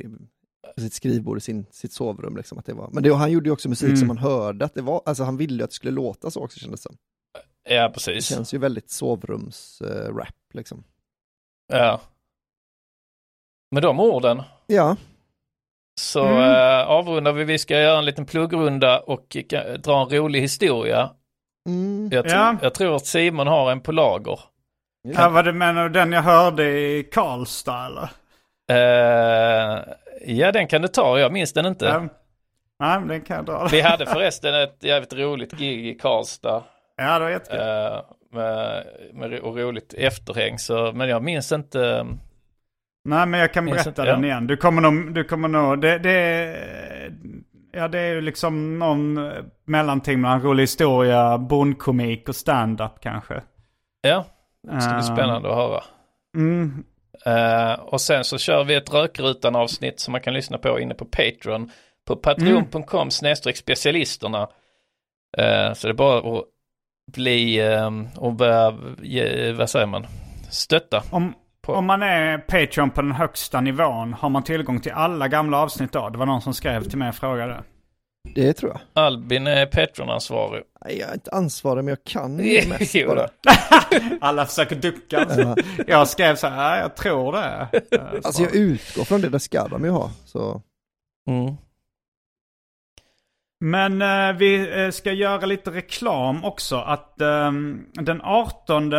sitt 0.77 0.93
skrivbord 0.93 1.37
i 1.37 1.41
sin, 1.41 1.65
sitt 1.71 1.93
sovrum 1.93 2.37
liksom. 2.37 2.57
Att 2.57 2.65
det 2.65 2.73
var. 2.73 2.89
Men 2.93 3.03
det, 3.03 3.15
han 3.15 3.31
gjorde 3.31 3.49
ju 3.49 3.53
också 3.53 3.69
musik 3.69 3.87
Mm. 3.87 3.97
som 3.97 4.07
man 4.07 4.17
hörde 4.17 4.65
att 4.65 4.73
det 4.73 4.81
var, 4.81 5.01
alltså 5.05 5.23
han 5.23 5.37
ville 5.37 5.57
ju 5.57 5.63
att 5.63 5.69
det 5.69 5.75
skulle 5.75 5.91
låta 5.91 6.31
så 6.31 6.43
också 6.43 6.59
kändes 6.59 6.81
det 6.81 6.89
som. 6.89 6.97
Ja, 7.69 7.87
Det 7.87 7.93
precis. 7.93 8.25
känns 8.25 8.53
ju 8.53 8.57
väldigt 8.57 8.89
sovrums-rap 8.89 10.35
liksom. 10.53 10.83
Ja. 11.73 12.01
Med 13.71 13.83
de 13.83 13.99
orden 13.99 14.41
Ja, 14.67 14.95
så 16.01 16.25
Mm. 16.25 16.41
eh, 16.41 16.87
avrundar 16.89 17.33
vi. 17.33 17.43
Vi 17.43 17.57
ska 17.59 17.79
göra 17.79 17.97
en 17.99 18.05
liten 18.05 18.25
pluggrunda 18.25 18.99
och 18.99 19.35
eh, 19.53 19.73
dra 19.73 20.01
en 20.01 20.09
rolig 20.09 20.41
historia. 20.41 21.09
mm. 21.69 22.09
Jag, 22.11 22.25
tr- 22.25 22.29
Ja. 22.29 22.57
jag 22.61 22.73
tror 22.73 22.95
att 22.95 23.05
Simon 23.05 23.47
har 23.47 23.71
en 23.71 23.81
på 23.81 23.91
lager. 23.91 24.39
Ja, 25.01 25.29
vad 25.29 25.45
du 25.45 25.53
menar 25.53 25.89
den 25.89 26.11
jag 26.11 26.21
hörde 26.21 26.63
i 26.63 27.03
Karlstad 27.03 27.85
eller? 27.85 28.09
Eh, 28.71 29.83
ja, 30.25 30.51
den 30.51 30.67
kan 30.67 30.81
du 30.81 30.87
ta. 30.87 31.19
Jag 31.19 31.31
minns 31.31 31.53
den 31.53 31.65
inte. 31.65 31.85
Ja. 31.85 32.07
Nej, 32.79 33.07
den 33.07 33.21
kan 33.21 33.35
jag 33.35 33.45
dra. 33.45 33.67
Vi 33.71 33.81
hade 33.81 34.05
förresten 34.05 34.55
ett 34.55 34.83
jävligt 34.83 35.13
roligt 35.13 35.51
gig 35.51 35.87
i 35.87 35.95
Karlstad. 35.95 36.63
Ja, 36.97 37.19
det 37.19 37.25
var 37.25 37.31
jättekul. 37.31 37.59
eh, 37.59 38.01
med, 38.31 38.85
med, 39.13 39.39
och 39.39 39.57
roligt 39.57 39.93
efterhäng. 39.93 40.59
Så, 40.59 40.91
men 40.91 41.09
jag 41.09 41.23
minns 41.23 41.51
inte. 41.51 42.05
Nej, 43.03 43.25
men 43.25 43.39
jag 43.39 43.53
kan 43.53 43.65
berätta 43.65 43.89
inte, 43.89 44.05
den 44.05 44.23
ja. 44.23 44.27
igen. 44.27 44.47
Du 44.47 44.57
kommer 44.57 44.81
nog, 44.81 45.13
du 45.13 45.23
kommer 45.23 45.47
nog, 45.47 45.81
det, 45.81 45.97
det 45.99 46.11
är, 46.11 47.13
ja 47.71 47.87
det 47.87 47.99
är 47.99 48.13
ju 48.13 48.21
liksom 48.21 48.79
någon 48.79 49.17
eh, 49.17 49.33
mellanting 49.65 50.21
mellan 50.21 50.41
rolig 50.41 50.63
historia, 50.63 51.37
bondkomik 51.37 52.29
och 52.29 52.35
stand-up 52.35 52.91
kanske. 52.99 53.41
Ja, 54.01 54.25
det 54.67 54.81
ska 54.81 54.89
bli 54.89 55.07
Ehm, 55.07 55.15
spännande 55.15 55.49
att 55.49 55.55
höra. 55.55 55.83
Mm, 56.37 56.83
Eh, 57.25 57.73
och 57.73 58.01
sen 58.01 58.23
så 58.23 58.37
kör 58.37 58.63
vi 58.63 58.75
ett 58.75 58.93
rökrutan 58.93 59.55
avsnitt 59.55 59.99
som 59.99 60.11
man 60.11 60.21
kan 60.21 60.33
lyssna 60.33 60.57
på 60.57 60.79
inne 60.79 60.93
på 60.93 61.05
Patreon. 61.05 61.71
På 62.07 62.15
patreon.com 62.15 63.11
snedstreck 63.11 63.57
specialisterna. 63.57 64.41
Eh, 65.37 65.73
så 65.73 65.87
det 65.87 65.91
är 65.91 65.93
bara 65.93 66.17
att 66.39 66.45
bli 67.13 67.59
eh, 67.59 67.89
och 68.17 68.33
börja, 68.33 68.77
ge, 69.01 69.51
vad 69.51 69.69
säger 69.69 69.85
man, 69.85 70.07
stötta. 70.49 71.03
om, 71.11 71.33
På- 71.61 71.73
om 71.73 71.85
man 71.85 72.03
är 72.03 72.37
Patreon 72.37 72.89
på 72.89 73.01
den 73.01 73.11
högsta 73.11 73.61
nivån, 73.61 74.13
har 74.13 74.29
man 74.29 74.43
tillgång 74.43 74.79
till 74.81 74.91
alla 74.91 75.27
gamla 75.27 75.57
avsnitt 75.57 75.91
då? 75.91 76.09
Det 76.09 76.17
var 76.17 76.25
någon 76.25 76.41
som 76.41 76.53
skrev 76.53 76.83
till 76.83 76.97
mig 76.97 77.09
och 77.09 77.15
frågade. 77.15 77.63
det 78.35 78.53
tror 78.53 78.71
jag. 78.71 79.05
Albin 79.05 79.47
är 79.47 79.65
Patreon-ansvarig. 79.65 80.63
Nej, 80.85 80.99
jag 80.99 81.09
är 81.09 81.13
inte 81.13 81.31
ansvarig 81.31 81.83
men 81.83 81.87
jag 81.91 82.03
kan 82.03 82.39
ju 82.39 82.67
mest 82.79 83.07
bara. 83.07 83.27
Alla 84.21 84.45
försöker 84.45 84.75
ducka. 84.75 85.27
Ja. 85.37 85.55
Jag 85.87 86.07
skrev 86.07 86.35
så 86.35 86.47
här, 86.47 86.75
"Ja, 86.77 86.81
jag 86.81 86.95
tror 86.95 87.31
det. 87.31 87.67
Eh, 87.91 88.01
Alltså 88.15 88.31
så. 88.33 88.43
jag 88.43 88.55
utgår 88.55 89.03
från 89.03 89.21
det, 89.21 89.29
det 89.29 89.39
ska 89.39 89.67
de 89.67 89.83
ju 89.85 89.89
ha. 89.91 90.11
Så 90.25 90.61
Mm. 91.29 91.55
Men 93.63 94.01
eh, 94.01 94.33
vi 94.37 94.81
eh, 94.83 94.89
ska 94.91 95.11
göra 95.11 95.45
lite 95.45 95.71
reklam 95.71 96.45
också. 96.45 96.75
Att 96.77 97.21
ehm, 97.21 97.85
den 97.93 98.21
18 98.23 98.91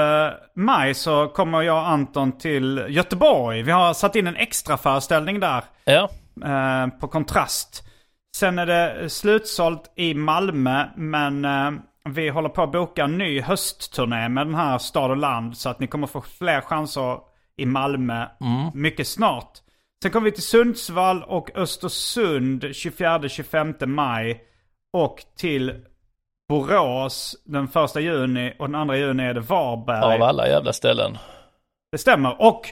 maj 0.56 0.94
så 0.94 1.28
kommer 1.28 1.62
jag 1.62 1.76
och 1.76 1.88
Anton 1.88 2.38
till 2.38 2.84
Göteborg. 2.88 3.62
Vi 3.62 3.70
har 3.70 3.94
satt 3.94 4.16
in 4.16 4.26
en 4.26 4.36
extra 4.36 4.76
föreställning 4.76 5.40
där 5.40 5.64
Ja, 5.84 6.08
eh, 6.44 6.86
på 7.00 7.08
Kontrast. 7.08 7.82
Sen 8.36 8.58
är 8.58 8.66
det 8.66 9.10
slutsålt 9.10 9.92
i 9.96 10.14
Malmö 10.14 10.84
men 10.96 11.44
eh, 11.44 11.70
vi 12.08 12.28
håller 12.28 12.48
på 12.48 12.62
att 12.62 12.72
boka 12.72 13.04
en 13.04 13.18
ny 13.18 13.40
höstturné 13.40 14.28
med 14.28 14.46
den 14.46 14.54
här 14.54 14.78
Stad 14.78 15.10
och 15.10 15.16
Land. 15.16 15.56
Så 15.56 15.68
att 15.68 15.80
ni 15.80 15.86
kommer 15.86 16.06
få 16.06 16.20
fler 16.20 16.60
chanser 16.60 17.18
i 17.56 17.66
Malmö 17.66 18.26
mycket 18.74 19.08
snart. 19.08 19.58
Sen 20.02 20.10
kommer 20.12 20.24
vi 20.24 20.32
till 20.32 20.42
Sundsvall 20.42 21.22
och 21.22 21.56
Östersund 21.56 22.64
24-25 22.64 23.86
maj. 23.86 24.40
Och 24.92 25.22
till 25.36 25.84
Borås 26.48 27.36
den 27.44 27.68
första 27.68 28.00
juni 28.00 28.54
och 28.58 28.66
den 28.66 28.74
andra 28.74 28.96
juni 28.96 29.22
är 29.22 29.34
det 29.34 29.40
Varberg. 29.40 30.14
av 30.14 30.22
alla 30.22 30.48
jävla 30.48 30.72
ställen. 30.72 31.18
Det 31.92 31.98
stämmer. 31.98 32.42
Och 32.42 32.62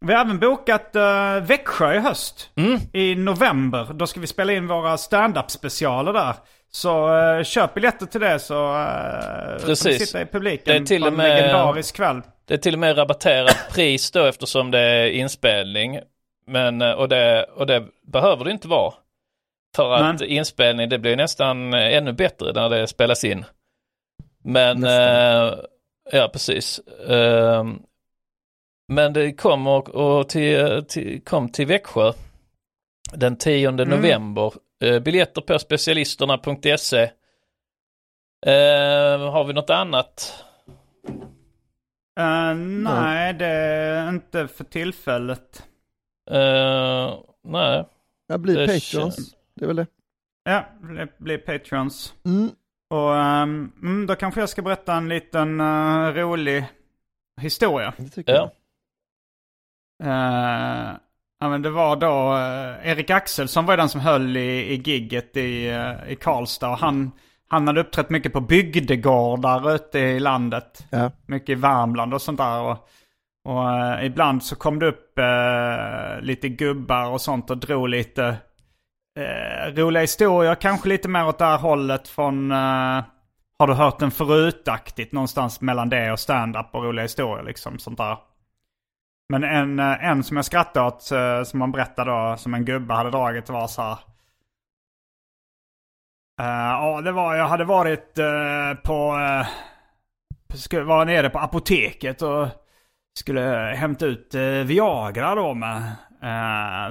vi 0.00 0.14
har 0.14 0.20
även 0.24 0.38
bokat 0.38 0.90
uh, 0.96 1.46
Växjö 1.46 1.94
i 1.94 1.98
höst. 1.98 2.50
I 2.92 3.14
november. 3.14 3.86
Då 3.94 4.06
ska 4.06 4.20
vi 4.20 4.26
spela 4.26 4.52
in 4.52 4.66
våra 4.66 4.96
stand-up 4.98 5.50
specialer 5.50 6.12
där. 6.12 6.34
Så 6.70 7.16
uh, 7.16 7.42
köp 7.42 7.74
biljetter 7.74 8.06
till 8.06 8.20
det 8.20 8.38
så 8.38 8.72
uh, 8.72 9.64
Precis. 9.64 10.06
sitta 10.06 10.20
i 10.22 10.26
publiken 10.26 10.64
Det 10.74 10.82
är 10.82 10.84
till 10.86 11.02
på 11.02 11.08
en 11.08 11.14
med- 11.14 11.36
legendarisk 11.42 11.96
kväll. 11.96 12.22
Det 12.46 12.54
är 12.54 12.58
till 12.58 12.74
och 12.74 12.80
med 12.80 12.98
rabatterat 12.98 13.56
pris 13.74 14.10
då 14.10 14.24
eftersom 14.24 14.70
det 14.70 14.80
är 14.80 15.06
inspelning. 15.10 16.00
Men, 16.46 16.82
och 16.82 17.08
det, 17.08 17.44
och 17.56 17.66
det 17.66 17.84
behöver 18.12 18.44
det 18.44 18.50
inte 18.50 18.68
vara. 18.68 18.94
För 19.76 19.92
att 19.92 20.20
Nej. 20.20 20.28
inspelning, 20.28 20.88
det 20.88 20.98
blir 20.98 21.16
nästan 21.16 21.74
ännu 21.74 22.12
bättre 22.12 22.52
när 22.52 22.68
det 22.68 22.86
spelas 22.86 23.24
in. 23.24 23.44
Men, 24.44 24.84
eh, 24.84 25.54
ja 26.12 26.28
precis. 26.32 26.78
Eh, 27.08 27.64
men 28.88 29.12
det 29.12 29.32
kom, 29.32 29.66
och, 29.66 29.88
och 29.88 30.28
till, 30.28 30.84
till, 30.88 31.24
kom 31.24 31.48
till 31.48 31.66
Växjö 31.66 32.12
den 33.12 33.36
10 33.36 33.70
november. 33.70 34.52
Eh, 34.84 35.00
biljetter 35.00 35.40
på 35.40 35.58
specialisterna.se. 35.58 37.02
Eh, 38.46 39.30
har 39.30 39.44
vi 39.44 39.52
något 39.52 39.70
annat? 39.70 40.44
Eh, 42.20 42.54
nej, 42.54 43.34
det 43.34 43.46
är 43.46 44.08
inte 44.08 44.48
för 44.48 44.64
tillfället. 44.64 45.62
Eh, 46.30 47.14
nej. 47.44 47.84
jag 48.26 48.40
blir 48.40 48.58
Det 48.58 48.66
patrons, 48.66 49.36
det 49.54 49.64
är 49.64 49.66
väl 49.66 49.76
det. 49.76 49.86
Ja, 50.44 50.64
bli, 50.80 51.06
bli 51.18 51.38
patrons. 51.38 52.14
Mm. 52.24 52.50
Och 52.90 53.16
mm, 53.16 54.06
då 54.08 54.14
kanske 54.14 54.40
jag 54.40 54.48
ska 54.48 54.62
berätta 54.62 54.94
en 54.94 55.08
liten 55.08 55.60
eh, 55.60 56.12
rolig 56.14 56.64
historia. 57.40 57.94
Det 57.96 58.08
tycker 58.08 58.32
Ja. 58.32 58.38
jag. 58.38 58.50
Uh, 60.04 60.96
ja 61.40 61.48
men 61.48 61.62
det 61.62 61.70
var 61.70 61.96
då 61.96 62.36
eh, 62.36 62.90
Erik 62.90 63.10
Axelsson 63.10 63.66
var 63.66 63.76
den 63.76 63.88
som 63.88 64.00
höll 64.00 64.36
i, 64.36 64.72
i 64.72 64.74
gigget 64.74 65.36
i, 65.36 65.68
eh, 65.68 66.12
i 66.12 66.16
Karlstad. 66.16 66.70
Och 66.70 66.78
han, 66.78 67.12
han 67.48 67.66
hade 67.66 67.80
uppträtt 67.80 68.10
mycket 68.10 68.32
på 68.32 68.40
bygdegårdar 68.40 69.74
ute 69.74 69.98
i 69.98 70.20
landet. 70.20 70.86
Ja. 70.90 71.10
Mycket 71.26 71.48
i 71.48 71.54
Värmland 71.54 72.14
och 72.14 72.22
sånt 72.22 72.38
där. 72.38 72.60
Och, 72.60 72.88
och 73.44 73.70
eh, 73.70 74.06
ibland 74.06 74.42
så 74.42 74.56
kom 74.56 74.78
det 74.78 74.86
upp 74.86 75.18
eh, 75.18 76.20
lite 76.20 76.48
gubbar 76.48 77.10
och 77.10 77.20
sånt 77.20 77.50
och 77.50 77.58
drog 77.58 77.88
lite 77.88 78.36
eh, 79.18 79.74
roliga 79.74 80.00
historier. 80.00 80.54
Kanske 80.54 80.88
lite 80.88 81.08
mer 81.08 81.26
åt 81.26 81.38
det 81.38 81.44
här 81.44 81.58
hållet 81.58 82.08
från 82.08 82.52
eh, 82.52 83.04
Har 83.58 83.66
du 83.66 83.74
hört 83.74 83.98
den 83.98 84.10
förutaktigt 84.10 85.12
någonstans 85.12 85.60
mellan 85.60 85.88
det 85.88 86.12
och 86.12 86.20
stand-up 86.20 86.66
och 86.72 86.84
roliga 86.84 87.02
historier 87.02 87.44
liksom. 87.44 87.78
Sånt 87.78 87.98
där. 87.98 88.16
Men 89.32 89.44
en, 89.44 89.78
eh, 89.78 90.04
en 90.04 90.24
som 90.24 90.36
jag 90.36 90.44
skrattade 90.46 90.86
åt, 90.86 91.10
eh, 91.12 91.42
som 91.42 91.58
man 91.58 91.72
berättade 91.72 92.10
då, 92.10 92.36
som 92.36 92.54
en 92.54 92.64
gubbe 92.64 92.94
hade 92.94 93.10
dragit 93.10 93.48
var 93.48 93.66
så 93.66 93.82
här. 93.82 93.92
Eh, 96.40 96.70
Ja, 96.70 97.00
det 97.00 97.12
var, 97.12 97.34
jag 97.34 97.48
hade 97.48 97.64
varit 97.64 98.14
på, 98.84 99.10
vara 100.84 101.04
nere 101.04 101.30
på 101.30 101.38
apoteket 101.38 102.22
och 102.22 102.48
skulle 103.18 103.74
hämta 103.76 104.06
ut 104.06 104.34
Viagra 104.64 105.34
då 105.34 105.54
med. 105.54 105.92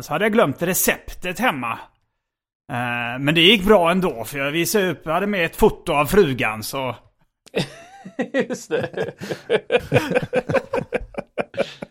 Så 0.04 0.14
hade 0.14 0.26
jag 0.26 0.34
glömt 0.34 0.62
receptet 0.62 1.40
hemma. 1.40 1.80
Men 3.20 3.36
det 3.36 3.42
gick 3.42 3.66
bra 3.66 3.92
ändå 3.92 4.26
för 4.26 4.38
jag 4.38 4.52
visade 4.52 4.90
upp, 4.90 5.02
jag 5.06 5.14
hade 5.14 5.28
med 5.28 5.46
ett 5.46 5.56
foto 5.56 5.94
av 5.94 6.06
frugan 6.06 6.64
så. 6.64 6.96
Just 8.34 8.70
det. 8.70 9.14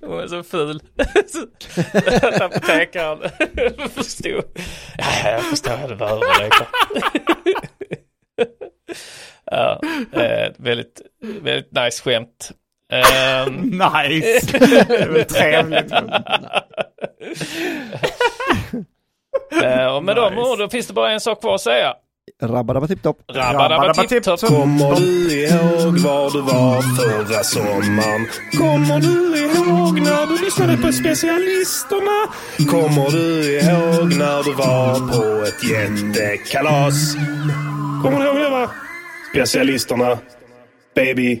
Hon 0.00 0.16
var 0.16 0.26
så 0.26 0.42
ful. 0.42 0.80
Apotekaren 2.40 3.30
förstod. 3.90 4.44
Ja, 4.98 5.30
jag 5.30 5.42
förstår. 5.42 5.88
Det 5.88 5.94
var 5.94 6.08
överläkare. 6.10 6.66
ja, 9.44 9.80
eh, 10.12 10.52
väldigt, 10.56 11.00
väldigt 11.42 11.72
nice 11.72 12.02
skämt. 12.02 12.50
Ehm, 12.92 13.54
Nice! 13.54 14.58
det 14.58 14.90
är 14.94 15.08
väl 15.08 15.24
trevligt. 15.24 15.92
Eh, 19.64 19.86
och 19.96 20.04
med 20.04 20.16
de 20.16 20.34
Nice. 20.34 20.48
orden 20.48 20.70
finns 20.70 20.86
det 20.86 20.92
bara 20.92 21.12
en 21.12 21.20
sak 21.20 21.40
kvar 21.40 21.54
att 21.54 21.60
säga. 21.60 21.94
Rabba-dabba-tipp-topp. 22.42 23.16
Rabba-dabba-tipp-topp. 23.32 24.40
Kommer 24.40 24.94
du 24.96 25.32
ihåg 25.44 25.98
var 25.98 26.30
du 26.30 26.40
var 26.40 26.82
förra 26.96 27.44
sommaren? 27.44 28.26
Kommer 28.58 29.00
du 29.00 29.38
ihåg 29.46 30.00
när 30.00 30.26
du 30.26 30.44
lyssnade 30.44 30.76
på 30.76 30.92
specialisterna? 30.92 32.18
Kommer 32.70 33.10
du 33.10 33.58
ihåg 33.60 34.14
när 34.18 34.42
du 34.44 34.52
var 34.54 34.94
på 35.12 35.44
ett 35.44 35.64
jättekalas? 35.70 37.14
Kommer 38.02 38.20
du 38.20 38.26
ihåg 38.26 38.36
det 38.36 38.50
va? 38.50 38.70
Specialisterna. 39.32 40.18
Baby. 40.94 41.40